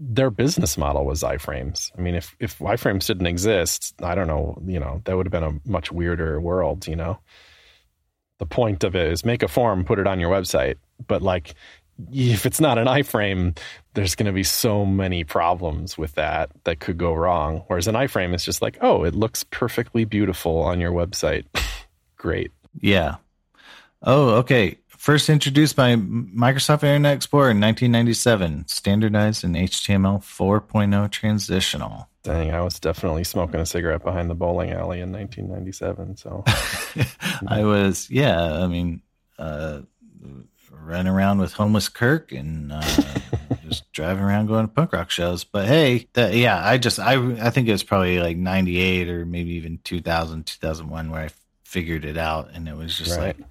Their 0.00 0.30
business 0.30 0.76
model 0.76 1.04
was 1.04 1.22
iframes. 1.22 1.92
I 1.96 2.00
mean, 2.00 2.14
if, 2.14 2.34
if 2.40 2.58
iframes 2.58 3.06
didn't 3.06 3.26
exist, 3.26 3.94
I 4.02 4.14
don't 4.14 4.26
know, 4.26 4.60
you 4.66 4.80
know, 4.80 5.00
that 5.04 5.16
would 5.16 5.26
have 5.26 5.32
been 5.32 5.44
a 5.44 5.60
much 5.64 5.92
weirder 5.92 6.40
world, 6.40 6.88
you 6.88 6.96
know? 6.96 7.18
The 8.38 8.46
point 8.46 8.84
of 8.84 8.96
it 8.96 9.12
is 9.12 9.24
make 9.24 9.42
a 9.42 9.48
form, 9.48 9.84
put 9.84 9.98
it 9.98 10.06
on 10.06 10.18
your 10.18 10.30
website. 10.30 10.76
But 11.06 11.22
like, 11.22 11.54
if 12.12 12.46
it's 12.46 12.60
not 12.60 12.78
an 12.78 12.86
iframe, 12.86 13.58
there's 13.94 14.14
going 14.14 14.26
to 14.26 14.32
be 14.32 14.44
so 14.44 14.86
many 14.86 15.24
problems 15.24 15.98
with 15.98 16.14
that 16.14 16.50
that 16.64 16.80
could 16.80 16.98
go 16.98 17.12
wrong. 17.12 17.64
Whereas 17.66 17.88
an 17.88 17.94
iframe 17.94 18.34
is 18.34 18.44
just 18.44 18.62
like, 18.62 18.78
oh, 18.80 19.04
it 19.04 19.14
looks 19.14 19.44
perfectly 19.44 20.04
beautiful 20.04 20.58
on 20.60 20.80
your 20.80 20.92
website. 20.92 21.44
Great. 22.16 22.52
Yeah. 22.80 23.16
Oh, 24.02 24.30
okay. 24.36 24.78
First 24.88 25.28
introduced 25.28 25.76
by 25.76 25.94
Microsoft 25.94 26.82
Internet 26.82 27.14
Explorer 27.14 27.50
in 27.50 27.60
1997, 27.60 28.66
standardized 28.66 29.44
in 29.44 29.52
HTML 29.52 30.20
4.0 30.20 31.10
transitional. 31.10 32.08
Dang, 32.24 32.52
I 32.52 32.60
was 32.60 32.80
definitely 32.80 33.24
smoking 33.24 33.60
a 33.60 33.66
cigarette 33.66 34.02
behind 34.02 34.28
the 34.28 34.34
bowling 34.34 34.72
alley 34.72 35.00
in 35.00 35.12
1997. 35.12 36.16
So 36.16 36.44
I 37.48 37.64
was, 37.64 38.10
yeah. 38.10 38.54
I 38.54 38.66
mean, 38.66 39.02
uh, 39.38 39.82
running 40.88 41.12
around 41.12 41.38
with 41.38 41.52
homeless 41.52 41.88
Kirk 41.88 42.32
and 42.32 42.72
uh, 42.72 42.82
just 43.68 43.90
driving 43.92 44.24
around 44.24 44.46
going 44.46 44.66
to 44.66 44.72
punk 44.72 44.92
rock 44.92 45.10
shows. 45.10 45.44
But 45.44 45.66
hey, 45.66 46.08
that, 46.14 46.34
yeah, 46.34 46.60
I 46.64 46.78
just 46.78 46.98
I 46.98 47.14
I 47.46 47.50
think 47.50 47.68
it 47.68 47.72
was 47.72 47.82
probably 47.82 48.18
like 48.18 48.36
'98 48.36 49.08
or 49.08 49.26
maybe 49.26 49.50
even 49.52 49.78
2000, 49.84 50.46
2001 50.46 51.10
where 51.10 51.22
I 51.22 51.30
figured 51.64 52.04
it 52.04 52.16
out, 52.16 52.50
and 52.52 52.68
it 52.68 52.76
was 52.76 52.96
just 52.96 53.16
right. 53.16 53.38
like. 53.38 53.48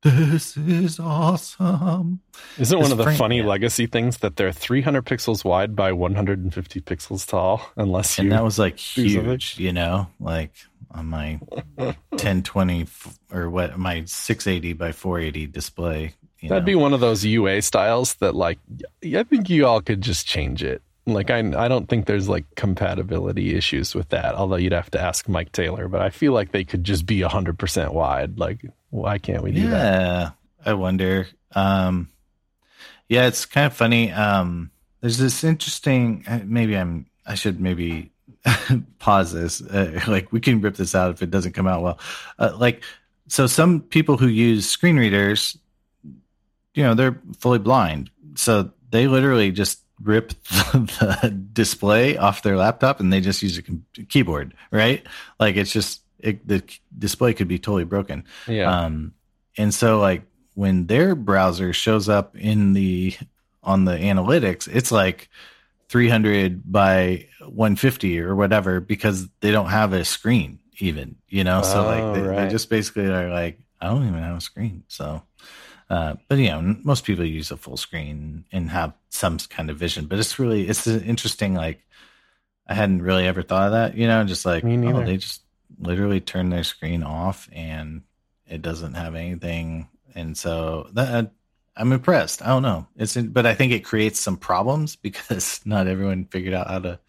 This 0.00 0.56
is 0.56 1.00
awesome. 1.00 2.20
Isn't 2.56 2.78
one 2.78 2.92
of 2.92 2.98
the 2.98 3.02
Frank, 3.02 3.18
funny 3.18 3.38
yeah. 3.38 3.46
legacy 3.46 3.86
things 3.86 4.18
that 4.18 4.36
they're 4.36 4.52
300 4.52 5.04
pixels 5.04 5.44
wide 5.44 5.74
by 5.74 5.90
150 5.90 6.80
pixels 6.82 7.26
tall? 7.26 7.68
Unless 7.76 8.16
you 8.16 8.22
and 8.22 8.32
that 8.32 8.44
was 8.44 8.60
like 8.60 8.78
huge, 8.78 9.58
you 9.58 9.72
know, 9.72 10.06
like 10.20 10.52
on 10.92 11.06
my 11.06 11.40
1020 11.74 12.86
or 13.32 13.50
what 13.50 13.76
my 13.76 14.04
680 14.04 14.72
by 14.74 14.92
480 14.92 15.46
display 15.48 16.14
That'd 16.42 16.62
know. 16.62 16.66
be 16.66 16.74
one 16.74 16.92
of 16.94 17.00
those 17.00 17.24
UA 17.24 17.62
styles 17.62 18.14
that, 18.16 18.34
like, 18.34 18.58
I 19.04 19.22
think 19.24 19.50
you 19.50 19.66
all 19.66 19.80
could 19.80 20.00
just 20.00 20.26
change 20.26 20.62
it. 20.62 20.82
Like, 21.06 21.30
I 21.30 21.38
I 21.38 21.68
don't 21.68 21.88
think 21.88 22.06
there's 22.06 22.28
like 22.28 22.44
compatibility 22.54 23.54
issues 23.56 23.94
with 23.94 24.10
that. 24.10 24.34
Although 24.34 24.56
you'd 24.56 24.72
have 24.72 24.90
to 24.90 25.00
ask 25.00 25.26
Mike 25.26 25.52
Taylor, 25.52 25.88
but 25.88 26.02
I 26.02 26.10
feel 26.10 26.32
like 26.32 26.52
they 26.52 26.64
could 26.64 26.84
just 26.84 27.06
be 27.06 27.22
hundred 27.22 27.58
percent 27.58 27.94
wide. 27.94 28.38
Like, 28.38 28.60
why 28.90 29.18
can't 29.18 29.42
we 29.42 29.52
do 29.52 29.62
yeah, 29.62 29.70
that? 29.70 30.00
Yeah, 30.00 30.30
I 30.66 30.74
wonder. 30.74 31.26
Um, 31.52 32.10
yeah, 33.08 33.26
it's 33.26 33.46
kind 33.46 33.66
of 33.66 33.72
funny. 33.72 34.12
Um, 34.12 34.70
there's 35.00 35.18
this 35.18 35.42
interesting. 35.44 36.24
Uh, 36.28 36.40
maybe 36.44 36.76
I'm. 36.76 37.06
I 37.26 37.34
should 37.34 37.58
maybe 37.58 38.10
pause 38.98 39.32
this. 39.32 39.62
Uh, 39.62 40.00
like, 40.08 40.30
we 40.30 40.40
can 40.40 40.60
rip 40.60 40.76
this 40.76 40.94
out 40.94 41.10
if 41.10 41.22
it 41.22 41.30
doesn't 41.30 41.52
come 41.52 41.66
out 41.66 41.82
well. 41.82 41.98
Uh, 42.38 42.54
like, 42.58 42.82
so 43.28 43.46
some 43.46 43.80
people 43.80 44.18
who 44.18 44.28
use 44.28 44.68
screen 44.68 44.96
readers 44.96 45.56
you 46.78 46.84
know 46.84 46.94
they're 46.94 47.20
fully 47.40 47.58
blind, 47.58 48.08
so 48.36 48.70
they 48.90 49.08
literally 49.08 49.50
just 49.50 49.80
rip 50.00 50.28
the, 50.44 51.18
the 51.20 51.30
display 51.30 52.16
off 52.16 52.42
their 52.42 52.56
laptop 52.56 53.00
and 53.00 53.12
they 53.12 53.20
just 53.20 53.42
use 53.42 53.58
a 53.58 53.62
keyboard, 54.04 54.54
right? 54.70 55.04
Like 55.40 55.56
it's 55.56 55.72
just 55.72 56.02
it, 56.20 56.46
the 56.46 56.62
display 56.96 57.34
could 57.34 57.48
be 57.48 57.58
totally 57.58 57.82
broken. 57.82 58.22
Yeah. 58.46 58.70
Um, 58.70 59.12
and 59.56 59.74
so 59.74 59.98
like 59.98 60.22
when 60.54 60.86
their 60.86 61.16
browser 61.16 61.72
shows 61.72 62.08
up 62.08 62.36
in 62.36 62.74
the 62.74 63.16
on 63.64 63.84
the 63.84 63.96
analytics, 63.96 64.68
it's 64.72 64.92
like 64.92 65.28
300 65.88 66.70
by 66.70 67.26
150 67.40 68.20
or 68.20 68.36
whatever 68.36 68.78
because 68.78 69.26
they 69.40 69.50
don't 69.50 69.70
have 69.70 69.92
a 69.92 70.04
screen 70.04 70.60
even, 70.78 71.16
you 71.28 71.42
know. 71.42 71.62
So 71.62 71.84
like 71.84 72.14
they, 72.14 72.22
right. 72.22 72.44
they 72.44 72.50
just 72.52 72.70
basically 72.70 73.06
are 73.06 73.30
like, 73.30 73.58
I 73.80 73.88
don't 73.88 74.06
even 74.06 74.22
have 74.22 74.36
a 74.36 74.40
screen, 74.40 74.84
so 74.86 75.22
uh, 75.90 76.14
but 76.28 76.38
you 76.38 76.48
know, 76.48 76.76
most 76.82 77.04
people 77.04 77.24
use 77.24 77.50
a 77.50 77.56
full 77.56 77.76
screen 77.76 78.44
and 78.52 78.70
have 78.70 78.92
some 79.08 79.38
kind 79.38 79.70
of 79.70 79.78
vision. 79.78 80.06
But 80.06 80.18
it's 80.18 80.38
really 80.38 80.68
it's 80.68 80.86
interesting. 80.86 81.54
Like 81.54 81.84
I 82.66 82.74
hadn't 82.74 83.02
really 83.02 83.26
ever 83.26 83.42
thought 83.42 83.68
of 83.68 83.72
that. 83.72 83.96
You 83.96 84.06
know, 84.06 84.24
just 84.24 84.44
like 84.44 84.64
oh, 84.64 85.04
they 85.04 85.16
just 85.16 85.42
literally 85.78 86.20
turn 86.20 86.50
their 86.50 86.64
screen 86.64 87.02
off 87.02 87.48
and 87.52 88.02
it 88.46 88.62
doesn't 88.62 88.94
have 88.94 89.14
anything. 89.14 89.88
And 90.14 90.36
so 90.36 90.88
that 90.92 91.32
I'm 91.76 91.92
impressed. 91.92 92.42
I 92.42 92.48
don't 92.48 92.62
know. 92.62 92.86
It's 92.96 93.16
in, 93.16 93.28
but 93.28 93.46
I 93.46 93.54
think 93.54 93.72
it 93.72 93.84
creates 93.84 94.18
some 94.18 94.36
problems 94.36 94.96
because 95.02 95.60
not 95.64 95.86
everyone 95.86 96.26
figured 96.26 96.54
out 96.54 96.68
how 96.68 96.80
to. 96.80 97.00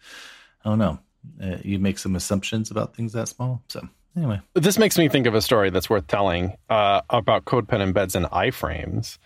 I 0.64 0.68
don't 0.68 0.78
know. 0.78 0.98
Uh, 1.42 1.56
you 1.62 1.78
make 1.78 1.98
some 1.98 2.16
assumptions 2.16 2.70
about 2.70 2.94
things 2.94 3.12
that 3.12 3.28
small. 3.28 3.62
So 3.68 3.86
anyway, 4.16 4.40
this 4.54 4.78
makes 4.78 4.98
me 4.98 5.08
think 5.08 5.26
of 5.26 5.34
a 5.34 5.40
story 5.40 5.70
that's 5.70 5.90
worth 5.90 6.06
telling 6.06 6.56
uh, 6.68 7.02
about 7.10 7.44
CodePen 7.44 7.92
embeds 7.92 8.14
and 8.14 8.26
iframes, 8.26 9.18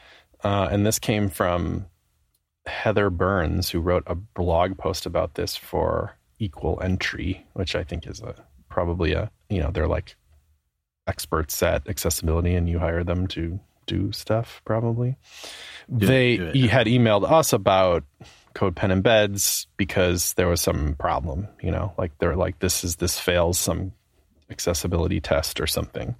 uh, 0.43 0.69
and 0.71 0.87
this 0.87 0.99
came 0.99 1.29
from 1.29 1.87
Heather 2.67 3.11
Burns, 3.11 3.71
who 3.71 3.81
wrote 3.81 4.05
a 4.07 4.15
blog 4.15 4.79
post 4.79 5.07
about 5.07 5.35
this 5.35 5.57
for 5.57 6.17
Equal 6.39 6.81
Entry, 6.83 7.47
which 7.53 7.75
I 7.75 7.85
think 7.85 8.07
is 8.07 8.21
a 8.21 8.35
probably 8.69 9.13
a 9.13 9.31
you 9.49 9.61
know 9.61 9.71
they're 9.71 9.89
like 9.89 10.17
experts 11.07 11.63
at 11.63 11.89
accessibility, 11.89 12.55
and 12.55 12.69
you 12.69 12.79
hire 12.79 13.05
them 13.05 13.27
to 13.29 13.61
do 13.87 14.13
stuff 14.13 14.63
probably. 14.65 15.17
Do 15.95 16.07
they 16.07 16.35
it, 16.35 16.57
it. 16.57 16.71
had 16.71 16.87
emailed 16.87 17.31
us 17.31 17.53
about 17.53 18.05
CodePen 18.55 19.03
embeds 19.03 19.67
because 19.77 20.33
there 20.35 20.49
was 20.49 20.61
some 20.61 20.95
problem 20.95 21.49
you 21.61 21.71
know 21.71 21.93
like 21.99 22.17
they're 22.19 22.37
like 22.37 22.59
this 22.61 22.85
is 22.85 22.97
this 22.97 23.19
fails 23.19 23.59
some 23.59 23.93
accessibility 24.55 25.21
test 25.21 25.61
or 25.61 25.67
something. 25.67 26.15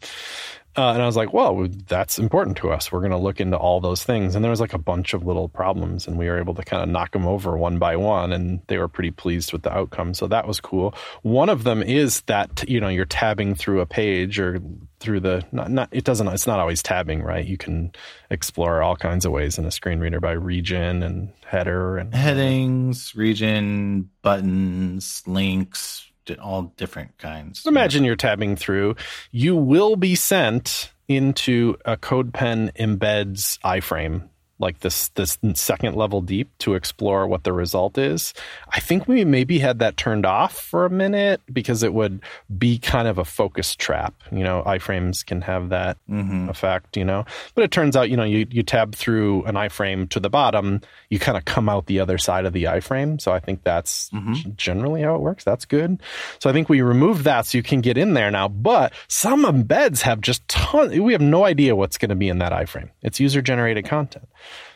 Uh, 0.77 0.91
and 0.93 1.01
I 1.01 1.07
was 1.07 1.15
like, 1.15 1.33
well, 1.33 1.69
that's 1.87 2.19
important 2.19 2.57
to 2.57 2.73
us. 2.73 2.91
We're 2.91 2.99
going 2.99 3.13
to 3.13 3.17
look 3.17 3.41
into 3.41 3.57
all 3.57 3.81
those 3.81 4.03
things. 4.03 4.35
And 4.35 4.43
there 4.43 4.51
was 4.51 4.61
like 4.61 4.75
a 4.75 4.79
bunch 4.79 5.15
of 5.15 5.25
little 5.25 5.49
problems, 5.49 6.09
and 6.09 6.19
we 6.19 6.27
were 6.27 6.41
able 6.41 6.55
to 6.55 6.65
kind 6.65 6.83
of 6.83 6.89
knock 6.89 7.13
them 7.13 7.29
over 7.29 7.57
one 7.57 7.79
by 7.79 7.95
one. 7.95 8.33
And 8.33 8.61
they 8.67 8.79
were 8.79 8.89
pretty 8.89 9.13
pleased 9.13 9.53
with 9.53 9.63
the 9.63 9.73
outcome. 9.73 10.15
So 10.15 10.27
that 10.27 10.49
was 10.49 10.61
cool. 10.61 10.93
One 11.23 11.49
of 11.49 11.63
them 11.63 11.81
is 11.81 12.23
that, 12.23 12.65
you 12.69 12.81
know, 12.81 12.89
you're 12.89 13.05
tabbing 13.05 13.55
through 13.55 13.83
a 13.83 13.87
page 13.87 14.41
or 14.41 14.59
through 14.99 15.21
the, 15.21 15.45
not, 15.53 15.71
not, 15.71 15.89
it 15.93 16.03
doesn't, 16.03 16.27
it's 16.27 16.49
not 16.49 16.59
always 16.59 16.83
tabbing, 16.83 17.23
right? 17.23 17.47
You 17.47 17.57
can 17.57 17.93
explore 18.31 18.83
all 18.83 18.97
kinds 18.97 19.25
of 19.25 19.31
ways 19.31 19.59
in 19.59 19.67
a 19.67 19.71
screen 19.71 20.01
reader 20.01 20.19
by 20.19 20.33
region 20.33 21.05
and 21.05 21.33
header 21.47 21.99
and 21.99 22.13
headings, 22.13 23.15
region, 23.15 24.11
buttons, 24.23 25.23
links, 25.25 26.11
all 26.41 26.73
different 26.77 27.17
kinds. 27.19 27.67
Imagine 27.67 28.05
you're 28.05 28.17
tabbing 28.17 28.57
through. 28.57 28.97
You 29.31 29.57
will 29.57 29.97
be 29.97 30.15
sent 30.15 30.93
into 31.09 31.77
a 31.85 31.97
CodePen 31.97 32.75
embeds 32.77 33.59
iframe 33.61 34.29
like 34.59 34.81
this 34.81 35.09
this 35.11 35.37
second 35.55 35.97
level 35.97 36.21
deep 36.21 36.51
to 36.59 36.75
explore 36.75 37.27
what 37.27 37.45
the 37.45 37.53
result 37.53 37.99
is. 37.99 38.33
I 38.71 38.81
think 38.81 39.09
we 39.09 39.25
maybe 39.25 39.59
had 39.59 39.81
that 39.81 39.97
turned 39.97 40.25
off 40.25 40.57
for 40.57 40.87
a 40.87 40.91
minute 40.91 41.41
because 41.53 41.83
it 41.83 41.93
would 41.93 42.21
be 42.57 42.79
kind 42.79 43.09
of 43.09 43.19
a 43.19 43.25
focus 43.25 43.75
trap. 43.75 44.15
You 44.31 44.45
know, 44.45 44.63
iframes 44.67 45.25
can 45.27 45.41
have 45.43 45.71
that 45.71 45.99
mm-hmm. 46.09 46.49
effect, 46.49 46.97
you 46.97 47.05
know. 47.05 47.25
But 47.55 47.65
it 47.65 47.71
turns 47.71 47.97
out, 47.97 48.11
you 48.11 48.17
know, 48.17 48.25
you, 48.25 48.47
you 48.51 48.63
tab 48.63 48.95
through 48.95 49.45
an 49.45 49.55
iframe 49.55 50.09
to 50.11 50.21
the 50.21 50.31
bottom, 50.31 50.81
you 51.11 51.19
kind 51.19 51.37
of 51.37 51.45
come 51.45 51.69
out 51.69 51.87
the 51.87 52.01
other 52.01 52.19
side 52.19 52.47
of 52.47 52.53
the 52.53 52.65
iframe. 52.65 53.21
So 53.21 53.33
I 53.33 53.41
think 53.41 53.65
that's 53.65 54.11
mm-hmm. 54.11 54.51
generally 54.57 55.03
how 55.03 55.17
it 55.17 55.21
works. 55.21 55.45
That's 55.45 55.65
good. 55.65 56.01
So 56.39 56.49
I 56.49 56.53
think 56.53 56.69
we 56.69 56.81
removed 56.81 57.25
that 57.25 57.47
so 57.47 57.59
you 57.59 57.63
can 57.63 57.81
get 57.81 57.99
in 57.99 58.15
there 58.15 58.31
now. 58.31 58.49
But 58.49 58.93
some 59.09 59.45
embeds 59.45 60.03
have 60.03 60.21
just 60.21 60.47
ton 60.49 61.03
we 61.03 61.13
have 61.13 61.23
no 61.23 61.45
idea 61.45 61.75
what's 61.75 61.99
going 61.99 62.11
to 62.11 62.15
be 62.15 62.29
in 62.29 62.39
that 62.39 62.53
iframe. 62.53 62.91
It's 63.03 63.21
user 63.21 63.43
generated 63.43 63.85
content. 63.87 64.29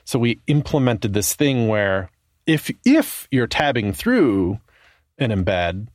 So 0.08 0.18
we 0.18 0.40
implemented 0.46 1.12
this 1.12 1.34
thing 1.34 1.68
where 1.68 2.10
if 2.46 2.70
if 2.86 3.28
you're 3.30 3.46
tabbing 3.46 3.92
through 3.92 4.58
an 5.18 5.30
embed, 5.30 5.88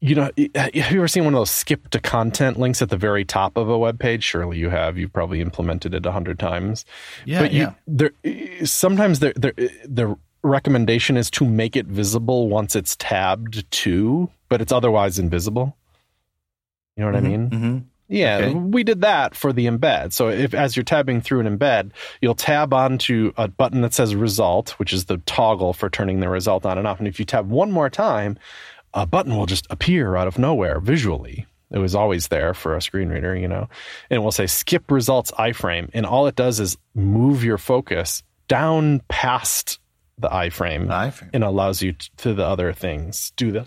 you 0.00 0.16
know, 0.16 0.32
have 0.56 0.74
you 0.74 0.82
ever 0.98 1.06
seen 1.06 1.26
one 1.26 1.34
of 1.34 1.38
those 1.38 1.50
skip 1.52 1.90
to 1.90 2.00
content 2.00 2.58
links 2.58 2.82
at 2.82 2.88
the 2.88 2.96
very 2.96 3.24
top 3.24 3.56
of 3.56 3.68
a 3.68 3.78
web 3.78 4.00
page? 4.00 4.24
Surely 4.24 4.58
you 4.58 4.68
have. 4.68 4.98
You've 4.98 5.12
probably 5.12 5.40
implemented 5.40 5.94
it 5.94 6.04
a 6.06 6.10
hundred 6.10 6.40
times. 6.40 6.84
Yeah, 7.24 7.42
but 7.42 7.52
you, 7.52 7.60
yeah. 7.60 7.74
There, 7.86 8.66
sometimes 8.66 9.20
there, 9.20 9.34
there, 9.36 9.52
the 9.84 10.16
recommendation 10.42 11.16
is 11.16 11.30
to 11.30 11.44
make 11.44 11.76
it 11.76 11.86
visible 11.86 12.48
once 12.48 12.74
it's 12.74 12.96
tabbed 12.96 13.70
to, 13.70 14.28
but 14.48 14.60
it's 14.60 14.72
otherwise 14.72 15.20
invisible. 15.20 15.76
You 16.96 17.04
know 17.04 17.12
what 17.12 17.22
mm-hmm, 17.22 17.26
I 17.26 17.36
mean? 17.36 17.50
Mm-hmm. 17.50 17.78
Yeah, 18.12 18.38
okay. 18.38 18.54
we 18.54 18.82
did 18.82 19.02
that 19.02 19.36
for 19.36 19.52
the 19.52 19.66
embed. 19.66 20.12
So 20.12 20.28
if 20.28 20.52
as 20.52 20.76
you're 20.76 20.82
tabbing 20.84 21.20
through 21.20 21.40
an 21.40 21.58
embed, 21.58 21.92
you'll 22.20 22.34
tab 22.34 22.74
onto 22.74 23.32
a 23.36 23.46
button 23.46 23.82
that 23.82 23.94
says 23.94 24.14
result, 24.16 24.70
which 24.80 24.92
is 24.92 25.04
the 25.04 25.18
toggle 25.18 25.72
for 25.72 25.88
turning 25.88 26.18
the 26.18 26.28
result 26.28 26.66
on 26.66 26.76
and 26.76 26.86
off. 26.88 26.98
And 26.98 27.06
if 27.06 27.20
you 27.20 27.24
tab 27.24 27.48
one 27.48 27.70
more 27.70 27.88
time, 27.88 28.36
a 28.92 29.06
button 29.06 29.36
will 29.36 29.46
just 29.46 29.66
appear 29.70 30.16
out 30.16 30.26
of 30.26 30.38
nowhere 30.38 30.80
visually. 30.80 31.46
It 31.70 31.78
was 31.78 31.94
always 31.94 32.26
there 32.28 32.52
for 32.52 32.74
a 32.76 32.82
screen 32.82 33.10
reader, 33.10 33.36
you 33.36 33.46
know. 33.46 33.68
And 34.10 34.22
we'll 34.22 34.32
say 34.32 34.48
skip 34.48 34.90
results 34.90 35.30
iframe. 35.30 35.88
And 35.94 36.04
all 36.04 36.26
it 36.26 36.34
does 36.34 36.58
is 36.58 36.76
move 36.96 37.44
your 37.44 37.58
focus 37.58 38.24
down 38.48 39.02
past 39.08 39.78
the 40.18 40.28
iframe, 40.28 40.88
The 40.88 40.94
iframe. 40.94 41.30
and 41.32 41.44
allows 41.44 41.80
you 41.80 41.94
to 42.16 42.34
the 42.34 42.44
other 42.44 42.72
things, 42.72 43.32
do 43.36 43.52
the 43.52 43.66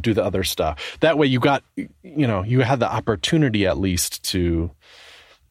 do 0.00 0.14
the 0.14 0.24
other 0.24 0.44
stuff. 0.44 0.98
That 1.00 1.18
way 1.18 1.26
you 1.26 1.40
got 1.40 1.62
you 1.76 2.26
know, 2.26 2.42
you 2.42 2.60
had 2.60 2.80
the 2.80 2.90
opportunity 2.90 3.66
at 3.66 3.78
least 3.78 4.24
to 4.30 4.70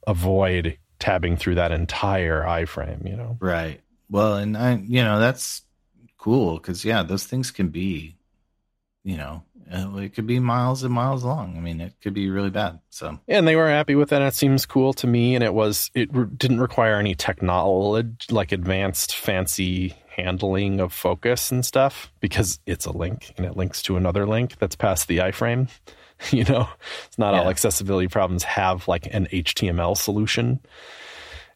avoid 0.08 0.78
tabbing 1.00 1.38
through 1.38 1.56
that 1.56 1.72
entire 1.72 2.44
iframe, 2.44 3.10
you 3.10 3.16
know. 3.16 3.38
Right. 3.40 3.82
Well, 4.10 4.38
and 4.38 4.58
I, 4.58 4.76
you 4.76 5.04
know, 5.04 5.20
that's 5.20 5.64
cool 6.18 6.56
because 6.56 6.86
yeah, 6.86 7.04
those 7.04 7.26
things 7.26 7.52
can 7.52 7.70
be, 7.70 8.16
you 9.04 9.18
know, 9.18 9.44
it 9.68 10.14
could 10.14 10.28
be 10.28 10.40
miles 10.40 10.84
and 10.84 10.94
miles 10.94 11.24
long. 11.24 11.56
I 11.58 11.60
mean, 11.60 11.82
it 11.82 11.94
could 12.02 12.14
be 12.14 12.30
really 12.30 12.50
bad. 12.50 12.80
So 12.90 13.20
And 13.28 13.48
they 13.48 13.56
were 13.56 13.70
happy 13.70 13.96
with 13.96 14.14
it. 14.14 14.22
It 14.22 14.34
seems 14.34 14.66
cool 14.66 14.94
to 14.94 15.08
me, 15.08 15.36
and 15.36 15.44
it 15.44 15.54
was 15.54 15.92
it 15.94 16.14
re- 16.14 16.28
didn't 16.36 16.62
require 16.62 16.96
any 16.96 17.16
technology 17.16 18.16
like 18.30 18.52
advanced 18.52 19.16
fancy 19.16 19.96
handling 20.16 20.80
of 20.80 20.94
focus 20.94 21.52
and 21.52 21.66
stuff 21.66 22.12
because 22.22 22.60
it's 22.66 22.86
a 22.86 22.92
link 22.92 23.34
and 23.36 23.46
it 23.46 23.58
links 23.58 23.82
to 23.82 23.98
another 23.98 24.26
link 24.26 24.58
that's 24.60 24.76
past 24.76 25.08
the 25.08 25.18
iframe. 25.18 25.68
you 26.32 26.46
know, 26.46 26.70
it's 27.08 27.18
not 27.18 27.34
all 27.34 27.50
accessibility 27.50 28.08
problems 28.08 28.44
have 28.44 28.88
like 28.88 29.08
an 29.14 29.28
HTML 29.32 29.98
solution. 29.98 30.60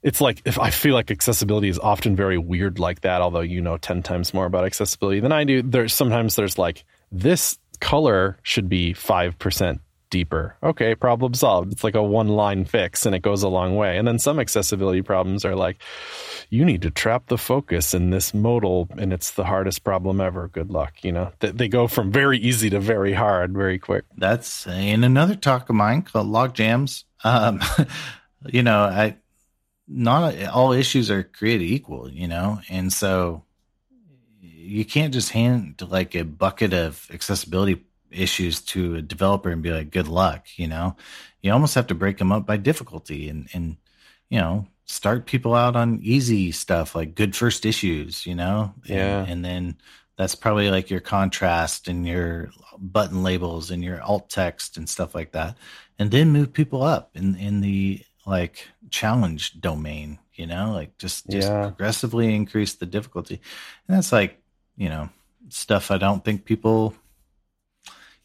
It's 0.02 0.22
like 0.22 0.42
if 0.46 0.58
I 0.60 0.70
feel 0.70 0.94
like 0.94 1.12
accessibility 1.12 1.70
is 1.70 1.80
often 1.80 2.16
very 2.16 2.38
weird 2.38 2.80
like 2.80 3.02
that, 3.02 3.22
although 3.22 3.42
you 3.42 3.62
know 3.62 3.78
10 3.78 4.04
times 4.04 4.34
more 4.34 4.46
about 4.46 4.66
accessibility 4.66 5.20
than 5.20 5.32
I 5.32 5.44
do. 5.44 5.62
There's 5.62 5.94
sometimes 5.94 6.36
there's 6.36 6.58
like 6.58 6.86
this 7.12 7.58
color 7.80 8.38
should 8.44 8.70
be 8.70 8.94
5% 8.94 9.80
deeper. 10.10 10.56
Okay, 10.64 10.96
problem 10.96 11.34
solved. 11.34 11.72
It's 11.72 11.84
like 11.84 11.96
a 11.96 12.04
one 12.04 12.30
line 12.30 12.66
fix 12.66 13.06
and 13.06 13.16
it 13.16 13.22
goes 13.22 13.44
a 13.44 13.50
long 13.50 13.76
way. 13.76 13.98
And 13.98 14.08
then 14.08 14.20
some 14.20 14.40
accessibility 14.40 15.02
problems 15.02 15.46
are 15.46 15.56
like, 15.56 15.82
you 16.50 16.66
need 16.66 16.82
to 16.82 16.92
trap 16.92 17.28
the 17.28 17.38
focus 17.38 17.94
in 17.94 18.10
this 18.10 18.34
modal 18.34 18.90
and 18.98 19.14
it's 19.14 19.32
the 19.32 19.46
hardest 19.46 19.84
problem 19.84 20.20
ever. 20.20 20.48
Good 20.48 20.72
luck. 20.72 20.94
You 21.04 21.12
know, 21.12 21.32
they, 21.40 21.52
they 21.52 21.68
go 21.68 21.88
from 21.88 22.12
very 22.12 22.40
easy 22.40 22.70
to 22.72 22.80
very 22.80 23.14
hard 23.14 23.54
very 23.54 23.80
quick. 23.80 24.06
that's 24.18 24.66
in 24.68 25.04
another 25.04 25.36
talk 25.36 25.70
of 25.70 25.76
mine 25.76 26.02
called 26.02 26.28
log 26.28 26.54
jams. 26.54 27.06
Um, 27.24 27.62
you 28.48 28.64
know, 28.64 28.82
I 28.84 29.18
not 29.88 30.42
all 30.48 30.72
issues 30.72 31.10
are 31.10 31.24
created 31.24 31.66
equal, 31.66 32.10
you 32.10 32.28
know, 32.28 32.60
and 32.70 32.94
so 32.94 33.44
you 34.70 34.86
can't 34.86 35.14
just 35.14 35.32
hand 35.32 35.82
like 35.90 36.16
a 36.16 36.24
bucket 36.24 36.74
of 36.74 37.08
accessibility 37.12 37.84
issues 38.12 38.62
to 38.62 38.96
a 38.96 39.02
developer 39.02 39.50
and 39.50 39.62
be 39.62 39.72
like, 39.72 39.92
good 39.92 40.08
luck, 40.08 40.48
you 40.58 40.68
know, 40.68 40.96
you 41.42 41.52
almost 41.52 41.76
have 41.76 41.88
to 41.88 41.96
break 41.96 42.18
them 42.18 42.32
up 42.32 42.46
by 42.46 42.58
difficulty 42.58 43.30
and, 43.30 43.48
and, 43.54 43.78
you 44.30 44.40
know, 44.40 44.68
start 44.86 45.26
people 45.26 45.54
out 45.54 45.76
on 45.76 46.00
easy 46.02 46.52
stuff 46.52 46.96
like 46.96 47.14
good 47.16 47.36
first 47.36 47.66
issues, 47.66 48.26
you 48.26 48.36
know, 48.36 48.74
Yeah. 48.86 49.22
and, 49.22 49.32
and 49.32 49.46
then 49.46 49.78
that's 50.18 50.36
probably 50.36 50.70
like 50.70 50.90
your 50.90 51.00
contrast 51.00 51.88
and 51.88 52.06
your 52.06 52.50
button 52.78 53.24
labels 53.24 53.72
and 53.72 53.84
your 53.84 54.02
alt 54.02 54.30
text 54.30 54.78
and 54.78 54.90
stuff 54.90 55.14
like 55.16 55.32
that. 55.34 55.58
And 55.98 56.12
then 56.12 56.32
move 56.32 56.52
people 56.54 56.82
up 56.84 57.12
in, 57.16 57.36
in 57.36 57.62
the 57.62 58.02
like 58.26 58.68
challenge 58.90 59.60
domain, 59.62 60.20
you 60.34 60.48
know, 60.48 60.74
like 60.74 60.98
just, 60.98 61.30
just 61.30 61.48
Yeah. 61.48 61.68
progressively 61.68 62.34
increase 62.36 62.74
the 62.74 62.86
difficulty. 62.86 63.40
And 63.88 63.98
that's 63.98 64.12
like, 64.12 64.42
you 64.80 64.90
know, 64.90 65.10
stuff 65.50 65.92
I 65.92 65.98
don't 65.98 66.24
think 66.24 66.46
people, 66.46 66.96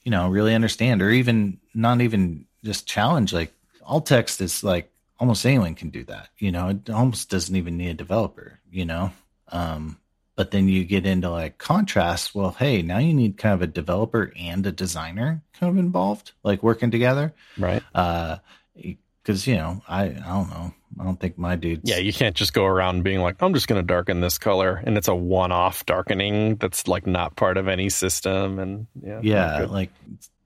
you 0.05 0.11
know, 0.11 0.29
really 0.29 0.55
understand 0.55 1.03
or 1.03 1.11
even 1.11 1.59
not 1.75 2.01
even 2.01 2.47
just 2.65 2.87
challenge. 2.87 3.35
Like 3.35 3.53
alt 3.85 4.07
text 4.07 4.41
is 4.41 4.63
like 4.63 4.91
almost 5.19 5.45
anyone 5.45 5.75
can 5.75 5.91
do 5.91 6.05
that, 6.05 6.29
you 6.39 6.53
know, 6.53 6.69
it 6.69 6.89
almost 6.89 7.29
doesn't 7.29 7.57
even 7.57 7.77
need 7.77 7.91
a 7.91 7.95
developer, 7.95 8.61
you 8.71 8.85
know? 8.85 9.11
Um, 9.49 9.99
but 10.37 10.53
then 10.53 10.69
you 10.69 10.85
get 10.85 11.07
into 11.07 11.29
like 11.29 11.59
contrast. 11.59 12.35
Well, 12.35 12.53
hey, 12.53 12.83
now 12.83 12.99
you 12.99 13.15
need 13.15 13.37
kind 13.37 13.55
of 13.55 13.63
a 13.63 13.67
developer 13.67 14.33
and 14.39 14.65
a 14.67 14.73
designer 14.73 15.43
kind 15.59 15.71
of 15.71 15.79
involved, 15.79 16.33
like 16.45 16.63
working 16.63 16.91
together. 16.91 17.35
Right. 17.59 17.83
Uh, 17.95 18.39
because 18.77 19.47
you 19.47 19.57
know, 19.57 19.83
I 19.89 20.05
I 20.05 20.09
don't 20.13 20.51
know, 20.51 20.75
I 20.99 21.05
don't 21.05 21.19
think 21.19 21.39
my 21.39 21.57
dudes. 21.57 21.89
Yeah, 21.89 21.99
you 21.99 22.13
can't 22.13 22.37
just 22.37 22.53
go 22.53 22.65
around 22.65 23.03
being 23.03 23.21
like, 23.21 23.43
I'm 23.43 23.55
just 23.55 23.69
going 23.69 23.81
to 23.81 23.87
darken 23.87 24.21
this 24.21 24.39
color, 24.39 24.83
and 24.85 24.97
it's 24.97 25.09
a 25.09 25.15
one-off 25.15 25.85
darkening 25.87 26.57
that's 26.57 26.87
like 26.89 27.07
not 27.07 27.37
part 27.37 27.57
of 27.57 27.69
any 27.69 27.89
system, 27.89 28.59
and 28.59 28.87
yeah, 29.03 29.21
yeah, 29.23 29.67
like 29.69 29.91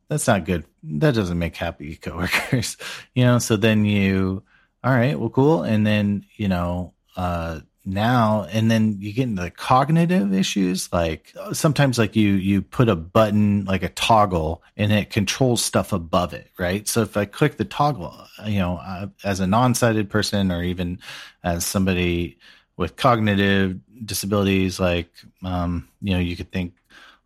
that's 0.09 0.27
not 0.27 0.45
good. 0.45 0.65
That 0.83 1.15
doesn't 1.15 1.39
make 1.39 1.57
happy 1.57 1.97
coworkers, 2.03 2.77
you 3.15 3.25
know. 3.25 3.39
So 3.39 3.57
then 3.57 3.85
you, 3.85 4.43
all 4.83 4.93
right, 4.93 5.19
well, 5.19 5.31
cool, 5.31 5.63
and 5.63 5.87
then 5.87 6.25
you 6.37 6.49
know, 6.49 6.95
uh, 7.17 7.61
now 7.89 8.47
and 8.51 8.71
then 8.71 8.97
you 9.01 9.13
get 9.13 9.25
into 9.25 9.43
the 9.43 9.51
cognitive 9.51 10.33
issues. 10.33 10.93
Like 10.93 11.35
sometimes, 11.53 11.99
like 11.99 12.15
you 12.15 12.35
you 12.35 12.63
put 12.63 12.89
a 12.89 12.97
button 12.97 13.65
like 13.65 13.83
a 13.83 13.89
toggle, 13.89 14.63
and 14.77 14.93
it 14.93 15.11
controls 15.11 15.65
stuff 15.65 15.93
above 15.93 16.35
it, 16.35 16.51
right? 16.59 16.87
So 16.87 17.03
if 17.03 17.17
I 17.17 17.25
click 17.25 17.57
the 17.57 17.65
toggle, 17.65 18.15
you 18.45 18.59
know, 18.59 18.77
uh, 18.77 19.09
as 19.25 19.41
a 19.41 19.47
non-sighted 19.47 20.11
person 20.11 20.53
or 20.53 20.63
even 20.63 21.01
as 21.43 21.65
somebody 21.67 22.39
with 22.77 22.97
cognitive 22.97 23.79
disabilities, 24.05 24.79
like 24.79 25.11
um, 25.43 25.89
you 26.01 26.13
know, 26.13 26.21
you 26.21 26.37
could 26.37 26.53
think 26.53 26.75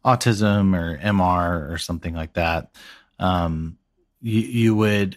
autism 0.04 0.76
or 0.76 0.98
MR 0.98 1.70
or 1.72 1.78
something 1.78 2.14
like 2.14 2.34
that, 2.34 2.70
um, 3.18 3.78
you, 4.20 4.40
you 4.40 4.74
would, 4.74 5.16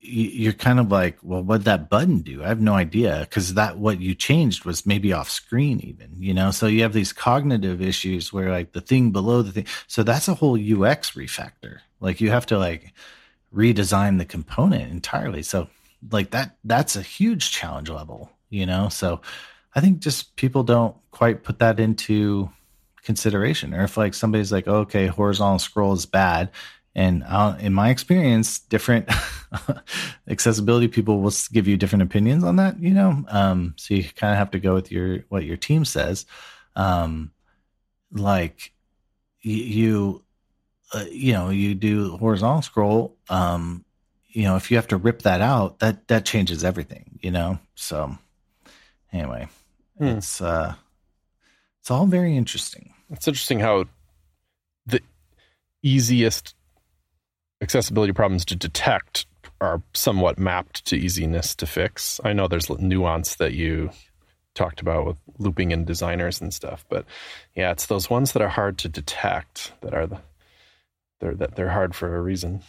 you're 0.00 0.54
kind 0.54 0.80
of 0.80 0.90
like, 0.90 1.18
well, 1.22 1.42
what'd 1.42 1.66
that 1.66 1.90
button 1.90 2.20
do? 2.20 2.42
I 2.42 2.48
have 2.48 2.60
no 2.60 2.74
idea. 2.74 3.26
Cause 3.30 3.54
that, 3.54 3.76
what 3.76 4.00
you 4.00 4.14
changed 4.14 4.64
was 4.64 4.86
maybe 4.86 5.12
off 5.12 5.28
screen 5.28 5.80
even, 5.80 6.10
you 6.18 6.32
know? 6.32 6.50
So 6.50 6.66
you 6.66 6.82
have 6.82 6.94
these 6.94 7.12
cognitive 7.12 7.82
issues 7.82 8.32
where 8.32 8.50
like 8.50 8.72
the 8.72 8.80
thing 8.80 9.10
below 9.10 9.42
the 9.42 9.52
thing. 9.52 9.66
So 9.86 10.02
that's 10.02 10.28
a 10.28 10.34
whole 10.34 10.54
UX 10.54 11.10
refactor. 11.12 11.80
Like 12.00 12.20
you 12.20 12.30
have 12.30 12.46
to 12.46 12.58
like 12.58 12.94
redesign 13.54 14.18
the 14.18 14.24
component 14.24 14.90
entirely. 14.90 15.42
So 15.42 15.68
like 16.10 16.30
that, 16.30 16.56
that's 16.64 16.96
a 16.96 17.02
huge 17.02 17.52
challenge 17.52 17.90
level, 17.90 18.30
you 18.48 18.64
know? 18.64 18.88
So 18.88 19.20
I 19.74 19.80
think 19.80 20.00
just 20.00 20.34
people 20.36 20.62
don't 20.62 20.96
quite 21.10 21.44
put 21.44 21.58
that 21.58 21.78
into, 21.78 22.50
consideration 23.02 23.72
or 23.72 23.82
if 23.82 23.96
like 23.96 24.12
somebody's 24.12 24.52
like 24.52 24.68
oh, 24.68 24.80
okay 24.80 25.06
horizontal 25.06 25.58
scroll 25.58 25.94
is 25.94 26.04
bad 26.04 26.50
and 26.94 27.22
uh, 27.26 27.56
in 27.60 27.72
my 27.72 27.90
experience 27.90 28.58
different 28.58 29.08
accessibility 30.28 30.88
people 30.88 31.20
will 31.20 31.32
give 31.52 31.68
you 31.68 31.76
different 31.76 32.02
opinions 32.02 32.44
on 32.44 32.56
that 32.56 32.78
you 32.80 32.90
know 32.90 33.24
um 33.28 33.74
so 33.76 33.94
you 33.94 34.04
kind 34.04 34.32
of 34.32 34.38
have 34.38 34.50
to 34.50 34.60
go 34.60 34.74
with 34.74 34.90
your 34.90 35.24
what 35.28 35.44
your 35.44 35.56
team 35.56 35.84
says 35.84 36.26
um 36.76 37.30
like 38.12 38.72
you 39.40 40.22
uh, 40.92 41.04
you 41.10 41.32
know 41.32 41.50
you 41.50 41.74
do 41.74 42.16
horizontal 42.16 42.62
scroll 42.62 43.16
um 43.28 43.84
you 44.28 44.42
know 44.42 44.56
if 44.56 44.70
you 44.70 44.76
have 44.76 44.88
to 44.88 44.96
rip 44.96 45.22
that 45.22 45.40
out 45.40 45.78
that 45.78 46.06
that 46.08 46.24
changes 46.24 46.64
everything 46.64 47.18
you 47.22 47.30
know 47.30 47.58
so 47.74 48.16
anyway 49.12 49.48
Hmm. 49.98 50.08
it's 50.08 50.40
uh 50.40 50.74
it's 51.80 51.90
all 51.90 52.06
very 52.06 52.36
interesting. 52.36 52.92
It's 53.10 53.26
interesting 53.26 53.60
how 53.60 53.86
the 54.86 55.00
easiest 55.82 56.54
accessibility 57.60 58.12
problems 58.12 58.44
to 58.46 58.56
detect 58.56 59.26
are 59.60 59.82
somewhat 59.92 60.38
mapped 60.38 60.84
to 60.86 60.96
easiness 60.96 61.54
to 61.54 61.66
fix. 61.66 62.20
I 62.24 62.32
know 62.32 62.48
there's 62.48 62.70
nuance 62.70 63.36
that 63.36 63.52
you 63.52 63.90
talked 64.54 64.80
about 64.80 65.06
with 65.06 65.16
looping 65.38 65.70
in 65.70 65.84
designers 65.84 66.40
and 66.40 66.52
stuff, 66.52 66.84
but 66.88 67.04
yeah, 67.54 67.70
it's 67.70 67.86
those 67.86 68.08
ones 68.08 68.32
that 68.32 68.42
are 68.42 68.48
hard 68.48 68.78
to 68.78 68.88
detect 68.88 69.72
that 69.82 69.94
are 69.94 70.06
the 70.06 70.20
they're 71.20 71.34
that 71.34 71.54
they're 71.54 71.70
hard 71.70 71.94
for 71.94 72.16
a 72.16 72.20
reason. 72.20 72.62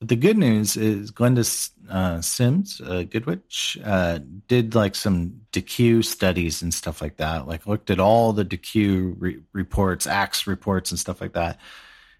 The 0.00 0.14
good 0.14 0.38
news 0.38 0.76
is 0.76 1.10
Glenda 1.10 1.70
uh, 1.90 2.20
Sims 2.20 2.80
uh, 2.80 3.04
Goodwitch 3.08 3.80
uh, 3.84 4.20
did 4.46 4.76
like 4.76 4.94
some 4.94 5.40
Deque 5.52 6.04
studies 6.04 6.62
and 6.62 6.72
stuff 6.72 7.02
like 7.02 7.16
that. 7.16 7.48
Like 7.48 7.66
looked 7.66 7.90
at 7.90 7.98
all 7.98 8.32
the 8.32 8.44
Deque 8.44 9.14
re- 9.18 9.40
reports, 9.52 10.06
AX 10.06 10.46
reports, 10.46 10.92
and 10.92 11.00
stuff 11.00 11.20
like 11.20 11.32
that. 11.32 11.58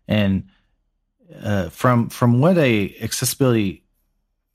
And 0.09 0.49
uh, 1.43 1.69
from 1.69 2.09
from 2.09 2.41
what 2.41 2.59
a 2.59 2.97
accessibility 3.01 3.85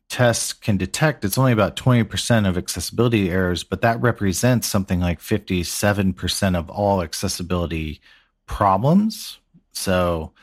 test 0.10 0.62
can 0.62 0.78
detect, 0.78 1.26
it's 1.26 1.38
only 1.38 1.52
about 1.52 1.76
twenty 1.76 2.04
percent 2.04 2.46
of 2.46 2.58
accessibility 2.58 3.30
errors, 3.30 3.64
but 3.64 3.82
that 3.82 4.02
represents 4.02 4.68
something 4.68 5.00
like 5.00 5.20
fifty 5.20 5.64
seven 5.64 6.14
percent 6.14 6.56
of 6.56 6.70
all 6.70 7.02
accessibility 7.02 8.02
problems. 8.46 9.40
So 9.72 10.34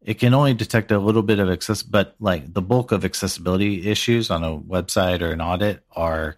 it 0.00 0.14
can 0.14 0.32
only 0.32 0.54
detect 0.54 0.90
a 0.90 0.98
little 0.98 1.22
bit 1.22 1.38
of 1.38 1.50
access, 1.50 1.82
but 1.82 2.16
like 2.20 2.54
the 2.54 2.62
bulk 2.62 2.92
of 2.92 3.04
accessibility 3.04 3.86
issues 3.90 4.30
on 4.30 4.42
a 4.42 4.56
website 4.56 5.20
or 5.20 5.32
an 5.32 5.42
audit 5.42 5.84
are 5.92 6.36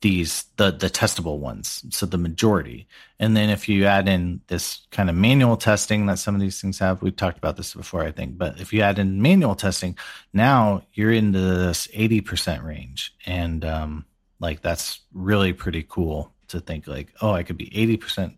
these 0.00 0.44
the 0.56 0.70
the 0.70 0.88
testable 0.88 1.38
ones 1.38 1.84
so 1.90 2.06
the 2.06 2.18
majority. 2.18 2.86
And 3.18 3.36
then 3.36 3.50
if 3.50 3.68
you 3.68 3.84
add 3.86 4.08
in 4.08 4.40
this 4.46 4.86
kind 4.90 5.10
of 5.10 5.16
manual 5.16 5.56
testing 5.56 6.06
that 6.06 6.18
some 6.18 6.34
of 6.34 6.40
these 6.40 6.60
things 6.60 6.78
have 6.78 7.02
we've 7.02 7.16
talked 7.16 7.38
about 7.38 7.56
this 7.56 7.74
before 7.74 8.02
i 8.02 8.10
think 8.10 8.36
but 8.36 8.60
if 8.60 8.72
you 8.72 8.80
add 8.80 8.98
in 8.98 9.22
manual 9.22 9.54
testing 9.54 9.96
now 10.32 10.82
you're 10.94 11.12
into 11.12 11.40
this 11.40 11.86
80% 11.88 12.64
range. 12.64 13.14
And 13.26 13.64
um 13.64 14.04
like 14.40 14.60
that's 14.60 15.00
really 15.12 15.52
pretty 15.52 15.84
cool 15.88 16.32
to 16.48 16.60
think 16.60 16.86
like 16.86 17.12
oh 17.20 17.32
i 17.32 17.42
could 17.42 17.56
be 17.56 17.70
80% 17.70 18.34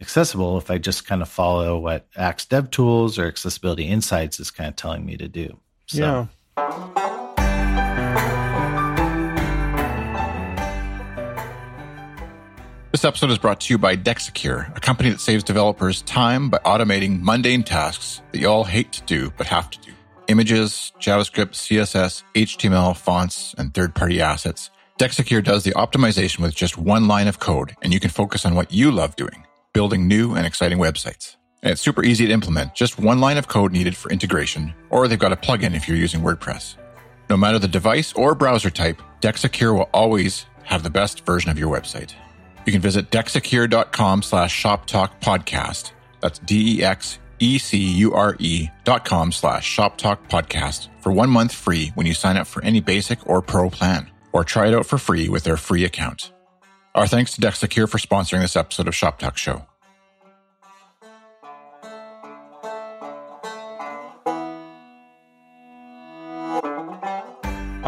accessible 0.00 0.58
if 0.58 0.70
i 0.70 0.78
just 0.78 1.06
kind 1.06 1.22
of 1.22 1.28
follow 1.28 1.78
what 1.78 2.06
axe 2.16 2.46
dev 2.46 2.70
tools 2.70 3.18
or 3.18 3.26
accessibility 3.26 3.84
insights 3.84 4.38
is 4.40 4.50
kind 4.50 4.68
of 4.68 4.76
telling 4.76 5.04
me 5.04 5.16
to 5.16 5.28
do. 5.28 5.58
So 5.86 6.28
yeah 6.56 7.05
This 12.96 13.04
episode 13.04 13.30
is 13.30 13.36
brought 13.36 13.60
to 13.60 13.74
you 13.74 13.76
by 13.76 13.94
Dexecure, 13.94 14.74
a 14.74 14.80
company 14.80 15.10
that 15.10 15.20
saves 15.20 15.44
developers 15.44 16.00
time 16.00 16.48
by 16.48 16.56
automating 16.64 17.20
mundane 17.20 17.62
tasks 17.62 18.22
that 18.32 18.38
you 18.38 18.48
all 18.48 18.64
hate 18.64 18.90
to 18.92 19.02
do 19.02 19.30
but 19.36 19.46
have 19.48 19.68
to 19.68 19.78
do. 19.80 19.92
Images, 20.28 20.94
JavaScript, 20.98 21.50
CSS, 21.50 22.22
HTML, 22.34 22.96
fonts, 22.96 23.54
and 23.58 23.74
third 23.74 23.94
party 23.94 24.22
assets. 24.22 24.70
Dexecure 24.98 25.44
does 25.44 25.62
the 25.62 25.72
optimization 25.72 26.38
with 26.38 26.54
just 26.54 26.78
one 26.78 27.06
line 27.06 27.28
of 27.28 27.38
code, 27.38 27.76
and 27.82 27.92
you 27.92 28.00
can 28.00 28.08
focus 28.08 28.46
on 28.46 28.54
what 28.54 28.72
you 28.72 28.90
love 28.90 29.14
doing 29.14 29.44
building 29.74 30.08
new 30.08 30.34
and 30.34 30.46
exciting 30.46 30.78
websites. 30.78 31.36
And 31.62 31.72
it's 31.72 31.82
super 31.82 32.02
easy 32.02 32.24
to 32.24 32.32
implement, 32.32 32.74
just 32.74 32.98
one 32.98 33.20
line 33.20 33.36
of 33.36 33.46
code 33.46 33.72
needed 33.72 33.94
for 33.94 34.10
integration, 34.10 34.72
or 34.88 35.06
they've 35.06 35.18
got 35.18 35.34
a 35.34 35.36
plugin 35.36 35.74
if 35.74 35.86
you're 35.86 35.98
using 35.98 36.22
WordPress. 36.22 36.76
No 37.28 37.36
matter 37.36 37.58
the 37.58 37.68
device 37.68 38.14
or 38.14 38.34
browser 38.34 38.70
type, 38.70 39.02
Dexecure 39.20 39.74
will 39.74 39.90
always 39.92 40.46
have 40.62 40.82
the 40.82 40.88
best 40.88 41.26
version 41.26 41.50
of 41.50 41.58
your 41.58 41.70
website. 41.70 42.14
You 42.66 42.72
can 42.72 42.82
visit 42.82 43.10
dexecure.com 43.10 44.22
slash 44.22 44.52
shop 44.52 44.86
talk 44.86 45.20
podcast. 45.20 45.92
That's 46.20 46.40
D 46.40 46.78
E 46.78 46.84
X 46.84 47.18
E 47.38 47.58
C 47.58 47.78
U 47.78 48.12
R 48.14 48.36
E 48.38 48.68
dot 48.84 49.04
com 49.04 49.30
slash 49.30 49.64
shop 49.64 49.96
talk 49.96 50.28
podcast 50.28 50.88
for 51.00 51.12
one 51.12 51.30
month 51.30 51.54
free 51.54 51.92
when 51.94 52.06
you 52.06 52.14
sign 52.14 52.36
up 52.36 52.46
for 52.46 52.62
any 52.64 52.80
basic 52.80 53.26
or 53.28 53.40
pro 53.40 53.70
plan, 53.70 54.10
or 54.32 54.42
try 54.42 54.68
it 54.68 54.74
out 54.74 54.86
for 54.86 54.98
free 54.98 55.28
with 55.28 55.44
their 55.44 55.56
free 55.56 55.84
account. 55.84 56.32
Our 56.94 57.06
thanks 57.06 57.34
to 57.34 57.40
Dexecure 57.40 57.88
for 57.88 57.98
sponsoring 57.98 58.40
this 58.40 58.56
episode 58.56 58.88
of 58.88 58.94
Shop 58.94 59.18
Talk 59.18 59.36
Show. 59.36 59.66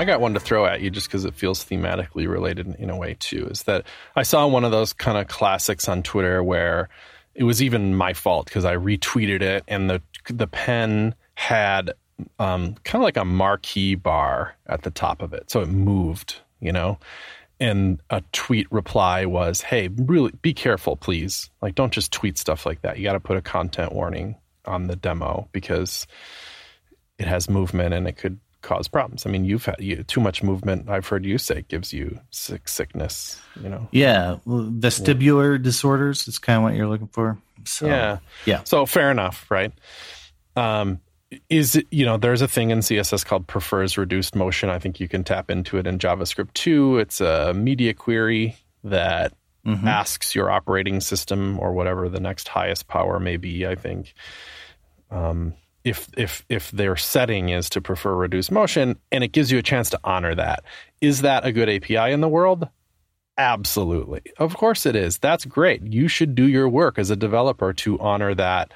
Got 0.08 0.20
one 0.20 0.34
to 0.34 0.40
throw 0.40 0.66
at 0.66 0.80
you 0.80 0.90
just 0.90 1.06
because 1.06 1.24
it 1.24 1.34
feels 1.34 1.64
thematically 1.64 2.28
related 2.28 2.74
in 2.78 2.90
a 2.90 2.96
way 2.96 3.16
too. 3.18 3.46
Is 3.50 3.62
that 3.64 3.86
I 4.16 4.22
saw 4.22 4.46
one 4.46 4.64
of 4.64 4.72
those 4.72 4.92
kind 4.92 5.18
of 5.18 5.28
classics 5.28 5.88
on 5.88 6.02
Twitter 6.02 6.42
where 6.42 6.88
it 7.34 7.44
was 7.44 7.62
even 7.62 7.94
my 7.94 8.12
fault 8.12 8.46
because 8.46 8.64
I 8.64 8.76
retweeted 8.76 9.42
it 9.42 9.64
and 9.68 9.88
the 9.88 10.02
the 10.28 10.46
pen 10.46 11.14
had 11.34 11.92
um, 12.38 12.74
kind 12.84 13.00
of 13.00 13.04
like 13.04 13.16
a 13.16 13.24
marquee 13.24 13.94
bar 13.94 14.56
at 14.66 14.82
the 14.82 14.90
top 14.90 15.22
of 15.22 15.32
it, 15.32 15.50
so 15.50 15.60
it 15.60 15.68
moved, 15.68 16.40
you 16.60 16.72
know. 16.72 16.98
And 17.60 18.00
a 18.10 18.22
tweet 18.32 18.70
reply 18.72 19.24
was, 19.24 19.62
"Hey, 19.62 19.88
really 19.88 20.32
be 20.42 20.54
careful, 20.54 20.96
please. 20.96 21.50
Like, 21.62 21.74
don't 21.74 21.92
just 21.92 22.12
tweet 22.12 22.38
stuff 22.38 22.66
like 22.66 22.82
that. 22.82 22.98
You 22.98 23.04
got 23.04 23.12
to 23.12 23.20
put 23.20 23.36
a 23.36 23.42
content 23.42 23.92
warning 23.92 24.36
on 24.64 24.86
the 24.86 24.96
demo 24.96 25.48
because 25.52 26.06
it 27.18 27.26
has 27.26 27.50
movement 27.50 27.94
and 27.94 28.06
it 28.06 28.16
could 28.16 28.38
cause 28.62 28.88
problems. 28.88 29.26
I 29.26 29.30
mean, 29.30 29.44
you've 29.44 29.64
had 29.64 29.76
you, 29.78 30.02
too 30.02 30.20
much 30.20 30.42
movement. 30.42 30.88
I've 30.88 31.06
heard 31.06 31.24
you 31.24 31.38
say 31.38 31.64
gives 31.68 31.92
you 31.92 32.20
sick 32.30 32.68
sickness. 32.68 33.40
You 33.60 33.68
know. 33.68 33.88
Yeah, 33.92 34.38
vestibular 34.46 35.56
yeah. 35.56 35.62
disorders 35.62 36.26
is 36.28 36.38
kind 36.38 36.58
of 36.58 36.62
what 36.64 36.74
you're 36.74 36.88
looking 36.88 37.08
for. 37.08 37.38
So, 37.64 37.86
yeah, 37.86 38.18
yeah. 38.46 38.64
So 38.64 38.86
fair 38.86 39.10
enough, 39.10 39.50
right? 39.50 39.72
Um, 40.56 41.00
is 41.50 41.76
it, 41.76 41.86
you 41.90 42.06
know 42.06 42.16
there's 42.16 42.40
a 42.40 42.48
thing 42.48 42.70
in 42.70 42.78
css 42.78 43.24
called 43.24 43.46
prefers 43.46 43.98
reduced 43.98 44.34
motion 44.34 44.70
i 44.70 44.78
think 44.78 44.98
you 44.98 45.08
can 45.08 45.22
tap 45.24 45.50
into 45.50 45.76
it 45.76 45.86
in 45.86 45.98
javascript 45.98 46.52
too 46.54 46.98
it's 46.98 47.20
a 47.20 47.52
media 47.52 47.92
query 47.92 48.56
that 48.84 49.34
mm-hmm. 49.66 49.86
asks 49.86 50.34
your 50.34 50.50
operating 50.50 51.00
system 51.00 51.58
or 51.60 51.72
whatever 51.72 52.08
the 52.08 52.20
next 52.20 52.48
highest 52.48 52.88
power 52.88 53.20
may 53.20 53.36
be 53.36 53.66
i 53.66 53.74
think 53.74 54.14
um, 55.10 55.54
if 55.88 56.08
if 56.16 56.44
if 56.48 56.70
their 56.70 56.96
setting 56.96 57.48
is 57.48 57.68
to 57.70 57.80
prefer 57.80 58.14
reduced 58.14 58.50
motion 58.50 58.98
and 59.10 59.24
it 59.24 59.32
gives 59.32 59.50
you 59.50 59.58
a 59.58 59.62
chance 59.62 59.90
to 59.90 60.00
honor 60.04 60.34
that. 60.34 60.64
Is 61.00 61.22
that 61.22 61.46
a 61.46 61.52
good 61.52 61.68
api 61.68 62.12
in 62.12 62.20
the 62.20 62.28
world? 62.28 62.68
Absolutely. 63.36 64.22
Of 64.38 64.56
course 64.56 64.84
it 64.84 64.96
is. 64.96 65.18
That's 65.18 65.44
great. 65.44 65.82
You 65.82 66.08
should 66.08 66.34
do 66.34 66.48
your 66.48 66.68
work 66.68 66.98
as 66.98 67.10
a 67.10 67.16
developer 67.16 67.72
to 67.72 67.98
honor 68.00 68.34
that 68.34 68.72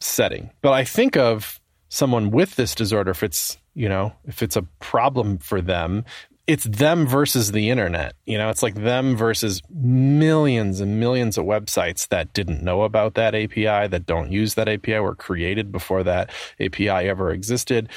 setting. 0.00 0.50
But 0.62 0.72
i 0.72 0.84
think 0.84 1.16
of 1.16 1.60
someone 1.88 2.30
with 2.30 2.56
this 2.56 2.74
disorder 2.74 3.10
if 3.10 3.22
it's 3.22 3.56
you 3.74 3.88
know 3.88 4.12
if 4.26 4.42
it's 4.42 4.56
a 4.56 4.62
problem 4.78 5.38
for 5.38 5.60
them 5.60 6.04
it's 6.48 6.64
them 6.64 7.06
versus 7.06 7.52
the 7.52 7.68
internet. 7.68 8.14
You 8.24 8.38
know, 8.38 8.48
it's 8.48 8.62
like 8.62 8.74
them 8.74 9.18
versus 9.18 9.60
millions 9.68 10.80
and 10.80 10.98
millions 10.98 11.36
of 11.36 11.44
websites 11.44 12.08
that 12.08 12.32
didn't 12.32 12.62
know 12.62 12.82
about 12.82 13.14
that 13.14 13.34
API, 13.34 13.86
that 13.88 14.06
don't 14.06 14.32
use 14.32 14.54
that 14.54 14.66
API, 14.66 14.98
were 14.98 15.14
created 15.14 15.70
before 15.70 16.02
that 16.04 16.30
API 16.58 16.88
ever 16.88 17.30
existed. 17.30 17.90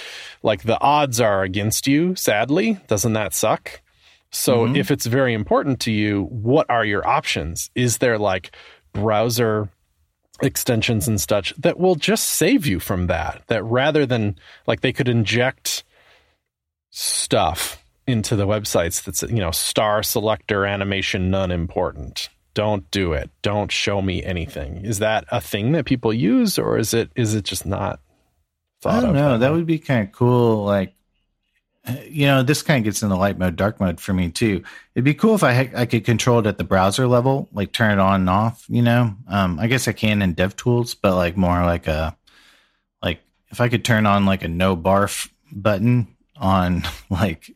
Like 0.43 0.64
the 0.64 0.80
odds 0.82 1.22
are 1.22 1.43
against 1.43 1.88
you, 1.88 2.14
sadly. 2.16 2.78
Doesn't 2.88 3.14
that 3.14 3.34
suck? 3.34 3.82
So 4.32 4.66
mm-hmm. 4.66 4.76
if 4.76 4.91
it's 4.91 5.06
very 5.06 5.34
important 5.34 5.80
to 5.82 5.91
you, 5.91 6.26
what 6.26 6.70
are 6.70 6.84
your 6.84 7.08
options? 7.08 7.72
Is 7.74 7.99
there 7.99 8.20
like 8.20 8.54
browser 8.91 9.70
extensions 10.41 11.08
and 11.08 11.22
such 11.22 11.54
that 11.56 11.80
will 11.80 11.95
just 11.95 12.28
save 12.28 12.68
you 12.68 12.82
from 12.82 13.08
that? 13.08 13.43
That 13.47 13.64
rather 13.64 14.06
than 14.06 14.36
like 14.68 14.82
they 14.82 14.91
could 14.91 15.08
inject 15.08 15.86
stuff 16.89 17.81
into 18.12 18.36
the 18.36 18.47
websites 18.47 19.03
that's 19.03 19.24
you 19.24 19.39
know 19.39 19.51
star 19.51 20.03
selector 20.03 20.66
animation 20.66 21.32
none 21.32 21.51
important. 21.51 22.30
Don't 22.53 22.89
do 22.91 23.14
it. 23.14 23.30
Don't 23.41 23.72
show 23.72 24.01
me 24.01 24.24
anything. 24.24 24.78
Is 24.84 24.99
that 24.99 25.26
a 25.32 25.39
thing 25.39 25.72
that 25.72 25.86
people 25.86 26.14
use 26.14 26.59
or 26.59 26.78
is 26.78 26.93
it 26.93 27.09
is 27.16 27.34
it 27.34 27.45
just 27.45 27.66
not 27.66 28.01
i 28.86 28.99
don't 28.99 29.14
know. 29.14 29.38
that, 29.38 29.51
would 29.51 29.66
be 29.66 29.78
kind 29.78 30.07
of 30.07 30.12
cool 30.12 30.66
like 30.66 30.93
you 32.07 32.26
know 32.26 32.43
this 32.43 32.62
kind 32.62 32.80
of 32.80 32.84
gets 32.84 33.01
into 33.01 33.16
light 33.16 33.38
mode 33.38 33.55
dark 33.55 33.80
mode 33.80 33.99
for 33.99 34.14
me 34.14 34.30
too. 34.30 34.64
It'd 34.95 35.05
be 35.05 35.14
cool 35.14 35.36
if 35.36 35.43
i 35.43 35.70
i 35.76 35.86
could 35.86 36.05
control 36.05 36.39
it 36.39 36.47
at 36.47 36.57
the 36.57 36.64
browser 36.64 37.07
level 37.07 37.49
like 37.53 37.72
turn 37.72 37.91
it 37.91 37.99
on 37.99 38.22
and 38.22 38.30
off 38.30 38.66
you 38.70 38.82
know? 38.82 39.16
Um 39.28 39.59
i 39.59 39.68
guess 39.68 39.88
i 39.88 39.93
can 39.93 40.22
in 40.22 40.34
dev 40.34 40.55
tools 40.55 40.93
but 40.95 41.16
like 41.16 41.38
more 41.38 41.64
like 41.64 41.88
a 41.88 42.16
like 43.01 43.22
if 43.49 43.62
i 43.62 43.70
could 43.70 43.86
turn 43.86 44.05
on 44.05 44.26
like 44.26 44.43
a 44.43 44.47
no 44.47 44.76
barf 44.76 45.30
button 45.51 46.07
on 46.38 46.84
like 47.09 47.51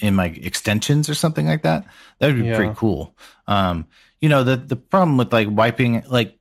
in 0.00 0.14
my 0.14 0.26
extensions 0.26 1.08
or 1.08 1.14
something 1.14 1.46
like 1.46 1.62
that. 1.62 1.84
That 2.18 2.28
would 2.28 2.40
be 2.40 2.48
yeah. 2.48 2.56
pretty 2.56 2.74
cool. 2.76 3.14
Um, 3.46 3.86
you 4.20 4.28
know, 4.28 4.44
the 4.44 4.56
the 4.56 4.76
problem 4.76 5.16
with 5.16 5.32
like 5.32 5.48
wiping 5.50 6.04
like 6.08 6.38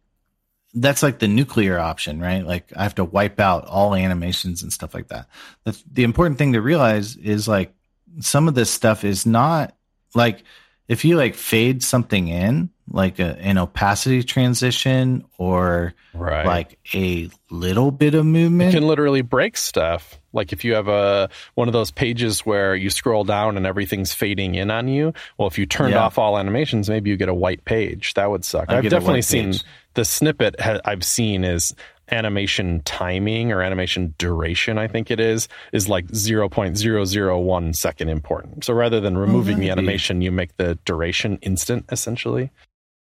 that's 0.74 1.04
like 1.04 1.20
the 1.20 1.28
nuclear 1.28 1.80
option, 1.80 2.20
right? 2.20 2.46
Like 2.46 2.72
I 2.76 2.84
have 2.84 2.96
to 2.96 3.06
wipe 3.06 3.40
out 3.40 3.66
all 3.66 3.96
animations 3.96 4.64
and 4.64 4.72
stuff 4.72 4.94
like 4.94 5.10
that. 5.10 5.28
The 5.64 5.82
the 5.92 6.04
important 6.04 6.38
thing 6.38 6.54
to 6.54 6.62
realize 6.62 7.16
is 7.16 7.48
like 7.48 7.74
some 8.20 8.48
of 8.48 8.56
this 8.56 8.70
stuff 8.70 9.04
is 9.04 9.26
not 9.26 9.76
like 10.16 10.44
if 10.88 11.04
you 11.04 11.18
like 11.18 11.36
fade 11.36 11.84
something 11.84 12.28
in, 12.28 12.70
like 12.90 13.20
a, 13.20 13.38
an 13.40 13.58
opacity 13.58 14.24
transition 14.24 15.26
or 15.38 15.94
right. 16.14 16.46
like 16.46 16.80
a 16.94 17.30
little 17.50 17.92
bit 17.92 18.16
of 18.16 18.26
movement, 18.26 18.74
it 18.74 18.78
can 18.78 18.88
literally 18.88 19.22
break 19.22 19.58
stuff. 19.58 20.20
Like 20.38 20.54
if 20.54 20.64
you 20.64 20.76
have 20.76 20.88
a 20.88 21.30
one 21.56 21.68
of 21.68 21.74
those 21.74 21.92
pages 21.92 22.46
where 22.46 22.76
you 22.76 22.90
scroll 22.90 23.24
down 23.24 23.58
and 23.58 23.66
everything's 23.66 24.14
fading 24.14 24.56
in 24.56 24.72
on 24.72 24.88
you. 24.88 25.14
Well, 25.38 25.48
if 25.48 25.58
you 25.58 25.66
turned 25.66 25.94
yeah. 25.94 26.04
off 26.04 26.18
all 26.18 26.38
animations, 26.38 26.90
maybe 26.90 27.10
you 27.10 27.18
get 27.18 27.30
a 27.30 27.34
white 27.34 27.66
page. 27.66 28.14
That 28.14 28.30
would 28.30 28.46
suck. 28.46 28.70
i 28.70 28.76
have 28.76 28.90
definitely 28.90 29.22
seen 29.22 29.56
the 29.96 30.06
snippet 30.06 30.56
I've 30.86 31.04
seen 31.04 31.44
is 31.44 31.76
animation 32.12 32.82
timing 32.84 33.52
or 33.52 33.62
animation 33.62 34.14
duration, 34.18 34.78
I 34.78 34.88
think 34.88 35.12
it 35.12 35.20
is, 35.20 35.48
is 35.74 35.90
like 35.90 36.08
0.001 36.08 37.76
second 37.76 38.10
important. 38.10 38.64
So 38.64 38.74
rather 38.74 39.00
than 39.00 39.18
removing 39.18 39.58
oh, 39.58 39.60
the 39.60 39.70
animation, 39.70 40.22
you 40.22 40.32
make 40.32 40.56
the 40.58 40.76
duration 40.86 41.38
instant 41.42 41.86
essentially. 41.92 42.52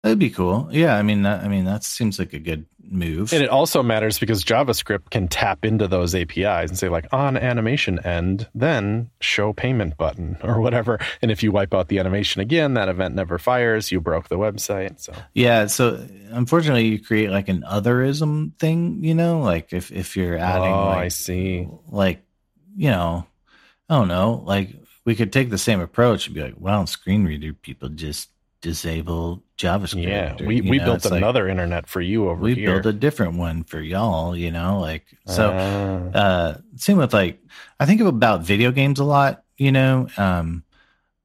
That'd 0.03 0.19
be 0.19 0.29
cool. 0.29 0.67
Yeah, 0.69 0.97
I 0.97 1.01
mean, 1.01 1.21
that, 1.21 1.43
I 1.43 1.47
mean, 1.47 1.63
that 1.63 1.85
seems 1.85 2.19
like 2.19 2.33
a 2.33 2.39
good 2.39 2.65
move. 2.83 3.31
And 3.31 3.41
it 3.41 3.49
also 3.49 3.81
matters 3.81 4.19
because 4.19 4.43
JavaScript 4.43 5.09
can 5.09 5.29
tap 5.29 5.63
into 5.63 5.87
those 5.87 6.13
APIs 6.13 6.69
and 6.69 6.77
say 6.77 6.89
like 6.89 7.07
on 7.13 7.37
animation 7.37 7.99
end, 7.99 8.49
then 8.53 9.09
show 9.21 9.53
payment 9.53 9.95
button 9.95 10.37
or 10.43 10.59
whatever. 10.59 10.99
And 11.21 11.31
if 11.31 11.41
you 11.41 11.53
wipe 11.53 11.73
out 11.73 11.87
the 11.87 11.99
animation 11.99 12.41
again, 12.41 12.73
that 12.73 12.89
event 12.89 13.15
never 13.15 13.37
fires. 13.37 13.93
You 13.93 14.01
broke 14.01 14.27
the 14.27 14.37
website. 14.37 14.99
So 14.99 15.13
yeah. 15.33 15.67
So 15.67 16.05
unfortunately, 16.31 16.87
you 16.87 17.01
create 17.01 17.29
like 17.29 17.47
an 17.47 17.63
otherism 17.69 18.57
thing. 18.59 19.03
You 19.03 19.15
know, 19.15 19.39
like 19.39 19.71
if 19.71 19.91
if 19.91 20.17
you're 20.17 20.37
adding, 20.37 20.73
oh, 20.73 20.85
like, 20.85 20.97
I 20.97 21.07
see, 21.07 21.67
like 21.87 22.21
you 22.75 22.91
know, 22.91 23.25
I 23.89 23.97
don't 23.97 24.09
know, 24.09 24.43
like 24.45 24.75
we 25.05 25.15
could 25.15 25.33
take 25.33 25.49
the 25.49 25.57
same 25.57 25.79
approach 25.79 26.27
and 26.27 26.35
be 26.35 26.41
like, 26.41 26.55
well, 26.57 26.85
screen 26.87 27.25
reader 27.25 27.53
people 27.53 27.89
just 27.89 28.29
disable 28.63 29.43
JavaScript. 29.57 30.07
Yeah, 30.07 30.37
or, 30.39 30.47
we, 30.47 30.61
we 30.61 30.77
know, 30.79 30.85
built 30.85 30.95
it's 30.95 31.11
like, 31.11 31.17
another 31.19 31.49
internet 31.49 31.87
for 31.87 31.99
you 31.99 32.29
over 32.29 32.41
we 32.41 32.55
here. 32.55 32.81
built 32.81 32.85
a 32.85 32.97
different 32.97 33.35
one 33.35 33.63
for 33.65 33.81
y'all, 33.81 34.35
you 34.35 34.49
know, 34.49 34.79
like 34.79 35.05
so 35.27 35.51
Ah. 35.53 36.17
uh 36.17 36.57
same 36.77 36.97
with 36.97 37.13
like 37.13 37.39
I 37.79 37.85
think 37.85 37.99
about 38.01 38.41
video 38.41 38.71
games 38.71 38.99
a 38.99 39.03
lot, 39.03 39.43
you 39.57 39.71
know. 39.71 40.07
Um 40.17 40.63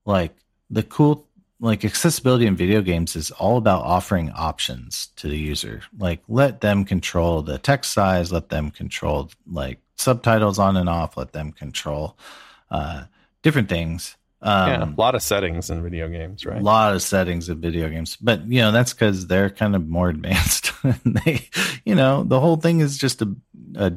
like 0.04 0.34
the 0.68 0.82
cool 0.82 1.26
like 1.60 1.84
accessibility 1.84 2.46
in 2.46 2.56
video 2.56 2.82
games 2.82 3.14
is 3.14 3.30
all 3.30 3.56
about 3.56 3.82
offering 3.82 4.30
options 4.32 5.08
to 5.16 5.28
the 5.28 5.38
user. 5.38 5.82
Like 5.96 6.20
let 6.28 6.60
them 6.60 6.84
control 6.84 7.42
the 7.42 7.58
text 7.58 7.92
size, 7.92 8.32
let 8.32 8.48
them 8.48 8.70
control 8.72 9.30
like 9.50 9.78
subtitles 9.96 10.58
on 10.58 10.76
and 10.76 10.88
off, 10.88 11.16
let 11.16 11.32
them 11.32 11.52
control 11.52 12.18
uh 12.70 13.04
different 13.42 13.68
things. 13.68 14.16
Um 14.40 14.68
yeah, 14.68 14.84
a 14.84 15.00
lot 15.00 15.14
of 15.14 15.22
settings 15.22 15.70
in 15.70 15.82
video 15.82 16.08
games, 16.08 16.46
right? 16.46 16.60
a 16.60 16.64
lot 16.64 16.94
of 16.94 17.02
settings 17.02 17.48
in 17.48 17.60
video 17.60 17.88
games, 17.88 18.16
but 18.16 18.46
you 18.46 18.60
know 18.60 18.72
that's 18.72 18.92
because 18.92 19.26
they're 19.26 19.50
kind 19.50 19.74
of 19.74 19.88
more 19.88 20.08
advanced. 20.16 20.72
they, 21.04 21.48
you 21.84 21.94
know, 21.94 22.22
the 22.22 22.40
whole 22.40 22.56
thing 22.56 22.80
is 22.80 22.98
just 22.98 23.20
a, 23.22 23.34
a 23.74 23.92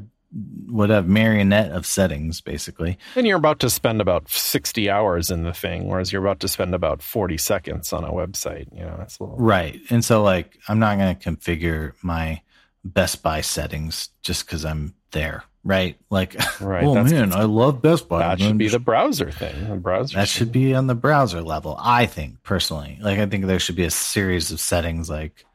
whatever 0.67 1.07
marionette 1.07 1.71
of 1.71 1.85
settings, 1.85 2.41
basically. 2.41 2.97
And 3.15 3.27
you're 3.27 3.37
about 3.37 3.59
to 3.59 3.69
spend 3.69 4.01
about 4.01 4.29
60 4.29 4.89
hours 4.89 5.29
in 5.29 5.43
the 5.43 5.53
thing, 5.53 5.87
whereas 5.87 6.11
you're 6.11 6.21
about 6.21 6.39
to 6.39 6.47
spend 6.47 6.73
about 6.73 7.01
40 7.01 7.37
seconds 7.37 7.91
on 7.91 8.03
a 8.03 8.11
website. 8.11 8.67
You 8.73 8.85
know, 8.85 8.95
that's 8.97 9.19
a 9.19 9.23
little. 9.23 9.37
Right, 9.37 9.79
and 9.89 10.03
so 10.03 10.23
like 10.23 10.57
I'm 10.67 10.79
not 10.79 10.97
going 10.97 11.15
to 11.15 11.29
configure 11.29 11.93
my 12.01 12.41
Best 12.83 13.21
Buy 13.21 13.41
settings 13.41 14.09
just 14.23 14.45
because 14.45 14.65
I'm 14.65 14.95
there. 15.11 15.43
Right, 15.63 15.97
like 16.09 16.35
Right, 16.59 16.83
oh 16.87 17.03
man, 17.03 17.33
I 17.33 17.43
love 17.43 17.81
Best 17.81 18.09
Buy. 18.09 18.19
That 18.19 18.39
should 18.39 18.57
be 18.57 18.67
the 18.67 18.79
browser 18.79 19.31
thing. 19.31 19.69
The 19.69 19.75
browser. 19.75 20.17
That 20.17 20.27
should 20.27 20.51
be 20.51 20.73
on 20.73 20.87
the 20.87 20.95
browser 20.95 21.41
level, 21.41 21.77
I 21.79 22.07
think 22.07 22.41
personally. 22.41 22.97
Like 22.99 23.19
I 23.19 23.27
think 23.27 23.45
there 23.45 23.59
should 23.59 23.75
be 23.75 23.83
a 23.85 23.91
series 23.91 24.51
of 24.51 24.59
settings 24.59 25.09
like 25.09 25.45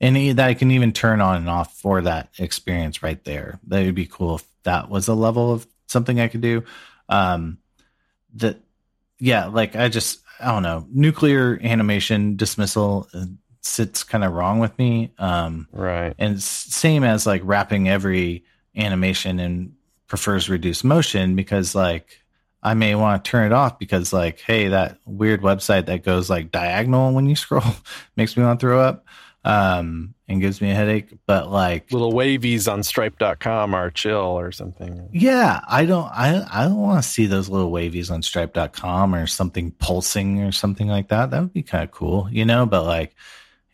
any 0.00 0.32
that 0.32 0.48
I 0.48 0.54
can 0.54 0.70
even 0.70 0.92
turn 0.92 1.20
on 1.20 1.36
and 1.36 1.50
off 1.50 1.74
for 1.76 2.00
that 2.02 2.30
experience 2.38 3.02
right 3.02 3.22
there. 3.24 3.58
That 3.66 3.84
would 3.84 3.94
be 3.96 4.06
cool 4.06 4.36
if 4.36 4.44
that 4.62 4.88
was 4.88 5.08
a 5.08 5.14
level 5.14 5.52
of 5.52 5.66
something 5.88 6.20
I 6.20 6.28
could 6.28 6.42
do. 6.42 6.62
Um 7.08 7.58
that 8.34 8.60
yeah, 9.18 9.46
like 9.46 9.74
I 9.74 9.88
just 9.88 10.20
I 10.38 10.52
don't 10.52 10.62
know, 10.62 10.86
nuclear 10.90 11.58
animation 11.60 12.36
dismissal 12.36 13.08
uh, 13.12 13.26
sits 13.62 14.04
kind 14.04 14.22
of 14.24 14.32
wrong 14.32 14.60
with 14.60 14.78
me. 14.78 15.12
Um 15.18 15.66
Right. 15.72 16.14
and 16.18 16.40
same 16.40 17.02
as 17.02 17.26
like 17.26 17.42
wrapping 17.44 17.88
every 17.88 18.44
animation 18.80 19.38
and 19.38 19.74
prefers 20.06 20.48
reduced 20.48 20.84
motion 20.84 21.36
because 21.36 21.74
like 21.74 22.20
I 22.62 22.74
may 22.74 22.94
want 22.94 23.24
to 23.24 23.30
turn 23.30 23.46
it 23.46 23.52
off 23.52 23.78
because 23.78 24.12
like 24.12 24.40
hey 24.40 24.68
that 24.68 24.98
weird 25.04 25.40
website 25.42 25.86
that 25.86 26.04
goes 26.04 26.28
like 26.28 26.50
diagonal 26.50 27.12
when 27.12 27.26
you 27.26 27.36
scroll 27.44 27.62
makes 28.16 28.36
me 28.36 28.42
want 28.42 28.58
to 28.60 28.64
throw 28.66 28.80
up 28.80 29.04
um 29.42 30.14
and 30.28 30.40
gives 30.42 30.60
me 30.60 30.70
a 30.70 30.74
headache 30.74 31.08
but 31.26 31.50
like 31.50 31.90
Little 31.90 32.12
wavies 32.12 32.70
on 32.70 32.82
stripe.com 32.82 33.74
are 33.74 33.90
chill 33.90 34.38
or 34.38 34.52
something. 34.52 35.08
yeah 35.12 35.60
I 35.66 35.86
don't 35.86 36.06
I 36.06 36.44
I 36.50 36.64
don't 36.64 36.76
want 36.80 37.02
to 37.02 37.08
see 37.08 37.26
those 37.26 37.48
little 37.48 37.70
wavies 37.70 38.10
on 38.10 38.22
stripe.com 38.22 39.14
or 39.14 39.26
something 39.26 39.70
pulsing 39.72 40.42
or 40.42 40.52
something 40.52 40.88
like 40.88 41.08
that 41.08 41.30
that 41.30 41.40
would 41.40 41.52
be 41.54 41.62
kind 41.62 41.84
of 41.84 41.90
cool 41.90 42.28
you 42.30 42.44
know 42.44 42.66
but 42.66 42.84
like 42.84 43.14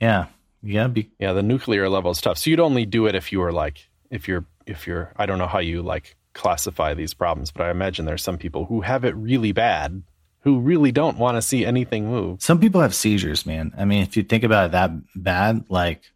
yeah 0.00 0.26
gotta 0.72 0.88
be 0.88 1.10
Yeah, 1.18 1.32
the 1.32 1.42
nuclear 1.42 1.88
level 1.88 2.10
is 2.10 2.20
tough. 2.20 2.38
So 2.38 2.50
you'd 2.50 2.60
only 2.60 2.86
do 2.86 3.06
it 3.06 3.14
if 3.14 3.30
you 3.30 3.38
were 3.40 3.52
like, 3.52 3.88
if 4.10 4.26
you're, 4.26 4.44
if 4.66 4.86
you're, 4.86 5.12
I 5.16 5.26
don't 5.26 5.38
know 5.38 5.46
how 5.46 5.60
you 5.60 5.82
like 5.82 6.16
classify 6.34 6.94
these 6.94 7.14
problems, 7.14 7.50
but 7.50 7.62
I 7.66 7.70
imagine 7.70 8.04
there's 8.04 8.22
some 8.22 8.38
people 8.38 8.66
who 8.66 8.80
have 8.82 9.04
it 9.04 9.14
really 9.16 9.52
bad 9.52 10.02
who 10.40 10.60
really 10.60 10.92
don't 10.92 11.18
want 11.18 11.36
to 11.36 11.42
see 11.42 11.66
anything 11.66 12.06
move. 12.08 12.40
Some 12.40 12.60
people 12.60 12.80
have 12.80 12.94
seizures, 12.94 13.46
man. 13.46 13.72
I 13.76 13.84
mean, 13.84 14.02
if 14.02 14.16
you 14.16 14.22
think 14.22 14.44
about 14.44 14.66
it 14.66 14.72
that 14.72 14.90
bad, 15.16 15.64
like 15.68 16.12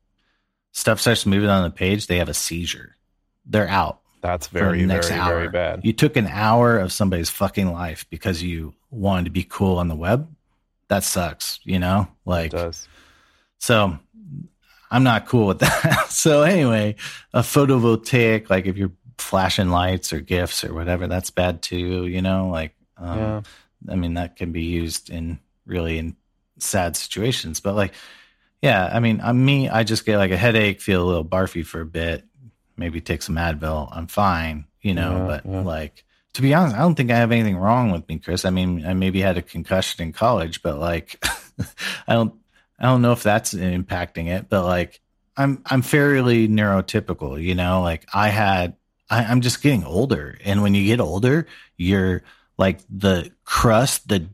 stuff 0.71 1.01
starts 1.01 1.27
moving 1.27 1.49
on 1.51 1.65
the 1.65 1.71
page, 1.71 2.07
they 2.07 2.19
have 2.19 2.29
a 2.29 2.35
seizure. 2.35 2.97
They're 3.45 3.69
out. 3.69 4.01
That's 4.21 4.47
very, 4.47 4.79
very, 4.79 4.87
next 4.87 5.09
very 5.09 5.49
bad. 5.49 5.81
You 5.83 5.93
took 5.93 6.17
an 6.17 6.27
hour 6.27 6.79
of 6.79 6.93
somebody's 6.93 7.31
fucking 7.31 7.73
life 7.73 8.07
because 8.11 8.43
you 8.43 8.75
wanted 8.91 9.25
to 9.25 9.31
be 9.31 9.43
cool 9.43 9.79
on 9.79 9.89
the 9.89 9.97
web. 9.97 10.29
That 10.89 11.03
sucks, 11.03 11.59
you 11.65 11.79
know? 11.79 12.03
It 12.03 12.29
Like, 12.29 12.51
does. 12.53 12.87
so 13.59 13.99
I'm 14.91 15.05
not 15.05 15.27
cool 15.27 15.47
with 15.47 15.61
that. 15.61 16.07
so 16.11 16.43
anyway, 16.43 16.97
a 17.33 17.41
photovoltaic, 17.41 18.51
like 18.51 18.67
if 18.67 18.77
you're 18.77 18.93
flashing 19.19 19.71
lights 19.71 20.13
or 20.13 20.21
gifts 20.21 20.65
or 20.65 20.75
whatever, 20.75 21.07
that's 21.07 21.31
bad 21.31 21.63
too, 21.63 22.07
you 22.07 22.23
know? 22.23 22.49
Like, 22.49 22.75
um, 22.97 23.19
yeah. 23.19 23.41
I 23.89 23.97
mean, 23.97 24.15
that 24.15 24.37
can 24.37 24.53
be 24.53 24.65
used 24.65 25.11
in 25.11 25.39
really 25.67 25.99
in 25.99 26.17
sad 26.59 26.97
situations. 26.97 27.61
But 27.61 27.77
like, 27.77 27.95
yeah, 28.63 28.91
I 28.93 29.01
mean, 29.01 29.21
I'm 29.23 29.43
me, 29.43 29.69
I 29.69 29.85
just 29.85 30.05
get 30.05 30.19
like 30.19 30.33
a 30.33 30.37
headache, 30.37 30.81
feel 30.81 31.03
a 31.03 31.07
little 31.07 31.25
barfy 31.25 31.65
for 31.65 31.81
a 31.81 31.87
bit, 31.87 32.25
maybe 32.77 33.01
take 33.01 33.23
some 33.23 33.37
Advil. 33.37 33.89
I'm 33.93 34.07
fine, 34.07 34.67
you 34.83 34.95
know. 34.95 35.19
Yeah, 35.19 35.27
but 35.27 35.47
yeah. 35.47 35.61
like, 35.63 36.05
to 36.35 36.43
be 36.43 36.55
honest, 36.55 36.77
I 36.77 36.81
don't 36.81 36.95
think 36.95 37.11
I 37.11 37.17
have 37.17 37.33
anything 37.33 37.57
wrong 37.57 37.91
with 37.91 38.09
me, 38.09 38.19
Chris. 38.19 38.45
I 38.45 38.51
mean, 38.51 38.85
I 38.87 38.95
maybe 38.95 39.21
had 39.21 39.39
a 39.39 39.43
concussion 39.43 40.03
in 40.05 40.13
college, 40.13 40.63
but 40.63 40.79
like, 40.79 41.25
I 42.07 42.15
don't, 42.15 42.35
I 42.81 42.87
don't 42.87 43.03
know 43.03 43.13
if 43.13 43.23
that's 43.23 43.55
impacting 43.55 44.29
it. 44.29 44.49
But 44.49 44.65
like, 44.65 45.01
I'm, 45.37 45.63
I'm 45.67 45.83
fairly 45.83 46.49
neurotypical, 46.49 47.43
you 47.43 47.55
know. 47.55 47.83
Like, 47.83 48.07
I 48.13 48.29
had, 48.29 48.77
I, 49.09 49.25
I'm 49.25 49.41
just 49.41 49.63
getting 49.63 49.85
older, 49.85 50.39
and 50.45 50.63
when 50.63 50.75
you 50.75 50.87
get 50.87 51.01
older, 51.01 51.47
you're 51.77 52.23
like 52.59 52.81
the 52.91 53.31
crust, 53.45 54.09
the 54.09 54.29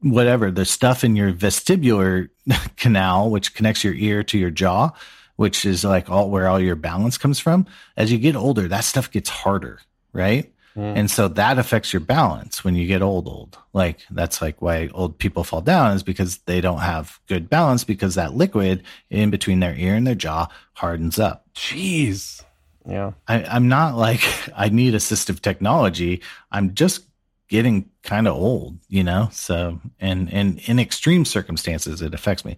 whatever, 0.00 0.50
the 0.50 0.64
stuff 0.64 1.02
in 1.02 1.16
your 1.16 1.32
vestibular 1.32 2.28
canal, 2.76 3.30
which 3.30 3.54
connects 3.54 3.84
your 3.84 3.94
ear 3.94 4.22
to 4.24 4.38
your 4.38 4.50
jaw, 4.50 4.90
which 5.36 5.64
is 5.64 5.84
like 5.84 6.10
all 6.10 6.30
where 6.30 6.48
all 6.48 6.60
your 6.60 6.76
balance 6.76 7.18
comes 7.18 7.38
from. 7.38 7.66
As 7.96 8.12
you 8.12 8.18
get 8.18 8.36
older, 8.36 8.68
that 8.68 8.84
stuff 8.84 9.10
gets 9.10 9.28
harder, 9.28 9.80
right? 10.12 10.52
Mm. 10.78 10.96
And 10.96 11.10
so 11.10 11.26
that 11.26 11.58
affects 11.58 11.92
your 11.92 11.98
balance 12.00 12.62
when 12.62 12.76
you 12.76 12.86
get 12.86 13.02
old, 13.02 13.26
old. 13.26 13.58
Like 13.72 13.98
that's 14.10 14.40
like 14.40 14.62
why 14.62 14.88
old 14.94 15.18
people 15.18 15.42
fall 15.42 15.60
down 15.60 15.96
is 15.96 16.04
because 16.04 16.38
they 16.46 16.60
don't 16.60 16.78
have 16.78 17.18
good 17.26 17.50
balance 17.50 17.82
because 17.82 18.14
that 18.14 18.34
liquid 18.34 18.84
in 19.10 19.30
between 19.30 19.58
their 19.58 19.74
ear 19.74 19.96
and 19.96 20.06
their 20.06 20.14
jaw 20.14 20.46
hardens 20.74 21.18
up. 21.18 21.46
Jeez. 21.54 22.44
Yeah. 22.88 23.12
I, 23.26 23.42
I'm 23.42 23.66
not 23.66 23.96
like 23.96 24.22
I 24.56 24.68
need 24.68 24.94
assistive 24.94 25.40
technology. 25.40 26.22
I'm 26.52 26.74
just 26.74 27.02
getting 27.48 27.90
kind 28.04 28.28
of 28.28 28.36
old, 28.36 28.78
you 28.88 29.02
know. 29.02 29.30
So, 29.32 29.80
and 29.98 30.32
and 30.32 30.60
in 30.68 30.78
extreme 30.78 31.24
circumstances, 31.24 32.02
it 32.02 32.14
affects 32.14 32.44
me. 32.44 32.56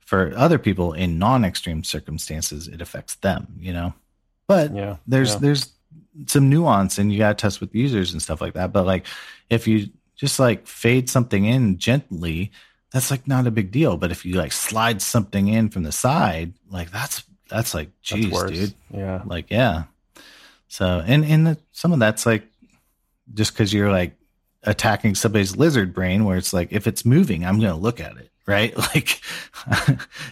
For 0.00 0.32
other 0.36 0.58
people, 0.58 0.92
in 0.92 1.20
non-extreme 1.20 1.84
circumstances, 1.84 2.66
it 2.66 2.80
affects 2.80 3.14
them, 3.16 3.54
you 3.60 3.72
know. 3.72 3.94
But 4.48 4.74
Yeah. 4.74 4.96
there's 5.06 5.34
yeah. 5.34 5.38
there's 5.38 5.72
some 6.26 6.48
nuance, 6.48 6.98
and 6.98 7.12
you 7.12 7.18
got 7.18 7.36
to 7.38 7.42
test 7.42 7.60
with 7.60 7.74
users 7.74 8.12
and 8.12 8.20
stuff 8.22 8.40
like 8.40 8.54
that. 8.54 8.72
But 8.72 8.86
like, 8.86 9.06
if 9.48 9.66
you 9.66 9.88
just 10.16 10.38
like 10.38 10.66
fade 10.66 11.08
something 11.08 11.44
in 11.44 11.78
gently, 11.78 12.50
that's 12.92 13.10
like 13.10 13.26
not 13.28 13.46
a 13.46 13.50
big 13.50 13.70
deal. 13.70 13.96
But 13.96 14.10
if 14.10 14.24
you 14.24 14.34
like 14.34 14.52
slide 14.52 15.00
something 15.02 15.48
in 15.48 15.68
from 15.70 15.82
the 15.84 15.92
side, 15.92 16.52
like 16.70 16.90
that's 16.90 17.22
that's 17.48 17.74
like, 17.74 17.88
That's 18.08 18.22
geez, 18.22 18.32
worse. 18.32 18.50
dude 18.52 18.74
Yeah. 18.94 19.22
like 19.26 19.50
yeah 19.50 19.84
so 20.68 21.02
and 21.04 21.24
and 21.24 21.46
the, 21.48 21.58
some 21.72 21.92
of 21.92 21.98
that's 21.98 22.24
like 22.24 22.44
just 23.34 23.52
because 23.52 23.72
you're 23.72 23.90
like 23.90 24.14
attacking 24.62 25.16
somebody's 25.16 25.56
lizard 25.56 25.92
brain 25.92 26.24
where 26.24 26.36
it's 26.36 26.52
like 26.52 26.68
if 26.70 26.86
it's 26.86 27.04
moving 27.04 27.44
i'm 27.44 27.58
gonna 27.58 27.76
look 27.76 27.98
at 27.98 28.16
it 28.18 28.29
right 28.46 28.76
like 28.94 29.20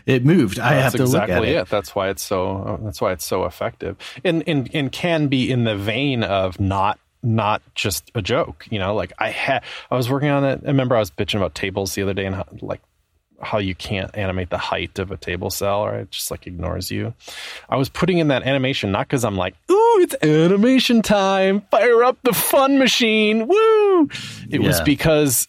it 0.07 0.25
moved 0.25 0.59
i 0.59 0.75
have 0.75 0.93
to 0.93 1.03
exactly 1.03 1.35
look 1.35 1.49
at 1.49 1.49
it, 1.49 1.69
That's 1.69 1.95
why 1.95 2.09
it's 2.09 2.23
so. 2.23 2.81
That's 2.83 3.01
why 3.01 3.13
it's 3.13 3.25
so 3.25 3.45
effective, 3.45 3.97
and 4.25 4.43
and 4.47 4.71
and 4.75 4.91
can 4.91 5.29
be 5.29 5.51
in 5.51 5.65
the 5.65 5.77
vein 5.77 6.23
of 6.23 6.59
not 6.61 6.99
not 7.23 7.63
just 7.75 8.11
a 8.15 8.23
joke. 8.23 8.67
You 8.71 8.79
know, 8.79 8.95
like 8.95 9.13
I 9.19 9.31
had 9.31 9.65
I 9.91 9.97
was 9.97 10.11
working 10.11 10.31
on 10.31 10.45
it. 10.45 10.61
I 10.65 10.69
remember 10.69 10.97
I 10.97 11.01
was 11.01 11.11
bitching 11.11 11.37
about 11.37 11.55
tables 11.55 11.95
the 11.95 12.03
other 12.03 12.15
day 12.15 12.27
and 12.27 12.35
how, 12.35 12.47
like 12.61 12.81
how 13.41 13.59
you 13.59 13.75
can't 13.75 14.17
animate 14.17 14.51
the 14.51 14.59
height 14.59 14.99
of 14.99 15.13
a 15.13 15.17
table 15.17 15.51
cell 15.51 15.81
or 15.81 15.95
it 15.95 16.11
just 16.11 16.31
like 16.31 16.47
ignores 16.47 16.91
you. 16.91 17.15
I 17.69 17.77
was 17.77 17.89
putting 17.89 18.19
in 18.19 18.29
that 18.29 18.43
animation 18.43 18.91
not 18.91 19.07
because 19.07 19.25
I'm 19.25 19.37
like, 19.37 19.55
ooh, 19.71 20.01
it's 20.01 20.17
animation 20.23 21.03
time, 21.03 21.61
fire 21.71 22.03
up 22.03 22.19
the 22.23 22.33
fun 22.33 22.79
machine, 22.79 23.47
woo. 23.47 24.09
It 24.51 24.61
was 24.61 24.81
because 24.81 25.49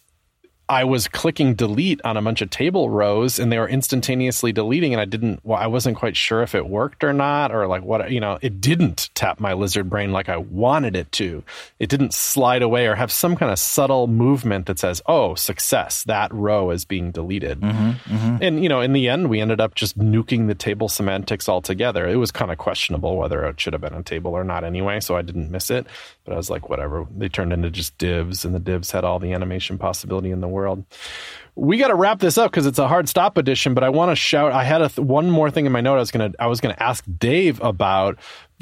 I 0.69 0.83
was 0.83 1.07
clicking 1.07 1.55
delete 1.55 1.99
on 2.05 2.15
a 2.15 2.21
bunch 2.21 2.43
of 2.43 2.51
table 2.51 2.91
rows 2.91 3.39
and 3.39 3.51
they 3.51 3.57
were 3.57 3.67
instantaneously 3.67 4.51
deleting 4.51 4.93
and 4.93 5.01
I 5.01 5.05
didn't 5.05 5.39
well 5.43 5.57
I 5.57 5.65
wasn't 5.65 5.97
quite 5.97 6.15
sure 6.15 6.43
if 6.43 6.53
it 6.53 6.69
worked 6.69 7.03
or 7.03 7.11
not 7.11 7.51
or 7.51 7.65
like 7.65 7.81
what 7.81 8.11
you 8.11 8.19
know 8.19 8.37
it 8.43 8.61
didn't 8.61 9.09
tap 9.15 9.39
my 9.39 9.53
lizard 9.53 9.89
brain 9.89 10.11
like 10.11 10.29
I 10.29 10.37
wanted 10.37 10.95
it 10.95 11.11
to. 11.13 11.43
It 11.79 11.89
didn't 11.89 12.13
slide 12.13 12.61
away 12.61 12.85
or 12.85 12.93
have 12.93 13.11
some 13.11 13.35
kind 13.35 13.51
of 13.51 13.57
subtle 13.57 14.05
movement 14.05 14.67
that 14.67 14.77
says, 14.77 15.01
"Oh, 15.07 15.33
success. 15.33 16.03
That 16.03 16.31
row 16.31 16.69
is 16.69 16.85
being 16.85 17.09
deleted." 17.09 17.61
Mm-hmm, 17.61 18.15
mm-hmm. 18.15 18.37
And 18.39 18.61
you 18.61 18.69
know, 18.69 18.81
in 18.81 18.93
the 18.93 19.09
end 19.09 19.27
we 19.27 19.41
ended 19.41 19.59
up 19.59 19.73
just 19.73 19.97
nuking 19.97 20.47
the 20.47 20.55
table 20.55 20.87
semantics 20.87 21.49
altogether. 21.49 22.07
It 22.07 22.17
was 22.17 22.31
kind 22.31 22.51
of 22.51 22.59
questionable 22.59 23.17
whether 23.17 23.43
it 23.45 23.59
should 23.59 23.73
have 23.73 23.81
been 23.81 23.95
a 23.95 24.03
table 24.03 24.33
or 24.33 24.43
not 24.43 24.63
anyway, 24.63 24.99
so 24.99 25.15
I 25.15 25.23
didn't 25.23 25.49
miss 25.49 25.71
it. 25.71 25.87
But 26.25 26.33
I 26.33 26.37
was 26.37 26.51
like, 26.51 26.69
whatever. 26.69 27.07
They 27.17 27.27
turned 27.27 27.53
into 27.53 27.71
just 27.71 27.97
divs 27.97 28.45
and 28.45 28.53
the 28.53 28.59
divs 28.59 28.91
had 28.91 29.03
all 29.03 29.17
the 29.17 29.33
animation 29.33 29.79
possibility 29.79 30.29
in 30.29 30.41
the 30.41 30.47
world 30.47 30.58
world. 30.59 30.83
We 31.55 31.77
got 31.77 31.87
to 31.89 31.95
wrap 31.95 32.19
this 32.19 32.37
up 32.37 32.51
because 32.51 32.65
it's 32.65 32.79
a 32.79 32.87
hard 32.87 33.09
stop 33.09 33.37
edition. 33.37 33.73
But 33.73 33.83
I 33.83 33.89
want 33.89 34.11
to 34.11 34.15
shout. 34.15 34.51
I 34.51 34.63
had 34.63 34.81
a 34.81 34.89
th- 34.89 34.99
one 34.99 35.29
more 35.29 35.49
thing 35.51 35.65
in 35.65 35.71
my 35.71 35.81
note. 35.81 35.95
I 35.95 35.99
was 35.99 36.11
gonna 36.11 36.31
I 36.39 36.47
was 36.47 36.61
gonna 36.61 36.77
ask 36.79 37.03
Dave 37.17 37.61
about 37.61 38.17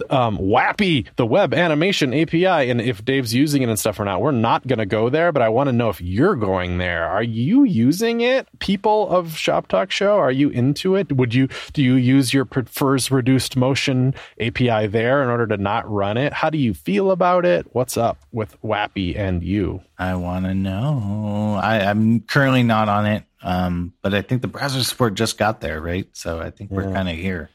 um, 0.10 0.38
WAAPI, 0.38 1.08
the 1.16 1.26
web 1.26 1.54
animation 1.54 2.14
API, 2.14 2.46
and 2.46 2.82
if 2.82 3.04
Dave's 3.04 3.34
using 3.34 3.62
it 3.62 3.70
and 3.70 3.80
stuff 3.80 4.00
or 4.00 4.06
not. 4.06 4.22
We're 4.22 4.32
not 4.32 4.68
going 4.68 4.80
to 4.80 4.86
go 4.86 5.10
there, 5.10 5.32
but 5.32 5.42
I 5.42 5.50
want 5.50 5.68
to 5.68 5.74
know 5.74 5.90
if 5.90 6.02
you're 6.02 6.36
going 6.36 6.78
there. 6.78 7.06
Are 7.06 7.24
you 7.24 7.64
using 7.64 8.22
it? 8.22 8.48
People 8.60 9.10
of 9.10 9.38
Shop 9.38 9.68
Talk 9.68 9.92
Show, 9.92 10.18
are 10.18 10.32
you 10.32 10.50
into 10.50 10.96
it? 10.96 11.12
Would 11.12 11.34
you 11.34 11.48
do 11.74 11.82
you 11.82 11.96
use 11.96 12.34
your 12.34 12.46
prefers 12.46 13.12
reduced 13.12 13.56
motion 13.56 14.14
API 14.40 14.88
there 14.88 15.24
in 15.24 15.30
order 15.30 15.48
to 15.48 15.58
not 15.58 15.90
run 15.90 16.18
it? 16.18 16.34
How 16.34 16.50
do 16.50 16.58
you 16.58 16.74
feel 16.74 17.12
about 17.12 17.46
it? 17.46 17.68
What's 17.74 17.98
up 17.98 18.18
with 18.32 18.60
WAAPI 18.62 19.18
and 19.18 19.44
you? 19.44 19.82
I 19.98 20.16
want 20.16 20.46
to 20.46 20.54
know. 20.54 21.60
I, 21.62 21.80
I'm 21.80 22.22
currently 22.22 22.64
not 22.64 22.88
on 22.88 23.06
it, 23.06 23.24
um, 23.42 23.94
but 24.02 24.14
I 24.14 24.22
think 24.22 24.42
the 24.42 24.48
browser 24.48 24.84
support 24.84 25.16
just 25.16 25.38
got 25.38 25.62
there, 25.62 25.82
right? 25.82 26.08
So 26.14 26.40
I 26.40 26.52
think 26.52 26.70
we're 26.70 26.92
kind 26.92 27.10
of 27.10 27.16
here. 27.16 27.50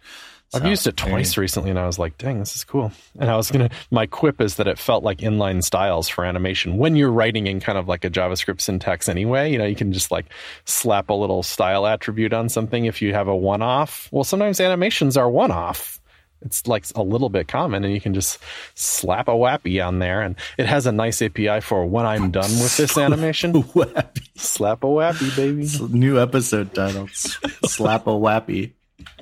I've 0.55 0.67
used 0.67 0.87
it 0.87 0.97
twice 0.97 1.39
recently 1.39 1.71
and 1.71 1.79
I 1.79 1.87
was 1.87 1.99
like, 1.99 2.19
dang, 2.19 2.39
this 2.39 2.55
is 2.55 2.65
cool. 2.65 2.93
And 3.19 3.31
I 3.31 3.37
was 3.37 3.51
going 3.51 3.69
to, 3.69 3.75
my 3.91 4.07
quip 4.07 4.41
is 4.41 4.57
that 4.57 4.69
it 4.69 4.79
felt 4.79 5.03
like 5.03 5.19
inline 5.19 5.63
styles 5.65 6.09
for 6.09 6.25
animation. 6.25 6.77
When 6.77 6.95
you're 6.95 7.11
writing 7.11 7.47
in 7.47 7.61
kind 7.61 7.79
of 7.79 7.89
like 7.89 8.05
a 8.05 8.11
JavaScript 8.11 8.61
syntax 8.61 9.09
anyway, 9.09 9.51
you 9.51 9.59
know, 9.59 9.65
you 9.65 9.77
can 9.77 9.93
just 9.93 10.11
like 10.11 10.27
slap 10.65 11.09
a 11.09 11.15
little 11.15 11.43
style 11.43 11.87
attribute 11.87 12.33
on 12.33 12.49
something 12.49 12.85
if 12.85 13.01
you 13.01 13.15
have 13.15 13.29
a 13.29 13.37
one 13.37 13.63
off. 13.63 14.09
Well, 14.13 14.25
sometimes 14.25 14.61
animations 14.61 15.17
are 15.17 15.31
one 15.31 15.51
off. 15.51 16.01
It's 16.45 16.67
like 16.67 16.85
a 16.97 17.03
little 17.03 17.29
bit 17.29 17.49
common 17.49 17.85
and 17.85 17.95
you 17.95 18.01
can 18.01 18.15
just 18.15 18.39
slap 18.75 19.29
a 19.29 19.33
WAAPI 19.33 19.87
on 19.87 20.01
there. 20.01 20.21
And 20.23 20.37
it 20.59 20.67
has 20.67 20.87
a 20.87 20.93
nice 20.93 21.23
API 21.23 21.61
for 21.61 21.87
when 21.87 22.05
I'm 22.05 22.31
done 22.31 22.51
with 22.51 22.77
this 22.77 22.99
animation. 22.99 23.53
WAAPI. 23.53 24.29
Slap 24.37 24.85
a 24.85 24.87
WAAPI, 24.87 25.37
baby. 25.37 25.97
New 25.97 26.21
episode 26.21 26.75
title. 26.75 27.09
slap 27.65 28.07
a 28.07 28.11
WAAPI. 28.11 28.73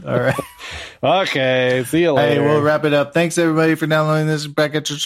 All 0.07 0.19
right. 0.19 0.35
okay. 1.03 1.85
See 1.87 2.03
you 2.03 2.13
later. 2.13 2.43
Hey, 2.43 2.47
we'll 2.47 2.63
wrap 2.63 2.85
it 2.85 2.93
up. 2.93 3.15
Thanks 3.15 3.39
everybody 3.39 3.75
for 3.75 3.87
downloading 3.87 4.27
this. 4.27 4.47
Back 4.47 4.75
at 4.75 4.89
your 4.89 4.99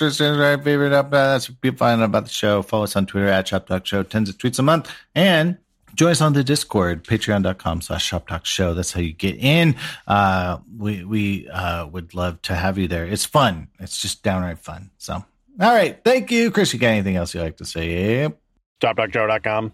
favorite 0.59 0.93
up. 0.93 1.11
That's 1.11 1.49
what 1.49 1.61
people 1.61 1.79
find 1.79 2.01
out 2.01 2.07
about 2.07 2.25
the 2.25 2.31
show. 2.31 2.63
Follow 2.63 2.85
us 2.85 2.97
on 2.97 3.07
Twitter 3.07 3.29
at 3.29 3.49
Shop 3.49 3.67
Talk 3.67 3.87
Show. 3.87 4.03
Tens 4.03 4.29
of 4.29 4.39
tweets 4.39 4.59
a 4.59 4.63
month. 4.63 4.91
And 5.15 5.59
join 5.95 6.11
us 6.11 6.21
on 6.21 6.33
the 6.33 6.45
Discord, 6.45 7.05
patreon.com 7.05 7.81
slash 7.81 8.05
Shop 8.05 8.27
Talk 8.29 8.45
Show. 8.47 8.75
That's 8.75 8.93
how 8.93 9.01
you 9.01 9.13
get 9.13 9.37
in. 9.37 9.77
Uh, 10.07 10.59
we, 10.77 11.05
we, 11.05 11.49
uh, 11.49 11.87
would 11.87 12.15
love 12.15 12.43
to 12.43 12.55
have 12.55 12.79
you 12.79 12.89
there. 12.89 13.07
It's 13.07 13.25
fun. 13.25 13.69
It's 13.79 14.01
just 14.01 14.23
downright 14.23 14.59
fun. 14.59 14.91
So, 14.99 15.15
all 15.15 15.25
right. 15.75 15.99
Thank 16.05 16.31
you. 16.31 16.51
Chris, 16.51 16.73
you 16.73 16.79
got 16.79 16.89
anything 16.89 17.17
else 17.17 17.35
you'd 17.35 17.43
like 17.43 17.59
to 17.59 17.65
say? 17.65 18.21
yep. 18.21 18.39
ShopTalkShow.com. 18.83 19.73